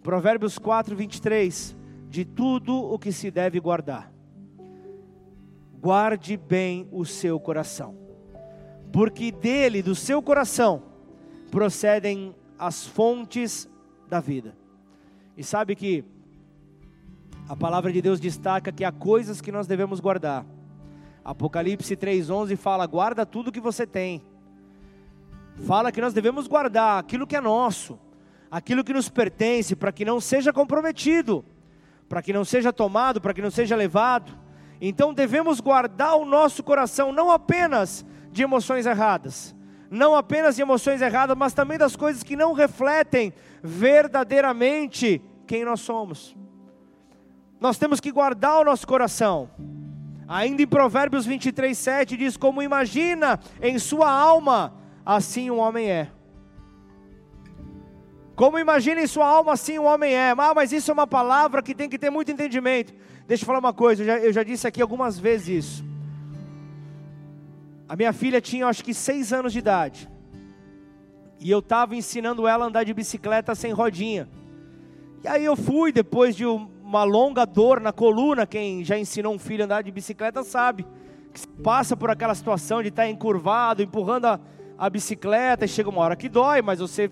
Provérbios 0.01 0.57
4, 0.57 0.95
23. 0.95 1.78
De 2.09 2.26
tudo 2.26 2.74
o 2.76 2.97
que 2.97 3.11
se 3.11 3.30
deve 3.30 3.59
guardar, 3.59 4.11
guarde 5.82 6.38
bem 6.38 6.88
o 6.91 7.05
seu 7.05 7.39
coração, 7.39 7.95
porque 8.91 9.32
dele, 9.32 9.82
do 9.82 9.95
seu 9.95 10.21
coração, 10.21 10.84
procedem 11.51 12.36
as 12.57 12.86
fontes 12.86 13.69
da 14.07 14.19
vida. 14.19 14.57
E 15.38 15.43
sabe 15.43 15.75
que 15.75 16.03
a 17.47 17.55
palavra 17.55 17.91
de 17.91 18.01
Deus 18.01 18.19
destaca 18.19 18.71
que 18.71 18.84
há 18.84 18.91
coisas 18.91 19.41
que 19.41 19.51
nós 19.51 19.67
devemos 19.67 19.99
guardar 19.99 20.45
Apocalipse 21.30 21.95
3,11 21.95 22.55
fala: 22.57 22.88
guarda 22.88 23.23
tudo 23.25 23.51
que 23.51 23.59
você 23.59 23.86
tem. 23.86 24.23
Fala 25.67 25.91
que 25.91 26.01
nós 26.01 26.11
devemos 26.11 26.47
guardar 26.47 26.99
aquilo 26.99 27.27
que 27.27 27.36
é 27.36 27.41
nosso, 27.41 27.99
aquilo 28.49 28.84
que 28.84 28.93
nos 28.93 29.09
pertence, 29.09 29.75
para 29.75 29.91
que 29.91 30.03
não 30.03 30.19
seja 30.19 30.53
comprometido, 30.53 31.45
para 32.07 32.21
que 32.23 32.32
não 32.34 32.45
seja 32.45 32.73
tomado, 32.73 33.21
para 33.21 33.34
que 33.34 33.41
não 33.41 33.51
seja 33.51 33.75
levado. 33.75 34.32
Então 34.82 35.13
devemos 35.13 35.59
guardar 35.59 36.15
o 36.15 36.25
nosso 36.25 36.63
coração, 36.63 37.11
não 37.11 37.30
apenas 37.30 38.05
de 38.32 38.43
emoções 38.43 38.86
erradas, 38.86 39.55
não 39.89 40.15
apenas 40.15 40.55
de 40.55 40.61
emoções 40.61 41.01
erradas, 41.01 41.36
mas 41.36 41.53
também 41.53 41.77
das 41.77 41.95
coisas 41.95 42.23
que 42.23 42.36
não 42.36 42.53
refletem 42.53 43.34
verdadeiramente 43.61 45.21
quem 45.45 45.65
nós 45.65 45.82
somos. 45.82 46.36
Nós 47.59 47.77
temos 47.77 47.99
que 47.99 48.11
guardar 48.11 48.61
o 48.61 48.63
nosso 48.63 48.88
coração. 48.88 49.49
Ainda 50.27 50.61
em 50.61 50.67
Provérbios 50.67 51.25
23, 51.25 51.77
7 51.77 52.15
diz: 52.15 52.38
Como 52.38 52.61
imagina 52.61 53.39
em 53.61 53.77
sua 53.80 54.09
alma, 54.09 54.75
assim 55.05 55.49
um 55.49 55.57
homem 55.57 55.89
é. 55.89 56.09
Como 58.39 58.57
imagina 58.57 59.01
em 59.01 59.05
sua 59.05 59.27
alma, 59.27 59.51
assim 59.51 59.77
um 59.77 59.83
homem 59.83 60.13
é. 60.13 60.31
Ah, 60.31 60.53
mas 60.55 60.71
isso 60.71 60.89
é 60.89 60.93
uma 60.93 61.05
palavra 61.05 61.61
que 61.61 61.75
tem 61.75 61.89
que 61.89 61.99
ter 61.99 62.09
muito 62.09 62.31
entendimento. 62.31 62.93
Deixa 63.27 63.43
eu 63.43 63.45
falar 63.45 63.59
uma 63.59 63.73
coisa, 63.73 64.01
eu 64.01 64.05
já, 64.07 64.17
eu 64.17 64.31
já 64.31 64.43
disse 64.43 64.65
aqui 64.65 64.81
algumas 64.81 65.19
vezes 65.19 65.65
isso. 65.65 65.85
A 67.85 67.97
minha 67.97 68.13
filha 68.13 68.39
tinha 68.39 68.65
acho 68.65 68.81
que 68.81 68.93
seis 68.93 69.33
anos 69.33 69.51
de 69.51 69.59
idade. 69.59 70.09
E 71.37 71.51
eu 71.51 71.59
estava 71.59 71.97
ensinando 71.97 72.47
ela 72.47 72.63
a 72.63 72.67
andar 72.69 72.85
de 72.85 72.93
bicicleta 72.93 73.53
sem 73.55 73.73
rodinha. 73.73 74.29
E 75.21 75.27
aí 75.27 75.43
eu 75.43 75.57
fui, 75.57 75.91
depois 75.91 76.33
de 76.33 76.45
um, 76.45 76.71
uma 76.81 77.03
longa 77.03 77.43
dor 77.45 77.81
na 77.81 77.91
coluna, 77.91 78.47
quem 78.47 78.85
já 78.85 78.97
ensinou 78.97 79.33
um 79.33 79.39
filho 79.39 79.63
a 79.63 79.65
andar 79.65 79.83
de 79.83 79.91
bicicleta 79.91 80.45
sabe. 80.45 80.87
Que 81.33 81.45
passa 81.61 81.97
por 81.97 82.09
aquela 82.09 82.33
situação 82.33 82.81
de 82.81 82.87
estar 82.87 83.03
tá 83.03 83.09
encurvado, 83.09 83.83
empurrando 83.83 84.27
a, 84.27 84.39
a 84.77 84.89
bicicleta, 84.89 85.65
e 85.65 85.67
chega 85.67 85.89
uma 85.89 85.99
hora 85.99 86.15
que 86.15 86.29
dói, 86.29 86.61
mas 86.61 86.79
você 86.79 87.11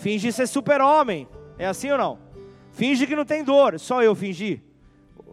finge 0.00 0.32
ser 0.32 0.46
super-homem. 0.46 1.28
É 1.58 1.66
assim 1.66 1.90
ou 1.90 1.98
não? 1.98 2.18
Finge 2.72 3.06
que 3.06 3.14
não 3.14 3.24
tem 3.24 3.44
dor. 3.44 3.78
Só 3.78 4.02
eu 4.02 4.14
fingi? 4.14 4.62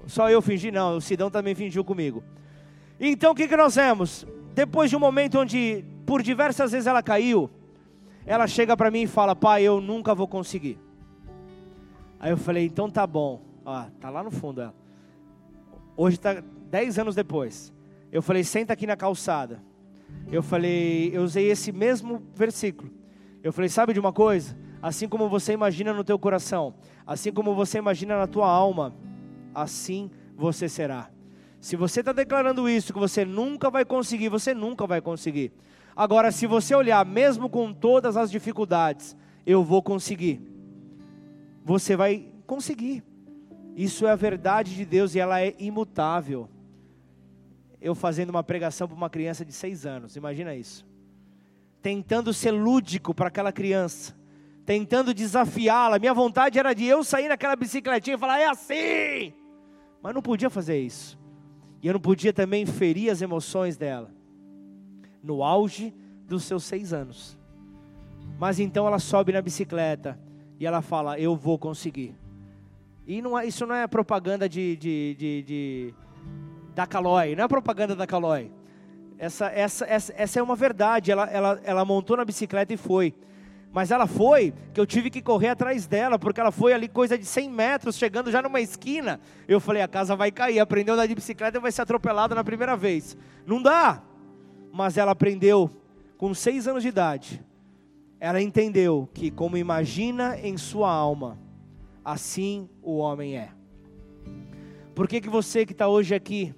Só 0.05 0.29
eu 0.29 0.41
fingi? 0.41 0.71
Não, 0.71 0.97
o 0.97 1.01
Sidão 1.01 1.31
também 1.31 1.55
fingiu 1.55 1.83
comigo. 1.83 2.23
Então 2.99 3.31
o 3.31 3.35
que, 3.35 3.47
que 3.47 3.57
nós 3.57 3.75
vemos? 3.75 4.25
Depois 4.53 4.89
de 4.89 4.95
um 4.95 4.99
momento 4.99 5.39
onde 5.39 5.85
por 6.05 6.21
diversas 6.21 6.71
vezes 6.71 6.87
ela 6.87 7.03
caiu, 7.03 7.49
ela 8.25 8.47
chega 8.47 8.75
para 8.75 8.91
mim 8.91 9.03
e 9.03 9.07
fala: 9.07 9.35
Pai, 9.35 9.63
eu 9.63 9.79
nunca 9.79 10.13
vou 10.13 10.27
conseguir. 10.27 10.79
Aí 12.19 12.31
eu 12.31 12.37
falei: 12.37 12.65
Então 12.65 12.89
tá 12.89 13.05
bom. 13.05 13.41
Ó, 13.63 13.85
tá 13.99 14.09
lá 14.09 14.23
no 14.23 14.31
fundo 14.31 14.61
ela. 14.61 14.75
Hoje 15.95 16.17
está 16.17 16.43
dez 16.69 16.97
anos 16.97 17.15
depois. 17.15 17.73
Eu 18.11 18.21
falei: 18.21 18.43
Senta 18.43 18.73
aqui 18.73 18.87
na 18.87 18.97
calçada. 18.97 19.61
Eu 20.31 20.41
falei: 20.41 21.11
Eu 21.13 21.23
usei 21.23 21.49
esse 21.49 21.71
mesmo 21.71 22.23
versículo. 22.33 22.91
Eu 23.43 23.53
falei: 23.53 23.69
Sabe 23.69 23.93
de 23.93 23.99
uma 23.99 24.13
coisa? 24.13 24.57
Assim 24.81 25.07
como 25.07 25.27
você 25.27 25.53
imagina 25.53 25.93
no 25.93 26.03
teu 26.03 26.19
coração, 26.19 26.75
assim 27.05 27.31
como 27.31 27.55
você 27.55 27.77
imagina 27.77 28.17
na 28.17 28.27
tua 28.27 28.47
alma, 28.47 28.93
assim 29.53 30.11
você 30.35 30.69
será. 30.69 31.09
Se 31.59 31.75
você 31.75 32.01
está 32.01 32.11
declarando 32.11 32.69
isso, 32.69 32.93
que 32.93 32.99
você 32.99 33.25
nunca 33.25 33.69
vai 33.69 33.83
conseguir, 33.83 34.29
você 34.29 34.53
nunca 34.53 34.85
vai 34.85 35.01
conseguir. 35.01 35.51
Agora, 35.95 36.31
se 36.31 36.45
você 36.45 36.75
olhar, 36.75 37.03
mesmo 37.03 37.49
com 37.49 37.73
todas 37.73 38.15
as 38.15 38.29
dificuldades, 38.29 39.17
eu 39.45 39.63
vou 39.63 39.81
conseguir. 39.81 40.39
Você 41.65 41.95
vai 41.95 42.27
conseguir. 42.45 43.03
Isso 43.75 44.05
é 44.05 44.11
a 44.11 44.15
verdade 44.15 44.75
de 44.75 44.85
Deus 44.85 45.15
e 45.15 45.19
ela 45.19 45.41
é 45.41 45.55
imutável. 45.57 46.47
Eu 47.81 47.95
fazendo 47.95 48.29
uma 48.29 48.43
pregação 48.43 48.87
para 48.87 48.95
uma 48.95 49.09
criança 49.09 49.43
de 49.43 49.51
seis 49.51 49.85
anos, 49.85 50.15
imagina 50.15 50.55
isso. 50.55 50.85
Tentando 51.87 52.33
ser 52.33 52.51
lúdico 52.51 53.13
para 53.15 53.29
aquela 53.29 53.49
criança, 53.49 54.13
tentando 54.65 55.13
desafiá-la. 55.13 55.97
Minha 55.97 56.13
vontade 56.13 56.59
era 56.59 56.73
de 56.73 56.83
eu 56.83 57.01
sair 57.01 57.29
naquela 57.29 57.55
bicicletinha 57.55 58.17
e 58.17 58.19
falar: 58.19 58.39
é 58.39 58.45
assim. 58.49 59.33
Mas 60.03 60.13
não 60.13 60.21
podia 60.21 60.49
fazer 60.49 60.81
isso. 60.81 61.17
E 61.81 61.87
eu 61.87 61.93
não 61.93 62.01
podia 62.01 62.33
também 62.33 62.65
ferir 62.65 63.09
as 63.09 63.21
emoções 63.21 63.77
dela. 63.77 64.11
No 65.23 65.41
auge 65.41 65.93
dos 66.27 66.43
seus 66.43 66.65
seis 66.65 66.91
anos. 66.91 67.39
Mas 68.37 68.59
então 68.59 68.85
ela 68.85 68.99
sobe 68.99 69.31
na 69.31 69.41
bicicleta 69.41 70.19
e 70.59 70.67
ela 70.67 70.81
fala: 70.81 71.17
Eu 71.17 71.37
vou 71.37 71.57
conseguir. 71.57 72.13
E 73.07 73.21
não 73.21 73.39
é, 73.39 73.45
isso 73.45 73.65
não 73.65 73.73
é 73.73 73.87
propaganda 73.87 74.49
de, 74.49 74.75
de, 74.75 75.15
de, 75.17 75.41
de 75.41 75.93
da 76.75 76.85
Calói, 76.85 77.33
não 77.33 77.45
é 77.45 77.47
propaganda 77.47 77.95
da 77.95 78.05
Calói. 78.05 78.51
Essa, 79.19 79.47
essa, 79.47 79.85
essa, 79.85 80.13
essa 80.15 80.39
é 80.39 80.43
uma 80.43 80.55
verdade. 80.55 81.11
Ela, 81.11 81.25
ela, 81.25 81.61
ela 81.63 81.85
montou 81.85 82.17
na 82.17 82.25
bicicleta 82.25 82.73
e 82.73 82.77
foi. 82.77 83.13
Mas 83.71 83.91
ela 83.91 84.07
foi, 84.07 84.53
que 84.73 84.79
eu 84.79 84.85
tive 84.85 85.09
que 85.09 85.21
correr 85.21 85.49
atrás 85.49 85.85
dela, 85.85 86.17
porque 86.17 86.39
ela 86.39 86.51
foi 86.51 86.73
ali 86.73 86.87
coisa 86.87 87.17
de 87.17 87.25
100 87.25 87.49
metros, 87.49 87.97
chegando 87.97 88.31
já 88.31 88.41
numa 88.41 88.61
esquina. 88.61 89.19
Eu 89.47 89.59
falei, 89.59 89.81
a 89.81 89.87
casa 89.87 90.15
vai 90.15 90.31
cair, 90.31 90.59
aprendeu 90.59 90.93
a 90.93 90.95
andar 90.95 91.05
de 91.05 91.15
bicicleta 91.15 91.57
e 91.57 91.61
vai 91.61 91.71
ser 91.71 91.81
atropelada 91.81 92.33
na 92.33 92.43
primeira 92.43 92.75
vez. 92.75 93.17
Não 93.45 93.61
dá. 93.61 94.01
Mas 94.71 94.97
ela 94.97 95.11
aprendeu 95.11 95.69
com 96.17 96.33
seis 96.33 96.67
anos 96.67 96.81
de 96.81 96.89
idade. 96.89 97.43
Ela 98.19 98.41
entendeu 98.41 99.07
que 99.13 99.29
como 99.29 99.57
imagina 99.57 100.39
em 100.39 100.57
sua 100.57 100.91
alma, 100.91 101.37
assim 102.03 102.69
o 102.81 102.97
homem 102.97 103.37
é. 103.37 103.49
Por 104.95 105.07
que, 105.07 105.21
que 105.21 105.29
você 105.29 105.65
que 105.65 105.73
está 105.73 105.87
hoje 105.87 106.15
aqui, 106.15 106.55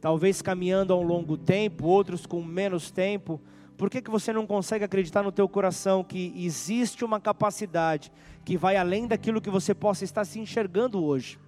talvez 0.00 0.42
caminhando 0.42 0.92
há 0.92 0.96
um 0.96 1.02
longo 1.02 1.36
tempo, 1.36 1.86
outros 1.86 2.26
com 2.26 2.42
menos 2.42 2.90
tempo, 2.90 3.40
por 3.76 3.90
que, 3.90 4.00
que 4.00 4.10
você 4.10 4.32
não 4.32 4.46
consegue 4.46 4.84
acreditar 4.84 5.22
no 5.22 5.30
teu 5.30 5.48
coração 5.48 6.02
que 6.02 6.32
existe 6.36 7.04
uma 7.04 7.20
capacidade 7.20 8.10
que 8.44 8.56
vai 8.56 8.76
além 8.76 9.06
daquilo 9.06 9.40
que 9.40 9.50
você 9.50 9.74
possa 9.74 10.04
estar 10.04 10.24
se 10.24 10.38
enxergando 10.38 11.04
hoje? 11.04 11.38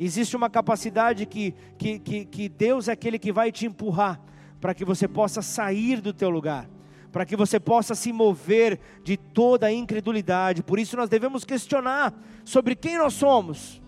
Existe 0.00 0.36
uma 0.36 0.50
capacidade 0.50 1.26
que, 1.26 1.54
que, 1.76 1.98
que, 1.98 2.24
que 2.24 2.48
Deus 2.48 2.88
é 2.88 2.92
aquele 2.92 3.18
que 3.18 3.32
vai 3.32 3.52
te 3.52 3.66
empurrar 3.66 4.20
para 4.60 4.74
que 4.74 4.84
você 4.84 5.06
possa 5.06 5.40
sair 5.40 6.00
do 6.00 6.12
teu 6.12 6.30
lugar, 6.30 6.68
para 7.12 7.24
que 7.24 7.36
você 7.36 7.60
possa 7.60 7.94
se 7.94 8.12
mover 8.12 8.80
de 9.04 9.16
toda 9.16 9.66
a 9.66 9.72
incredulidade. 9.72 10.62
Por 10.62 10.78
isso 10.78 10.96
nós 10.96 11.08
devemos 11.08 11.44
questionar 11.44 12.12
sobre 12.44 12.74
quem 12.74 12.98
nós 12.98 13.14
somos. 13.14 13.80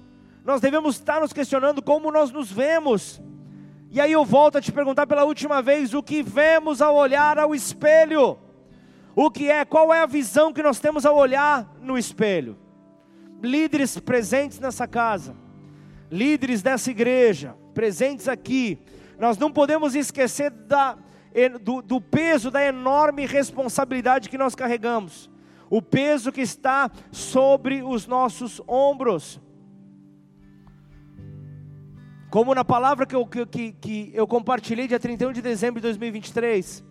Nós 0.44 0.61
devemos 0.61 0.96
estar 0.96 1.20
nos 1.20 1.32
questionando 1.32 1.82
como 1.82 2.11
nós 2.11 2.30
nos 2.30 2.50
vemos. 2.50 3.20
E 3.91 4.01
aí 4.01 4.12
eu 4.12 4.24
volto 4.24 4.57
a 4.57 4.61
te 4.61 4.70
perguntar 4.70 5.07
pela 5.07 5.24
última 5.24 5.61
vez: 5.61 5.93
o 5.95 6.03
que 6.03 6.22
vemos 6.22 6.80
ao 6.80 6.95
olhar 6.95 7.38
ao 7.38 7.55
espelho? 7.55 8.38
O 9.16 9.28
que 9.30 9.51
é, 9.51 9.64
qual 9.64 9.93
é 9.93 10.01
a 10.01 10.07
visão 10.07 10.53
que 10.53 10.62
nós 10.62 10.78
temos 10.78 11.05
ao 11.05 11.16
olhar 11.16 11.74
no 11.82 11.99
espelho? 11.99 12.57
Líderes 13.43 13.99
presentes 13.99 14.61
nessa 14.61 14.86
casa, 14.86 15.34
líderes 16.11 16.62
dessa 16.62 16.91
igreja, 16.91 17.57
presentes 17.74 18.28
aqui, 18.28 18.78
nós 19.18 19.36
não 19.36 19.51
podemos 19.51 19.95
esquecer 19.97 20.51
da, 20.51 20.97
do, 21.61 21.82
do 21.82 22.01
peso, 22.01 22.51
da 22.51 22.64
enorme 22.64 23.26
responsabilidade 23.26 24.28
que 24.28 24.38
nós 24.38 24.55
carregamos, 24.55 25.28
o 25.68 25.82
peso 25.82 26.30
que 26.30 26.41
está 26.41 26.91
sobre 27.11 27.82
os 27.82 28.07
nossos 28.07 28.62
ombros. 28.68 29.41
Como 32.31 32.55
na 32.55 32.64
palavra 32.64 33.05
que 33.05 33.16
eu, 33.16 33.26
que, 33.26 33.72
que 33.72 34.12
eu 34.14 34.24
compartilhei 34.24 34.87
dia 34.87 35.01
31 35.01 35.33
de 35.33 35.43
dezembro 35.43 35.81
de 35.81 35.89
2023. 35.89 36.85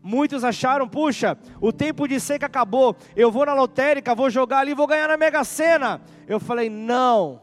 Muitos 0.00 0.44
acharam, 0.44 0.88
puxa, 0.88 1.36
o 1.60 1.72
tempo 1.72 2.06
de 2.06 2.20
seca 2.20 2.46
acabou, 2.46 2.96
eu 3.16 3.32
vou 3.32 3.44
na 3.44 3.52
lotérica, 3.52 4.14
vou 4.14 4.30
jogar 4.30 4.60
ali, 4.60 4.72
vou 4.74 4.86
ganhar 4.86 5.08
na 5.08 5.16
Mega 5.16 5.42
Sena. 5.42 6.00
Eu 6.28 6.38
falei, 6.38 6.70
não. 6.70 7.42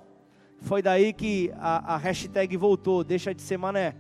Foi 0.62 0.82
daí 0.82 1.12
que 1.12 1.52
a, 1.58 1.96
a 1.96 1.98
hashtag 1.98 2.56
voltou, 2.56 3.04
deixa 3.04 3.36
de 3.36 3.42
ser 3.42 3.58
mané. 3.58 3.96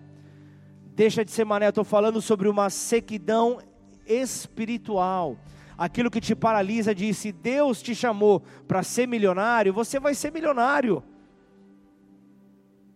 Deixa 0.95 1.25
de 1.25 1.29
ser 1.29 1.43
mané, 1.43 1.65
eu 1.65 1.69
estou 1.69 1.83
falando 1.83 2.21
sobre 2.21 2.47
uma 2.47 2.69
sequidão 2.69 3.59
espiritual. 4.07 5.37
Aquilo 5.77 6.09
que 6.09 6.21
te 6.21 6.33
paralisa 6.33 6.95
de 6.95 7.13
se 7.13 7.33
Deus 7.33 7.81
te 7.81 7.93
chamou 7.93 8.41
para 8.65 8.81
ser 8.81 9.05
milionário, 9.09 9.73
você 9.73 9.99
vai 9.99 10.15
ser 10.15 10.31
milionário 10.31 11.03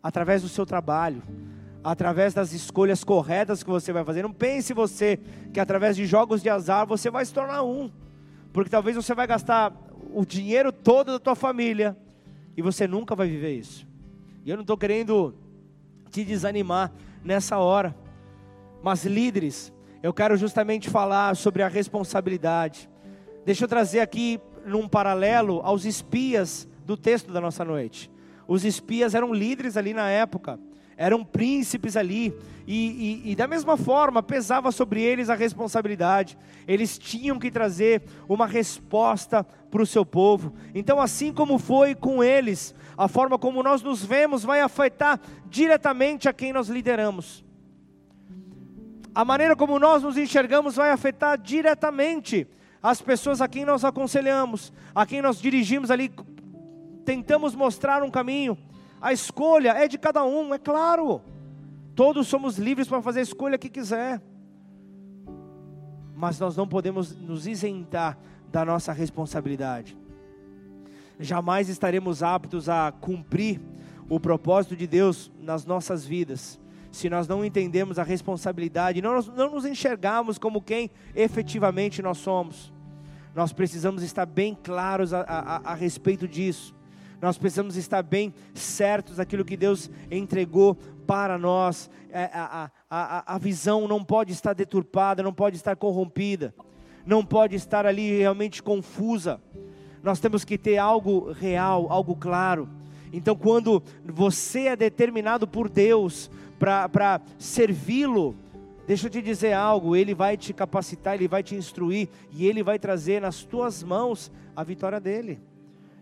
através 0.01 0.41
do 0.41 0.49
seu 0.49 0.65
trabalho, 0.65 1.21
através 1.83 2.33
das 2.33 2.51
escolhas 2.53 3.03
corretas 3.03 3.63
que 3.63 3.69
você 3.69 3.91
vai 3.91 4.03
fazer. 4.03 4.23
Não 4.23 4.33
pense 4.33 4.73
você 4.73 5.19
que 5.53 5.59
através 5.59 5.95
de 5.95 6.05
jogos 6.05 6.41
de 6.41 6.49
azar 6.49 6.85
você 6.85 7.09
vai 7.09 7.25
se 7.25 7.33
tornar 7.33 7.63
um, 7.63 7.89
porque 8.51 8.69
talvez 8.69 8.95
você 8.95 9.13
vai 9.13 9.27
gastar 9.27 9.73
o 10.13 10.25
dinheiro 10.25 10.71
todo 10.71 11.11
da 11.11 11.19
tua 11.19 11.35
família 11.35 11.97
e 12.55 12.61
você 12.61 12.87
nunca 12.87 13.15
vai 13.15 13.27
viver 13.27 13.55
isso. 13.55 13.87
E 14.45 14.49
eu 14.49 14.57
não 14.57 14.61
estou 14.61 14.77
querendo 14.77 15.35
te 16.09 16.23
desanimar 16.23 16.91
nessa 17.23 17.57
hora, 17.57 17.95
mas 18.81 19.05
líderes, 19.05 19.71
eu 20.01 20.13
quero 20.13 20.37
justamente 20.37 20.89
falar 20.89 21.35
sobre 21.35 21.61
a 21.61 21.67
responsabilidade. 21.67 22.89
Deixa 23.45 23.65
eu 23.65 23.67
trazer 23.67 23.99
aqui 23.99 24.39
num 24.65 24.87
paralelo 24.87 25.61
aos 25.63 25.85
espias 25.85 26.67
do 26.85 26.95
texto 26.97 27.31
da 27.31 27.41
nossa 27.41 27.63
noite. 27.65 28.09
Os 28.49 28.65
espias 28.65 29.13
eram 29.13 29.31
líderes 29.31 29.77
ali 29.77 29.93
na 29.93 30.09
época, 30.09 30.59
eram 30.97 31.23
príncipes 31.23 31.95
ali, 31.95 32.33
e, 32.65 33.21
e, 33.25 33.31
e, 33.31 33.35
da 33.35 33.47
mesma 33.47 33.77
forma 33.77 34.23
pesava 34.23 34.71
sobre 34.71 35.03
eles 35.03 35.29
a 35.29 35.35
responsabilidade, 35.35 36.35
eles 36.67 36.97
tinham 36.97 37.37
que 37.37 37.51
trazer 37.51 38.01
uma 38.27 38.47
resposta 38.47 39.43
para 39.43 39.83
o 39.83 39.85
seu 39.85 40.03
povo. 40.03 40.51
Então, 40.73 40.99
assim 40.99 41.31
como 41.31 41.59
foi 41.59 41.93
com 41.93 42.23
eles, 42.23 42.73
a 42.97 43.07
forma 43.07 43.37
como 43.37 43.61
nós 43.61 43.83
nos 43.83 44.03
vemos 44.03 44.43
vai 44.43 44.61
afetar 44.61 45.19
diretamente 45.45 46.27
a 46.27 46.33
quem 46.33 46.51
nós 46.51 46.69
lideramos. 46.69 47.45
A 49.13 49.23
maneira 49.23 49.55
como 49.55 49.77
nós 49.77 50.01
nos 50.01 50.17
enxergamos 50.17 50.75
vai 50.75 50.89
afetar 50.89 51.37
diretamente 51.37 52.47
as 52.81 53.01
pessoas 53.01 53.41
a 53.41 53.47
quem 53.47 53.65
nós 53.65 53.83
aconselhamos, 53.83 54.71
a 54.95 55.05
quem 55.05 55.21
nós 55.21 55.39
dirigimos 55.39 55.91
ali 55.91 56.11
tentamos 57.09 57.55
mostrar 57.55 58.03
um 58.03 58.11
caminho. 58.11 58.55
A 59.01 59.11
escolha 59.11 59.71
é 59.71 59.87
de 59.87 59.97
cada 59.97 60.23
um, 60.23 60.53
é 60.53 60.59
claro. 60.59 61.19
Todos 61.95 62.27
somos 62.27 62.59
livres 62.59 62.87
para 62.87 63.01
fazer 63.01 63.21
a 63.21 63.23
escolha 63.23 63.57
que 63.57 63.67
quiser. 63.67 64.21
Mas 66.15 66.39
nós 66.39 66.55
não 66.55 66.67
podemos 66.67 67.15
nos 67.15 67.47
isentar 67.47 68.15
da 68.51 68.63
nossa 68.63 68.93
responsabilidade. 68.93 69.97
Jamais 71.19 71.67
estaremos 71.67 72.21
aptos 72.21 72.69
a 72.69 72.91
cumprir 72.91 73.59
o 74.07 74.19
propósito 74.19 74.75
de 74.75 74.85
Deus 74.85 75.31
nas 75.39 75.65
nossas 75.65 76.05
vidas, 76.05 76.59
se 76.91 77.09
nós 77.09 77.27
não 77.27 77.43
entendemos 77.43 77.97
a 77.97 78.03
responsabilidade, 78.03 79.01
não, 79.01 79.19
não 79.35 79.49
nos 79.49 79.65
enxergarmos 79.65 80.37
como 80.37 80.61
quem 80.61 80.91
efetivamente 81.15 82.03
nós 82.03 82.19
somos. 82.19 82.71
Nós 83.33 83.51
precisamos 83.51 84.03
estar 84.03 84.27
bem 84.27 84.55
claros 84.61 85.11
a, 85.11 85.21
a, 85.21 85.71
a 85.71 85.73
respeito 85.73 86.27
disso. 86.27 86.77
Nós 87.21 87.37
precisamos 87.37 87.75
estar 87.75 88.01
bem 88.01 88.33
certos 88.53 89.17
daquilo 89.17 89.43
que 89.43 89.57
Deus 89.57 89.89
entregou 90.09 90.75
para 91.05 91.37
nós. 91.37 91.89
É, 92.11 92.29
a, 92.33 92.71
a, 92.89 93.17
a, 93.17 93.35
a 93.35 93.37
visão 93.37 93.87
não 93.87 94.03
pode 94.03 94.31
estar 94.31 94.53
deturpada, 94.53 95.21
não 95.21 95.33
pode 95.33 95.57
estar 95.57 95.75
corrompida, 95.75 96.53
não 97.05 97.25
pode 97.25 97.55
estar 97.55 97.85
ali 97.85 98.17
realmente 98.17 98.63
confusa. 98.63 99.41
Nós 100.01 100.19
temos 100.19 100.45
que 100.45 100.57
ter 100.57 100.77
algo 100.77 101.31
real, 101.33 101.91
algo 101.91 102.15
claro. 102.15 102.69
Então, 103.11 103.35
quando 103.35 103.83
você 104.05 104.67
é 104.67 104.75
determinado 104.75 105.45
por 105.45 105.67
Deus 105.67 106.31
para 106.57 107.19
servi-lo, 107.37 108.33
deixa 108.87 109.07
eu 109.07 109.11
te 109.11 109.21
dizer 109.21 109.51
algo: 109.51 109.93
Ele 109.93 110.15
vai 110.15 110.37
te 110.37 110.53
capacitar, 110.53 111.15
Ele 111.15 111.27
vai 111.27 111.43
te 111.43 111.53
instruir 111.53 112.07
e 112.31 112.47
Ele 112.47 112.63
vai 112.63 112.79
trazer 112.79 113.19
nas 113.19 113.43
tuas 113.43 113.83
mãos 113.83 114.31
a 114.55 114.63
vitória 114.63 115.01
dele 115.01 115.48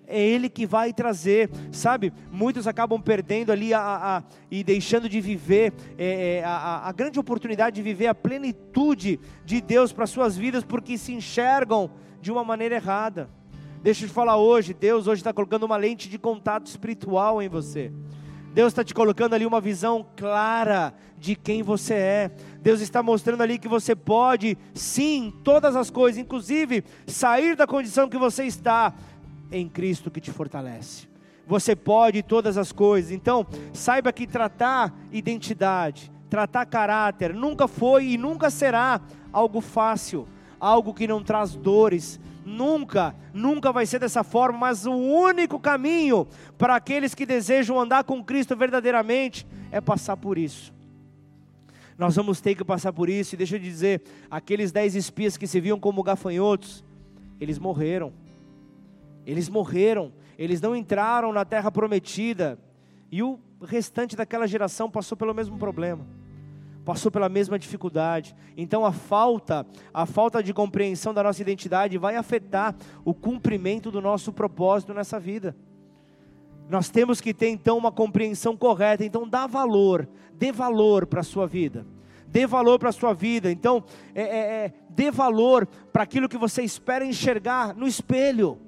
é 0.07 0.19
Ele 0.19 0.49
que 0.49 0.65
vai 0.65 0.93
trazer, 0.93 1.49
sabe? 1.71 2.13
Muitos 2.31 2.65
acabam 2.65 2.99
perdendo 3.01 3.51
ali 3.51 3.73
a, 3.73 3.81
a 3.81 4.23
e 4.49 4.63
deixando 4.63 5.09
de 5.09 5.19
viver 5.19 5.73
é, 5.97 6.37
é, 6.37 6.43
a, 6.45 6.87
a, 6.87 6.91
grande 6.93 7.19
oportunidade 7.19 7.75
de 7.75 7.81
viver 7.81 8.07
a 8.07 8.15
plenitude 8.15 9.19
de 9.45 9.59
Deus 9.59 9.91
para 9.91 10.07
suas 10.07 10.37
vidas, 10.37 10.63
porque 10.63 10.97
se 10.97 11.11
enxergam 11.11 11.91
de 12.21 12.31
uma 12.31 12.43
maneira 12.43 12.75
errada. 12.75 13.29
Deixa 13.83 14.05
eu 14.05 14.07
te 14.07 14.13
falar 14.13 14.37
hoje, 14.37 14.73
Deus 14.73 15.07
hoje 15.07 15.19
está 15.19 15.33
colocando 15.33 15.63
uma 15.63 15.77
lente 15.77 16.09
de 16.09 16.17
contato 16.17 16.67
espiritual 16.67 17.41
em 17.41 17.49
você. 17.49 17.91
Deus 18.53 18.71
está 18.71 18.83
te 18.83 18.93
colocando 18.93 19.33
ali 19.35 19.45
uma 19.45 19.61
visão 19.61 20.03
clara 20.15 20.91
de 21.19 21.35
quem 21.35 21.61
você 21.61 21.93
é. 21.93 22.31
Deus 22.59 22.81
está 22.81 23.03
mostrando 23.03 23.41
ali 23.41 23.59
que 23.59 23.67
você 23.67 23.95
pode, 23.95 24.57
sim, 24.73 25.31
todas 25.43 25.75
as 25.75 25.91
coisas, 25.91 26.19
inclusive 26.19 26.83
sair 27.05 27.55
da 27.55 27.67
condição 27.67 28.09
que 28.09 28.17
você 28.17 28.45
está, 28.45 28.95
em 29.51 29.67
Cristo 29.67 30.11
que 30.11 30.21
te 30.21 30.31
fortalece. 30.31 31.07
Você 31.45 31.75
pode 31.75 32.21
todas 32.21 32.57
as 32.57 32.71
coisas. 32.71 33.11
Então, 33.11 33.45
saiba 33.73 34.11
que 34.11 34.27
tratar 34.27 34.93
identidade, 35.11 36.11
tratar 36.29 36.65
caráter, 36.65 37.33
nunca 37.33 37.67
foi 37.67 38.07
e 38.07 38.17
nunca 38.17 38.49
será 38.49 38.99
algo 39.31 39.61
fácil, 39.61 40.27
algo 40.59 40.93
que 40.93 41.07
não 41.07 41.23
traz 41.23 41.55
dores. 41.55 42.19
Nunca, 42.45 43.13
nunca 43.33 43.73
vai 43.73 43.85
ser 43.85 43.99
dessa 43.99 44.23
forma, 44.23 44.57
mas 44.57 44.85
o 44.85 44.93
único 44.93 45.59
caminho 45.59 46.25
para 46.57 46.75
aqueles 46.75 47.13
que 47.13 47.25
desejam 47.25 47.77
andar 47.77 48.05
com 48.05 48.23
Cristo 48.23 48.55
verdadeiramente 48.55 49.45
é 49.69 49.81
passar 49.81 50.15
por 50.15 50.37
isso. 50.37 50.73
Nós 51.97 52.15
vamos 52.15 52.39
ter 52.39 52.55
que 52.55 52.63
passar 52.63 52.93
por 52.93 53.09
isso, 53.09 53.35
e 53.35 53.37
deixa 53.37 53.55
eu 53.55 53.59
dizer: 53.59 54.01
aqueles 54.31 54.71
dez 54.71 54.95
espias 54.95 55.35
que 55.35 55.45
se 55.45 55.59
viam 55.59 55.77
como 55.77 56.03
gafanhotos, 56.03 56.85
eles 57.39 57.59
morreram 57.59 58.13
eles 59.27 59.49
morreram, 59.49 60.13
eles 60.39 60.61
não 60.61 60.73
entraram 60.73 61.33
na 61.33 61.43
terra 61.43 61.69
prometida, 61.69 62.57
e 63.11 63.21
o 63.21 63.37
restante 63.61 64.15
daquela 64.15 64.47
geração 64.47 64.89
passou 64.89 65.17
pelo 65.17 65.33
mesmo 65.33 65.57
problema, 65.57 66.07
passou 66.85 67.11
pela 67.11 67.27
mesma 67.27 67.59
dificuldade. 67.59 68.33
Então 68.55 68.85
a 68.85 68.93
falta, 68.93 69.67
a 69.93 70.05
falta 70.05 70.41
de 70.41 70.53
compreensão 70.53 71.13
da 71.13 71.21
nossa 71.21 71.41
identidade 71.41 71.97
vai 71.97 72.15
afetar 72.15 72.73
o 73.03 73.13
cumprimento 73.13 73.91
do 73.91 73.99
nosso 73.99 74.31
propósito 74.31 74.93
nessa 74.93 75.19
vida. 75.19 75.53
Nós 76.69 76.89
temos 76.89 77.19
que 77.19 77.33
ter 77.33 77.49
então 77.49 77.77
uma 77.77 77.91
compreensão 77.91 78.55
correta, 78.55 79.03
então 79.03 79.27
dá 79.27 79.45
valor, 79.45 80.07
dê 80.33 80.53
valor 80.53 81.05
para 81.05 81.19
a 81.19 81.23
sua 81.23 81.45
vida 81.45 81.85
dê 82.29 82.45
valor 82.45 82.77
para 82.77 82.89
a 82.89 82.91
sua 82.91 83.13
vida. 83.13 83.49
Então, 83.49 83.83
é, 84.13 84.21
é, 84.21 84.37
é, 84.65 84.73
dê 84.89 85.09
valor 85.09 85.65
para 85.65 86.03
aquilo 86.03 86.27
que 86.27 86.37
você 86.37 86.61
espera 86.61 87.05
enxergar 87.05 87.73
no 87.73 87.87
espelho. 87.87 88.59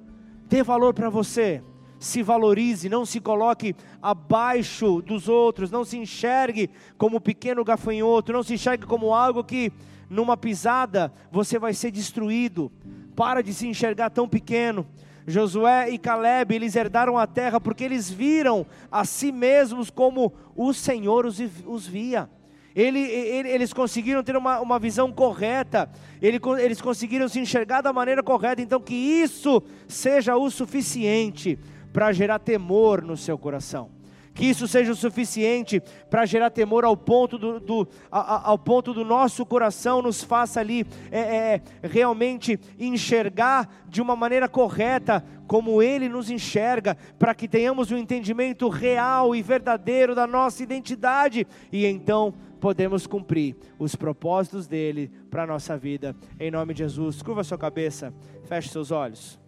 Dê 0.50 0.64
valor 0.64 0.92
para 0.92 1.08
você. 1.08 1.62
Se 1.96 2.24
valorize, 2.24 2.88
não 2.88 3.06
se 3.06 3.20
coloque 3.20 3.76
abaixo 4.02 5.00
dos 5.00 5.28
outros, 5.28 5.70
não 5.70 5.84
se 5.84 5.96
enxergue 5.96 6.68
como 6.98 7.20
pequeno 7.20 7.62
gafanhoto, 7.62 8.32
não 8.32 8.42
se 8.42 8.54
enxergue 8.54 8.84
como 8.84 9.14
algo 9.14 9.44
que 9.44 9.72
numa 10.08 10.36
pisada 10.36 11.12
você 11.30 11.56
vai 11.56 11.72
ser 11.72 11.92
destruído. 11.92 12.72
Para 13.14 13.44
de 13.44 13.54
se 13.54 13.68
enxergar 13.68 14.10
tão 14.10 14.28
pequeno. 14.28 14.84
Josué 15.24 15.90
e 15.90 15.98
Caleb, 15.98 16.52
eles 16.52 16.74
herdaram 16.74 17.16
a 17.16 17.28
terra 17.28 17.60
porque 17.60 17.84
eles 17.84 18.10
viram 18.10 18.66
a 18.90 19.04
si 19.04 19.30
mesmos 19.30 19.88
como 19.88 20.32
o 20.56 20.72
Senhor 20.72 21.26
os, 21.26 21.38
os 21.64 21.86
via. 21.86 22.28
Ele, 22.74 23.00
ele, 23.00 23.48
eles 23.48 23.72
conseguiram 23.72 24.22
ter 24.22 24.36
uma, 24.36 24.60
uma 24.60 24.78
visão 24.78 25.10
correta, 25.10 25.90
ele, 26.22 26.40
eles 26.60 26.80
conseguiram 26.80 27.28
se 27.28 27.40
enxergar 27.40 27.80
da 27.80 27.92
maneira 27.92 28.22
correta, 28.22 28.62
então 28.62 28.80
que 28.80 28.94
isso 28.94 29.62
seja 29.88 30.36
o 30.36 30.50
suficiente 30.50 31.58
para 31.92 32.12
gerar 32.12 32.38
temor 32.38 33.02
no 33.02 33.16
seu 33.16 33.36
coração. 33.36 33.90
Que 34.32 34.46
isso 34.46 34.68
seja 34.68 34.92
o 34.92 34.96
suficiente 34.96 35.82
para 36.08 36.24
gerar 36.24 36.50
temor 36.50 36.84
ao 36.84 36.96
ponto 36.96 37.36
do, 37.36 37.58
do 37.58 37.88
ao 38.10 38.56
ponto 38.56 38.94
do 38.94 39.04
nosso 39.04 39.44
coração 39.44 40.00
nos 40.00 40.22
faça 40.22 40.60
ali 40.60 40.86
é, 41.10 41.18
é, 41.20 41.62
realmente 41.82 42.58
enxergar 42.78 43.68
de 43.88 44.00
uma 44.00 44.14
maneira 44.14 44.48
correta 44.48 45.24
como 45.48 45.82
Ele 45.82 46.08
nos 46.08 46.30
enxerga, 46.30 46.96
para 47.18 47.34
que 47.34 47.48
tenhamos 47.48 47.90
um 47.90 47.96
entendimento 47.96 48.68
real 48.68 49.34
e 49.34 49.42
verdadeiro 49.42 50.14
da 50.14 50.24
nossa 50.24 50.62
identidade. 50.62 51.44
E 51.72 51.84
então 51.84 52.32
podemos 52.60 53.06
cumprir 53.06 53.56
os 53.78 53.96
propósitos 53.96 54.66
dele 54.66 55.10
para 55.30 55.44
a 55.44 55.46
nossa 55.46 55.76
vida. 55.76 56.14
Em 56.38 56.50
nome 56.50 56.74
de 56.74 56.78
Jesus, 56.80 57.22
curva 57.22 57.42
sua 57.42 57.58
cabeça, 57.58 58.12
feche 58.44 58.68
seus 58.68 58.90
olhos. 58.90 59.40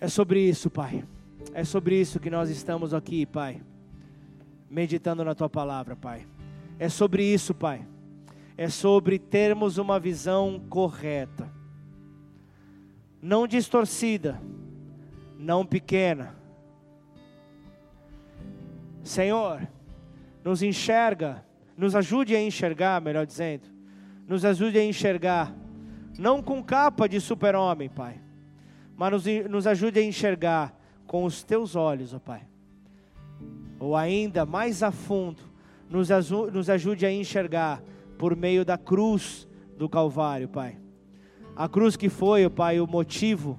É 0.00 0.08
sobre 0.08 0.40
isso, 0.40 0.70
Pai. 0.70 1.04
É 1.52 1.64
sobre 1.64 2.00
isso 2.00 2.18
que 2.18 2.30
nós 2.30 2.50
estamos 2.50 2.92
aqui, 2.92 3.24
Pai. 3.24 3.62
Meditando 4.68 5.24
na 5.24 5.34
tua 5.34 5.48
palavra, 5.48 5.94
Pai. 5.94 6.26
É 6.78 6.88
sobre 6.88 7.22
isso, 7.22 7.54
Pai. 7.54 7.86
É 8.56 8.68
sobre 8.68 9.18
termos 9.18 9.76
uma 9.76 10.00
visão 10.00 10.58
correta, 10.70 11.52
não 13.20 13.46
distorcida, 13.46 14.40
não 15.38 15.64
pequena. 15.64 16.34
Senhor, 19.04 19.68
nos 20.46 20.62
enxerga, 20.62 21.44
nos 21.76 21.96
ajude 21.96 22.36
a 22.36 22.40
enxergar, 22.40 23.00
melhor 23.00 23.26
dizendo, 23.26 23.66
nos 24.28 24.44
ajude 24.44 24.78
a 24.78 24.84
enxergar, 24.84 25.52
não 26.16 26.40
com 26.40 26.62
capa 26.62 27.08
de 27.08 27.20
super-homem, 27.20 27.88
Pai, 27.88 28.20
mas 28.96 29.10
nos, 29.10 29.24
nos 29.50 29.66
ajude 29.66 29.98
a 29.98 30.04
enxergar 30.04 30.72
com 31.04 31.24
os 31.24 31.42
teus 31.42 31.74
olhos, 31.74 32.14
ó 32.14 32.20
Pai, 32.20 32.42
ou 33.80 33.96
ainda 33.96 34.46
mais 34.46 34.84
a 34.84 34.92
fundo, 34.92 35.42
nos, 35.90 36.10
nos 36.52 36.70
ajude 36.70 37.04
a 37.04 37.10
enxergar 37.10 37.82
por 38.16 38.36
meio 38.36 38.64
da 38.64 38.78
cruz 38.78 39.48
do 39.76 39.88
Calvário, 39.88 40.48
Pai. 40.48 40.78
A 41.56 41.68
cruz 41.68 41.96
que 41.96 42.08
foi, 42.08 42.46
ó 42.46 42.50
Pai, 42.50 42.78
o 42.78 42.86
motivo 42.86 43.58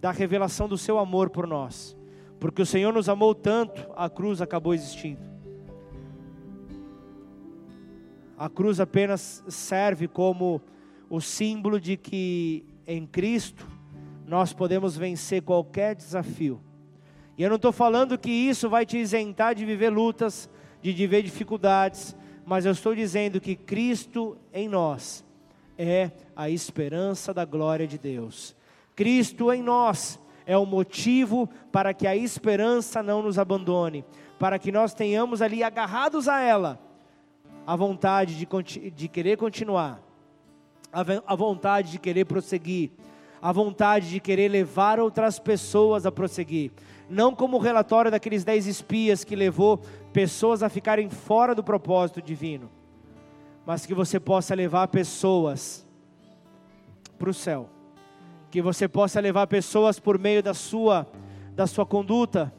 da 0.00 0.10
revelação 0.10 0.66
do 0.66 0.78
seu 0.78 0.98
amor 0.98 1.28
por 1.28 1.46
nós. 1.46 1.94
Porque 2.38 2.62
o 2.62 2.66
Senhor 2.66 2.90
nos 2.90 3.06
amou 3.06 3.34
tanto, 3.34 3.86
a 3.94 4.08
cruz 4.08 4.40
acabou 4.40 4.72
existindo. 4.72 5.29
A 8.40 8.48
cruz 8.48 8.80
apenas 8.80 9.44
serve 9.48 10.08
como 10.08 10.62
o 11.10 11.20
símbolo 11.20 11.78
de 11.78 11.98
que 11.98 12.64
em 12.86 13.06
Cristo 13.06 13.68
nós 14.26 14.50
podemos 14.50 14.96
vencer 14.96 15.42
qualquer 15.42 15.94
desafio. 15.94 16.58
E 17.36 17.42
eu 17.42 17.50
não 17.50 17.56
estou 17.56 17.70
falando 17.70 18.16
que 18.16 18.30
isso 18.30 18.70
vai 18.70 18.86
te 18.86 18.96
isentar 18.96 19.54
de 19.54 19.66
viver 19.66 19.90
lutas, 19.90 20.48
de 20.80 20.90
viver 20.90 21.22
dificuldades, 21.22 22.16
mas 22.46 22.64
eu 22.64 22.72
estou 22.72 22.94
dizendo 22.94 23.42
que 23.42 23.54
Cristo 23.54 24.38
em 24.54 24.70
nós 24.70 25.22
é 25.76 26.10
a 26.34 26.48
esperança 26.48 27.34
da 27.34 27.44
glória 27.44 27.86
de 27.86 27.98
Deus. 27.98 28.56
Cristo 28.96 29.52
em 29.52 29.62
nós 29.62 30.18
é 30.46 30.56
o 30.56 30.64
motivo 30.64 31.46
para 31.70 31.92
que 31.92 32.06
a 32.06 32.16
esperança 32.16 33.02
não 33.02 33.20
nos 33.20 33.38
abandone, 33.38 34.02
para 34.38 34.58
que 34.58 34.72
nós 34.72 34.94
tenhamos 34.94 35.42
ali 35.42 35.62
agarrados 35.62 36.26
a 36.26 36.40
ela 36.40 36.89
a 37.66 37.76
vontade 37.76 38.34
de, 38.34 38.90
de 38.90 39.08
querer 39.08 39.36
continuar, 39.36 40.00
a, 40.92 41.00
a 41.26 41.34
vontade 41.34 41.92
de 41.92 41.98
querer 41.98 42.24
prosseguir, 42.24 42.90
a 43.40 43.52
vontade 43.52 44.10
de 44.10 44.20
querer 44.20 44.48
levar 44.48 44.98
outras 45.00 45.38
pessoas 45.38 46.04
a 46.04 46.12
prosseguir. 46.12 46.72
Não 47.08 47.34
como 47.34 47.56
o 47.56 47.60
relatório 47.60 48.10
daqueles 48.10 48.44
dez 48.44 48.66
espias 48.66 49.24
que 49.24 49.34
levou 49.34 49.78
pessoas 50.12 50.62
a 50.62 50.68
ficarem 50.68 51.08
fora 51.08 51.54
do 51.54 51.64
propósito 51.64 52.22
divino, 52.22 52.70
mas 53.64 53.86
que 53.86 53.94
você 53.94 54.20
possa 54.20 54.54
levar 54.54 54.88
pessoas 54.88 55.86
para 57.18 57.30
o 57.30 57.34
céu. 57.34 57.68
Que 58.50 58.60
você 58.60 58.88
possa 58.88 59.20
levar 59.20 59.46
pessoas 59.46 60.00
por 60.00 60.18
meio 60.18 60.42
da 60.42 60.54
sua, 60.54 61.06
da 61.54 61.66
sua 61.66 61.86
conduta, 61.86 62.52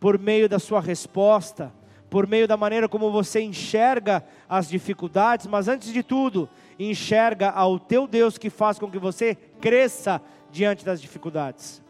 por 0.00 0.18
meio 0.18 0.48
da 0.48 0.58
sua 0.58 0.80
resposta, 0.80 1.72
por 2.10 2.26
meio 2.26 2.48
da 2.48 2.56
maneira 2.56 2.88
como 2.88 3.10
você 3.10 3.40
enxerga 3.40 4.24
as 4.48 4.68
dificuldades, 4.68 5.46
mas 5.46 5.68
antes 5.68 5.92
de 5.92 6.02
tudo, 6.02 6.48
enxerga 6.78 7.50
ao 7.50 7.78
teu 7.78 8.06
Deus 8.06 8.38
que 8.38 8.50
faz 8.50 8.78
com 8.78 8.90
que 8.90 8.98
você 8.98 9.34
cresça 9.60 10.20
diante 10.50 10.84
das 10.84 11.00
dificuldades. 11.00 11.82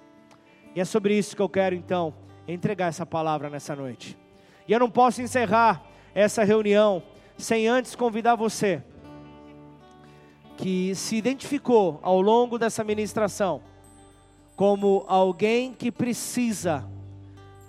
E 0.75 0.81
é 0.81 0.85
sobre 0.85 1.17
isso 1.17 1.37
que 1.37 1.43
eu 1.43 1.49
quero 1.49 1.75
então 1.75 2.13
entregar 2.47 2.87
essa 2.87 3.07
palavra 3.07 3.49
nessa 3.49 3.75
noite. 3.77 4.17
E 4.67 4.73
eu 4.73 4.81
não 4.81 4.91
posso 4.91 5.23
encerrar 5.23 5.83
essa 6.15 6.45
reunião 6.45 7.03
sem 7.37 7.69
antes 7.69 7.95
convidar 7.95 8.35
você 8.35 8.83
que 10.57 10.93
se 10.95 11.15
identificou 11.15 12.01
ao 12.03 12.21
longo 12.21 12.59
dessa 12.59 12.83
ministração 12.83 13.63
como 14.57 15.05
alguém 15.07 15.73
que 15.73 15.93
precisa 15.93 16.85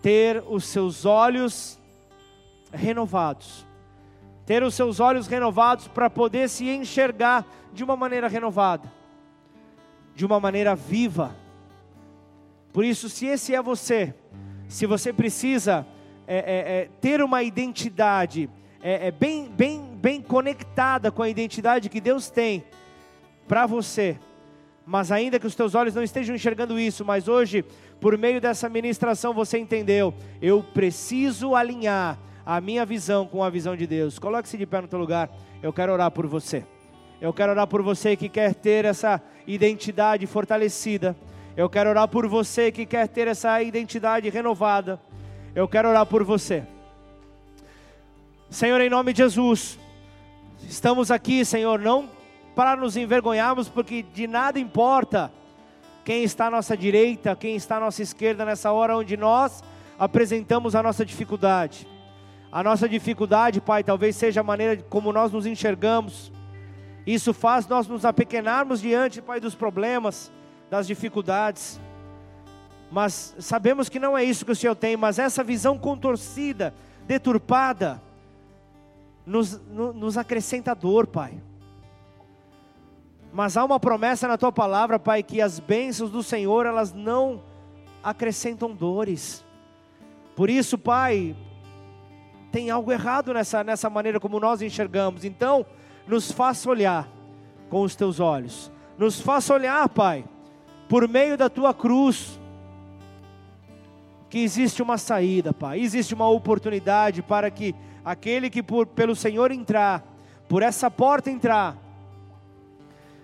ter 0.02 0.44
os 0.48 0.66
seus 0.66 1.06
olhos 1.06 1.79
renovados. 2.72 3.66
Ter 4.46 4.64
os 4.64 4.74
seus 4.74 5.00
olhos 5.00 5.28
renovados 5.28 5.88
para 5.88 6.10
poder 6.10 6.50
se 6.50 6.70
enxergar 6.70 7.46
de 7.74 7.84
uma 7.84 7.96
maneira 7.96 8.28
renovada, 8.28 8.92
de 10.16 10.26
uma 10.26 10.40
maneira 10.40 10.76
viva. 10.76 11.36
Por 12.74 12.84
isso, 12.84 13.10
se 13.10 13.26
esse 13.26 13.54
é 13.54 13.62
você, 13.62 14.14
se 14.68 14.86
você 14.86 15.14
precisa 15.14 15.86
é, 16.28 16.38
é, 16.38 16.82
é, 16.82 16.90
ter 17.02 17.22
uma 17.22 17.42
identidade 17.42 18.50
é, 18.82 19.08
é, 19.08 19.12
bem, 19.12 19.50
bem, 19.50 19.82
bem 19.96 20.22
conectada 20.22 21.12
com 21.12 21.22
a 21.22 21.30
identidade 21.30 21.90
que 21.90 22.00
Deus 22.00 22.30
tem 22.30 22.64
para 23.48 23.66
você, 23.66 24.18
mas 24.86 25.12
ainda 25.12 25.40
que 25.40 25.48
os 25.48 25.56
teus 25.56 25.76
olhos 25.76 25.94
não 25.94 26.04
estejam 26.04 26.36
enxergando 26.36 26.80
isso, 26.80 27.04
mas 27.04 27.28
hoje, 27.28 27.64
por 28.00 28.18
meio 28.18 28.40
dessa 28.40 28.70
ministração, 28.70 29.34
você 29.34 29.58
entendeu, 29.58 30.14
eu 30.42 30.64
preciso 30.64 31.56
alinhar 31.56 32.18
a 32.52 32.60
minha 32.60 32.84
visão 32.84 33.28
com 33.28 33.44
a 33.44 33.50
visão 33.52 33.76
de 33.76 33.86
Deus. 33.86 34.18
Coloque-se 34.18 34.58
de 34.58 34.66
pé 34.66 34.82
no 34.82 34.88
teu 34.88 34.98
lugar, 34.98 35.30
eu 35.62 35.72
quero 35.72 35.94
orar 35.94 36.10
por 36.10 36.26
você. 36.26 36.66
Eu 37.22 37.32
quero 37.32 37.52
orar 37.52 37.68
por 37.68 37.84
você 37.84 38.16
que 38.16 38.28
quer 38.28 38.56
ter 38.56 38.86
essa 38.86 39.22
identidade 39.46 40.26
fortalecida. 40.26 41.16
Eu 41.56 41.70
quero 41.70 41.92
orar 41.92 42.08
por 42.08 42.28
você 42.28 42.72
que 42.72 42.88
quer 42.88 43.08
ter 43.08 43.28
essa 43.28 43.62
identidade 43.62 44.28
renovada. 44.30 45.00
Eu 45.54 45.68
quero 45.68 45.90
orar 45.90 46.08
por 46.08 46.24
você. 46.24 46.64
Senhor, 48.50 48.82
em 48.82 48.90
nome 48.90 49.14
de 49.14 49.20
Jesus, 49.20 49.78
estamos 50.68 51.12
aqui, 51.12 51.46
Senhor, 51.46 51.78
não 51.78 52.10
para 52.56 52.76
nos 52.76 52.98
envergonharmos, 52.98 53.70
porque 53.70 54.02
de 54.02 54.26
nada 54.26 54.60
importa 54.60 55.32
quem 56.04 56.24
está 56.24 56.48
à 56.48 56.50
nossa 56.50 56.76
direita, 56.76 57.36
quem 57.36 57.56
está 57.56 57.78
à 57.78 57.80
nossa 57.80 58.02
esquerda 58.02 58.44
nessa 58.44 58.72
hora 58.72 58.98
onde 58.98 59.16
nós 59.16 59.64
apresentamos 60.00 60.74
a 60.74 60.82
nossa 60.82 61.06
dificuldade. 61.06 61.99
A 62.52 62.64
nossa 62.64 62.90
dificuldade, 62.90 63.62
Pai, 63.62 63.84
talvez 63.84 64.16
seja 64.16 64.42
a 64.42 64.44
maneira 64.44 64.82
como 64.90 65.14
nós 65.14 65.32
nos 65.32 65.46
enxergamos. 65.46 66.32
Isso 67.06 67.34
faz 67.34 67.68
nós 67.68 67.88
nos 67.88 68.06
apequenarmos 68.06 68.82
diante, 68.82 69.22
Pai, 69.22 69.40
dos 69.40 69.54
problemas, 69.54 70.32
das 70.70 70.88
dificuldades. 70.88 71.80
Mas 72.92 73.36
sabemos 73.40 73.88
que 73.88 74.00
não 74.00 74.18
é 74.18 74.24
isso 74.24 74.46
que 74.46 74.52
o 74.52 74.56
Senhor 74.56 74.76
tem, 74.76 74.98
mas 74.98 75.20
essa 75.20 75.44
visão 75.44 75.78
contorcida, 75.78 76.74
deturpada, 77.06 78.02
nos, 79.26 79.62
nos 79.70 80.18
acrescenta 80.18 80.74
dor, 80.74 81.06
Pai. 81.06 81.40
Mas 83.32 83.56
há 83.58 83.64
uma 83.64 83.80
promessa 83.80 84.28
na 84.28 84.40
tua 84.40 84.52
palavra, 84.52 84.98
Pai, 84.98 85.22
que 85.22 85.40
as 85.40 85.60
bênçãos 85.60 86.10
do 86.10 86.24
Senhor, 86.24 86.66
elas 86.66 86.92
não 86.92 87.44
acrescentam 88.04 88.74
dores. 88.74 89.46
Por 90.36 90.50
isso, 90.50 90.80
Pai, 90.80 91.36
tem 92.52 92.70
algo 92.70 92.92
errado 92.92 93.34
nessa, 93.34 93.64
nessa 93.64 93.90
maneira 93.90 94.20
como 94.20 94.40
nós 94.40 94.62
enxergamos. 94.62 95.24
Então, 95.24 95.66
nos 96.08 96.32
faça 96.32 96.70
olhar 96.70 97.08
com 97.70 97.82
os 97.82 97.96
teus 97.96 98.20
olhos. 98.20 98.72
Nos 98.98 99.22
faça 99.22 99.54
olhar, 99.54 99.88
Pai, 99.90 100.26
por 100.88 101.08
meio 101.08 101.38
da 101.38 101.50
tua 101.50 101.74
cruz, 101.74 102.40
que 104.30 104.40
existe 104.40 104.82
uma 104.82 104.98
saída, 104.98 105.54
Pai. 105.54 105.80
Existe 105.80 106.14
uma 106.14 106.28
oportunidade 106.28 107.22
para 107.22 107.50
que 107.50 107.76
aquele 108.04 108.50
que 108.50 108.62
por, 108.62 108.88
pelo 108.88 109.16
Senhor 109.16 109.52
entrar, 109.52 110.04
por 110.48 110.62
essa 110.64 110.90
porta 110.90 111.30
entrar, 111.30 111.78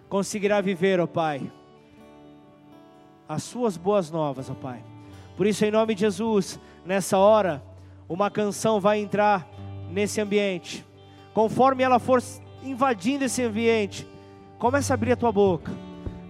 conseguirá 0.08 0.62
viver, 0.62 1.00
ó 1.00 1.08
Pai, 1.08 1.52
as 3.28 3.44
suas 3.44 3.76
boas 3.76 4.12
novas, 4.12 4.50
ó 4.50 4.54
Pai. 4.54 4.84
Por 5.36 5.46
isso, 5.46 5.66
em 5.66 5.72
nome 5.72 5.96
de 5.96 6.02
Jesus, 6.02 6.60
nessa 6.86 7.18
hora, 7.18 7.62
uma 8.08 8.30
canção 8.30 8.80
vai 8.80 9.00
entrar 9.00 9.48
nesse 9.90 10.22
ambiente. 10.22 10.86
Conforme 11.34 11.84
ela 11.84 12.00
for 12.00 12.22
invadindo 12.64 13.26
esse 13.26 13.44
ambiente, 13.44 14.08
começa 14.58 14.94
a 14.94 14.96
abrir 14.96 15.14
a 15.14 15.18
tua 15.18 15.32
boca. 15.32 15.72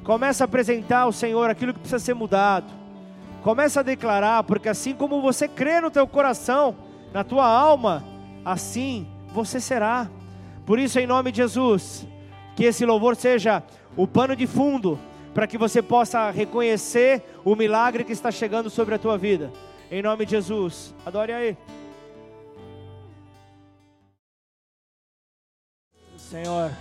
Começa 0.04 0.44
a 0.44 0.46
apresentar 0.46 1.02
ao 1.02 1.12
Senhor 1.12 1.50
aquilo 1.50 1.74
que 1.74 1.80
precisa 1.80 2.00
ser 2.00 2.14
mudado. 2.14 2.72
Começa 3.42 3.80
a 3.80 3.84
declarar, 3.84 4.44
porque 4.44 4.70
assim 4.70 4.94
como 4.94 5.22
você 5.22 5.48
crê 5.48 5.80
no 5.80 5.92
teu 5.92 6.08
coração, 6.08 6.76
na 7.14 7.24
tua 7.24 7.46
alma, 7.46 8.04
assim 8.44 9.08
você 9.34 9.60
será. 9.60 10.10
Por 10.66 10.80
isso, 10.80 11.00
em 11.00 11.06
nome 11.06 11.32
de 11.32 11.38
Jesus, 11.38 12.08
que 12.56 12.64
esse 12.64 12.86
louvor 12.86 13.16
seja 13.16 13.64
o 13.96 14.08
pano 14.08 14.36
de 14.36 14.48
fundo 14.48 15.00
para 15.34 15.46
que 15.46 15.58
você 15.58 15.82
possa 15.82 16.32
reconhecer 16.32 17.24
o 17.44 17.56
milagre 17.56 18.04
que 18.04 18.14
está 18.14 18.32
chegando 18.32 18.70
sobre 18.70 18.96
a 18.96 19.00
tua 19.00 19.18
vida. 19.18 19.52
Em 19.92 20.02
nome 20.02 20.26
de 20.26 20.32
Jesus, 20.32 20.94
adore 21.06 21.32
aí. 21.32 21.58
Senhor, 26.18 26.72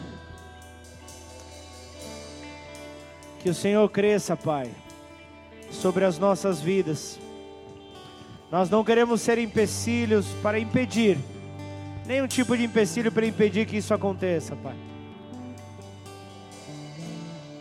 que 3.40 3.50
o 3.50 3.54
Senhor 3.54 3.86
cresça, 3.90 4.34
Pai, 4.34 4.70
sobre 5.70 6.04
as 6.06 6.18
nossas 6.18 6.62
vidas. 6.62 7.20
Nós 8.50 8.70
não 8.70 8.82
queremos 8.82 9.20
ser 9.20 9.36
empecilhos 9.36 10.26
para 10.42 10.58
impedir, 10.58 11.18
nenhum 12.06 12.26
tipo 12.26 12.56
de 12.56 12.64
empecilho 12.64 13.12
para 13.12 13.26
impedir 13.26 13.66
que 13.66 13.76
isso 13.76 13.92
aconteça, 13.92 14.56
Pai. 14.56 14.76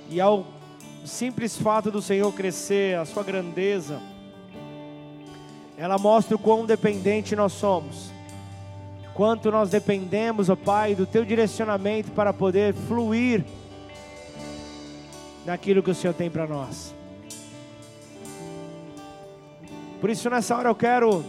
E 0.09 0.21
ao 0.21 0.47
simples 1.03 1.57
fato 1.57 1.91
do 1.91 2.01
Senhor 2.01 2.31
crescer, 2.31 2.97
a 2.97 3.03
sua 3.03 3.23
grandeza, 3.23 4.01
ela 5.83 5.97
mostra 5.97 6.37
o 6.37 6.39
quão 6.39 6.65
dependente 6.65 7.35
nós 7.35 7.51
somos. 7.51 8.09
Quanto 9.13 9.51
nós 9.51 9.69
dependemos, 9.69 10.49
ó 10.49 10.55
Pai, 10.55 10.95
do 10.95 11.05
teu 11.05 11.25
direcionamento 11.25 12.09
para 12.11 12.31
poder 12.31 12.73
fluir 12.73 13.43
naquilo 15.45 15.83
que 15.83 15.91
o 15.91 15.93
Senhor 15.93 16.13
tem 16.13 16.29
para 16.29 16.47
nós. 16.47 16.95
Por 19.99 20.09
isso 20.09 20.29
nessa 20.29 20.55
hora 20.55 20.69
eu 20.69 20.75
quero 20.75 21.21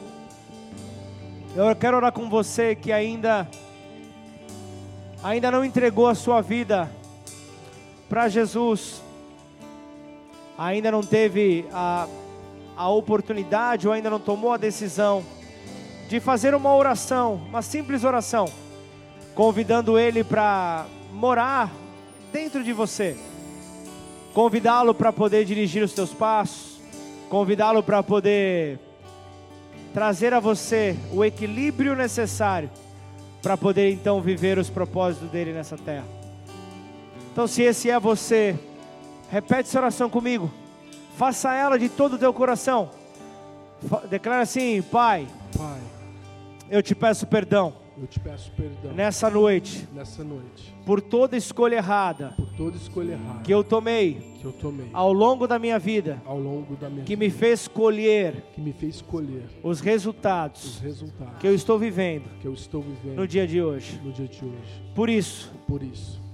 eu 1.57 1.74
quero 1.74 1.96
orar 1.96 2.12
com 2.12 2.30
você 2.30 2.76
que 2.76 2.92
ainda 2.92 3.48
ainda 5.20 5.50
não 5.50 5.64
entregou 5.64 6.07
a 6.07 6.14
sua 6.14 6.40
vida 6.40 6.88
para 8.09 8.28
Jesus, 8.28 9.02
ainda 10.57 10.92
não 10.92 11.02
teve 11.02 11.66
a, 11.72 12.07
a 12.77 12.89
oportunidade 12.89 13.87
ou 13.87 13.93
ainda 13.93 14.11
não 14.11 14.18
tomou 14.18 14.53
a 14.53 14.57
decisão 14.57 15.25
de 16.09 16.20
fazer 16.20 16.55
uma 16.55 16.75
oração, 16.75 17.35
uma 17.49 17.62
simples 17.62 18.05
oração, 18.05 18.47
convidando 19.35 19.99
Ele 19.99 20.22
para 20.22 20.87
morar 21.12 21.70
dentro 22.33 22.62
de 22.62 22.72
você, 22.72 23.16
convidá-lo 24.33 24.95
para 24.95 25.12
poder 25.12 25.45
dirigir 25.45 25.83
os 25.83 25.93
teus 25.93 26.12
passos, 26.12 26.81
convidá-lo 27.31 27.83
para 27.83 28.03
poder 28.03 28.79
trazer 29.93 30.35
a 30.35 30.41
você 30.41 30.97
o 31.12 31.25
equilíbrio 31.25 31.95
necessário 31.95 32.68
para 33.41 33.57
poder 33.57 33.93
então 33.93 34.20
viver 34.20 34.59
os 34.59 34.70
propósitos 34.70 35.31
dele 35.31 35.53
nessa 35.53 35.77
terra. 35.77 36.07
Então, 37.33 37.47
se 37.47 37.62
esse 37.62 37.91
é 37.91 38.01
você, 38.01 38.59
repete 39.31 39.68
essa 39.68 39.79
oração 39.79 40.09
comigo. 40.09 40.51
Faça 41.17 41.55
ela 41.55 41.79
de 41.79 41.89
todo 41.89 42.15
o 42.15 42.19
teu 42.19 42.33
coração. 42.33 42.91
Declara 44.09 44.43
assim: 44.43 44.83
Pai, 44.83 45.27
Pai, 45.57 45.81
eu 46.71 46.83
te 46.83 46.95
peço 46.95 47.27
perdão. 47.27 47.75
Eu 47.97 48.09
te 48.09 48.19
peço 48.19 48.51
perdão. 48.57 48.93
Nessa 48.93 49.31
noite. 49.31 49.87
Nessa 49.93 50.25
noite. 50.25 50.75
Por 50.85 51.01
toda 51.01 51.37
escolha 51.37 51.77
errada. 51.77 52.35
Por 52.37 52.49
toda 52.57 52.77
escolha 52.77 53.12
errada. 53.12 53.41
Que 53.45 53.55
eu 53.55 53.62
tomei. 53.62 54.35
Que 54.41 54.45
eu 54.45 54.53
tomei. 54.53 54.89
Ao 54.93 55.12
longo 55.12 55.47
da 55.47 55.61
minha 55.61 55.79
vida. 55.79 56.21
Ao 56.27 56.37
longo 56.37 56.75
da 56.75 56.91
minha 56.91 57.05
que 57.05 57.15
vida. 57.15 57.25
me 57.25 57.31
fez 57.31 57.69
colher. 57.69 58.43
Que 58.53 58.61
me 58.61 58.73
fez 58.73 59.01
colher. 59.01 59.45
Os 59.62 59.81
resultados. 59.81 60.65
Os 60.65 60.81
resultados. 60.81 61.39
Que 61.39 61.47
eu 61.47 61.55
estou 61.55 61.79
vivendo. 61.79 62.29
Que 62.41 62.49
eu 62.49 62.53
estou 62.53 62.83
vivendo. 62.83 63.15
No 63.15 63.29
dia 63.29 63.47
de 63.47 63.62
hoje. 63.62 64.01
No 64.03 64.11
dia 64.11 64.27
de 64.27 64.45
hoje. 64.45 64.83
Por 64.93 65.09
isso. 65.09 65.53
Por 65.69 65.81
isso 65.81 66.25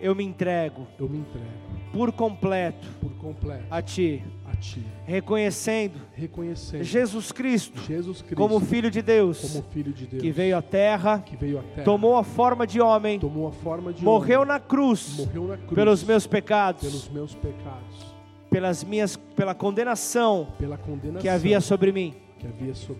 eu 0.00 0.14
me 0.14 0.24
entrego. 0.24 0.86
Eu 0.98 1.08
me 1.08 1.18
entrego. 1.18 1.46
Por 1.92 2.12
completo. 2.12 2.86
Por 3.00 3.12
completo. 3.14 3.64
A 3.70 3.80
ti. 3.82 4.22
A 4.46 4.56
ti. 4.56 4.84
Reconhecendo. 5.06 5.98
Reconhecendo. 6.14 6.84
Jesus 6.84 7.32
Cristo. 7.32 7.80
Jesus 7.82 8.22
Cristo. 8.22 8.36
Como 8.36 8.60
filho 8.60 8.90
de 8.90 9.02
Deus. 9.02 9.62
Filho 9.70 9.92
de 9.92 10.06
Deus. 10.06 10.22
Que 10.22 10.30
veio 10.30 10.56
à 10.56 10.62
terra. 10.62 11.22
Que 11.24 11.36
veio 11.36 11.58
à 11.58 11.62
terra. 11.62 11.84
Tomou 11.84 12.16
a 12.16 12.24
forma 12.24 12.66
de 12.66 12.80
homem. 12.80 13.18
Tomou 13.18 13.48
a 13.48 13.52
forma 13.52 13.92
de 13.92 14.04
morreu 14.04 14.40
homem. 14.42 14.54
Na 14.54 14.60
cruz, 14.60 15.16
morreu 15.18 15.48
na 15.48 15.56
cruz. 15.56 15.74
Pelos 15.74 16.04
meus 16.04 16.26
pecados. 16.26 16.82
Pelos 16.82 17.08
meus 17.08 17.34
pecados. 17.34 18.08
pelas 18.50 18.82
minhas, 18.82 19.16
pela 19.16 19.54
condenação 19.54 20.48
pela 20.58 20.78
condenação 20.78 21.20
que 21.20 21.28
havia 21.28 21.60
sobre 21.60 21.92
mim. 21.92 22.14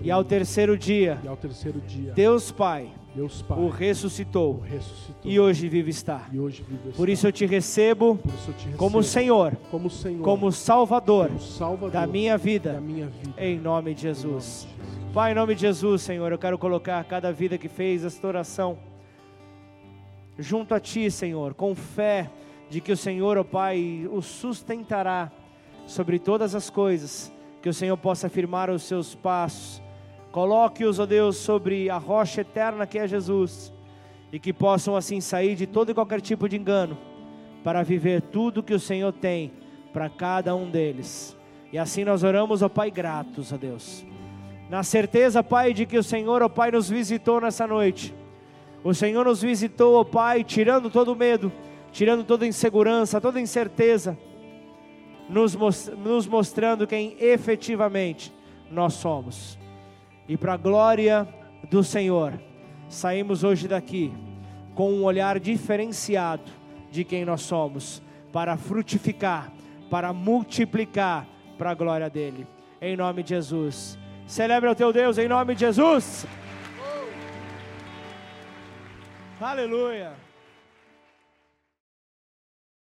E 0.00 0.10
ao 0.10 0.24
terceiro 0.24 0.76
dia, 0.76 1.20
ao 1.26 1.36
terceiro 1.36 1.80
dia, 1.80 2.12
Deus 2.12 2.50
Pai 2.50 2.90
Deus 3.14 3.42
Pai 3.42 3.58
o 3.58 3.62
o 3.62 3.68
ressuscitou 3.68 4.60
ressuscitou. 4.60 5.30
e 5.30 5.38
hoje 5.40 5.68
vive 5.68 5.90
está. 5.90 6.28
Por 6.96 7.08
isso 7.08 7.26
eu 7.26 7.32
te 7.32 7.46
recebo 7.46 8.18
eu 8.24 8.54
te 8.54 8.68
como 8.76 8.98
recebo 8.98 9.02
Senhor, 9.02 9.56
como 9.70 9.90
Senhor, 9.90 10.22
como 10.24 10.52
Salvador 10.52 11.28
como 11.28 11.40
Salvador 11.40 11.90
da 11.90 12.06
minha 12.06 12.32
da 12.32 12.36
vida, 12.36 12.80
minha 12.80 13.06
vida. 13.06 13.34
em 13.36 13.58
nome 13.58 13.58
de 13.58 13.58
Em 13.58 13.60
nome 13.60 13.94
de 13.94 14.02
Jesus. 14.02 14.66
Jesus. 14.66 14.78
Pai, 15.14 15.32
em 15.32 15.34
nome 15.34 15.54
de 15.54 15.62
Jesus, 15.62 16.02
Senhor, 16.02 16.30
eu 16.30 16.38
quero 16.38 16.58
colocar 16.58 17.02
cada 17.04 17.32
vida 17.32 17.56
que 17.56 17.68
fez 17.68 18.04
esta 18.04 18.26
oração 18.26 18.78
junto 20.38 20.74
a 20.74 20.80
Ti, 20.80 21.10
Senhor, 21.10 21.54
com 21.54 21.74
fé 21.74 22.30
de 22.70 22.80
que 22.80 22.92
o 22.92 22.96
Senhor, 22.96 23.38
ó 23.38 23.42
Pai, 23.44 24.06
o 24.10 24.20
sustentará 24.20 25.32
sobre 25.86 26.18
todas 26.18 26.54
as 26.54 26.68
coisas, 26.68 27.32
que 27.62 27.68
o 27.68 27.74
Senhor 27.74 27.96
possa 27.96 28.26
afirmar 28.26 28.70
os 28.70 28.82
seus 28.82 29.14
passos. 29.14 29.82
Coloque-os, 30.30 30.98
ó 30.98 31.06
Deus, 31.06 31.36
sobre 31.36 31.90
a 31.90 31.96
rocha 31.96 32.42
eterna 32.42 32.86
que 32.86 32.98
é 32.98 33.08
Jesus, 33.08 33.72
e 34.32 34.38
que 34.38 34.52
possam 34.52 34.94
assim 34.94 35.20
sair 35.20 35.54
de 35.54 35.66
todo 35.66 35.90
e 35.90 35.94
qualquer 35.94 36.20
tipo 36.20 36.48
de 36.48 36.56
engano, 36.56 36.96
para 37.64 37.82
viver 37.82 38.20
tudo 38.22 38.62
que 38.62 38.74
o 38.74 38.80
Senhor 38.80 39.12
tem 39.12 39.52
para 39.92 40.08
cada 40.08 40.54
um 40.54 40.70
deles. 40.70 41.36
E 41.72 41.78
assim 41.78 42.04
nós 42.04 42.22
oramos, 42.22 42.62
ó 42.62 42.68
Pai, 42.68 42.90
gratos 42.90 43.52
a 43.52 43.56
Deus. 43.56 44.06
Na 44.68 44.82
certeza, 44.82 45.42
Pai, 45.42 45.72
de 45.72 45.86
que 45.86 45.98
o 45.98 46.02
Senhor, 46.02 46.42
ó 46.42 46.48
Pai, 46.48 46.70
nos 46.70 46.88
visitou 46.88 47.40
nessa 47.40 47.66
noite. 47.66 48.14
O 48.84 48.94
Senhor 48.94 49.24
nos 49.24 49.42
visitou, 49.42 49.96
ó 49.96 50.04
Pai, 50.04 50.44
tirando 50.44 50.90
todo 50.90 51.16
medo, 51.16 51.50
tirando 51.90 52.22
toda 52.22 52.46
insegurança, 52.46 53.20
toda 53.20 53.40
incerteza, 53.40 54.16
nos, 55.28 55.54
mos- 55.54 55.88
nos 55.88 56.26
mostrando 56.26 56.86
quem 56.86 57.16
efetivamente 57.20 58.32
nós 58.70 58.94
somos. 58.94 59.58
E 60.28 60.36
para 60.36 60.54
a 60.54 60.56
glória 60.56 61.26
do 61.70 61.82
Senhor, 61.82 62.34
saímos 62.88 63.44
hoje 63.44 63.66
daqui 63.68 64.12
com 64.74 64.92
um 64.92 65.04
olhar 65.04 65.38
diferenciado 65.40 66.50
de 66.90 67.04
quem 67.04 67.24
nós 67.24 67.42
somos, 67.42 68.02
para 68.32 68.56
frutificar, 68.56 69.52
para 69.90 70.12
multiplicar 70.12 71.26
para 71.56 71.70
a 71.70 71.74
glória 71.74 72.08
dele. 72.08 72.46
Em 72.80 72.96
nome 72.96 73.22
de 73.22 73.30
Jesus. 73.30 73.98
Celebra 74.26 74.70
o 74.70 74.74
teu 74.74 74.92
Deus 74.92 75.18
em 75.18 75.26
nome 75.26 75.54
de 75.54 75.60
Jesus. 75.60 76.26
Aleluia. 79.40 80.27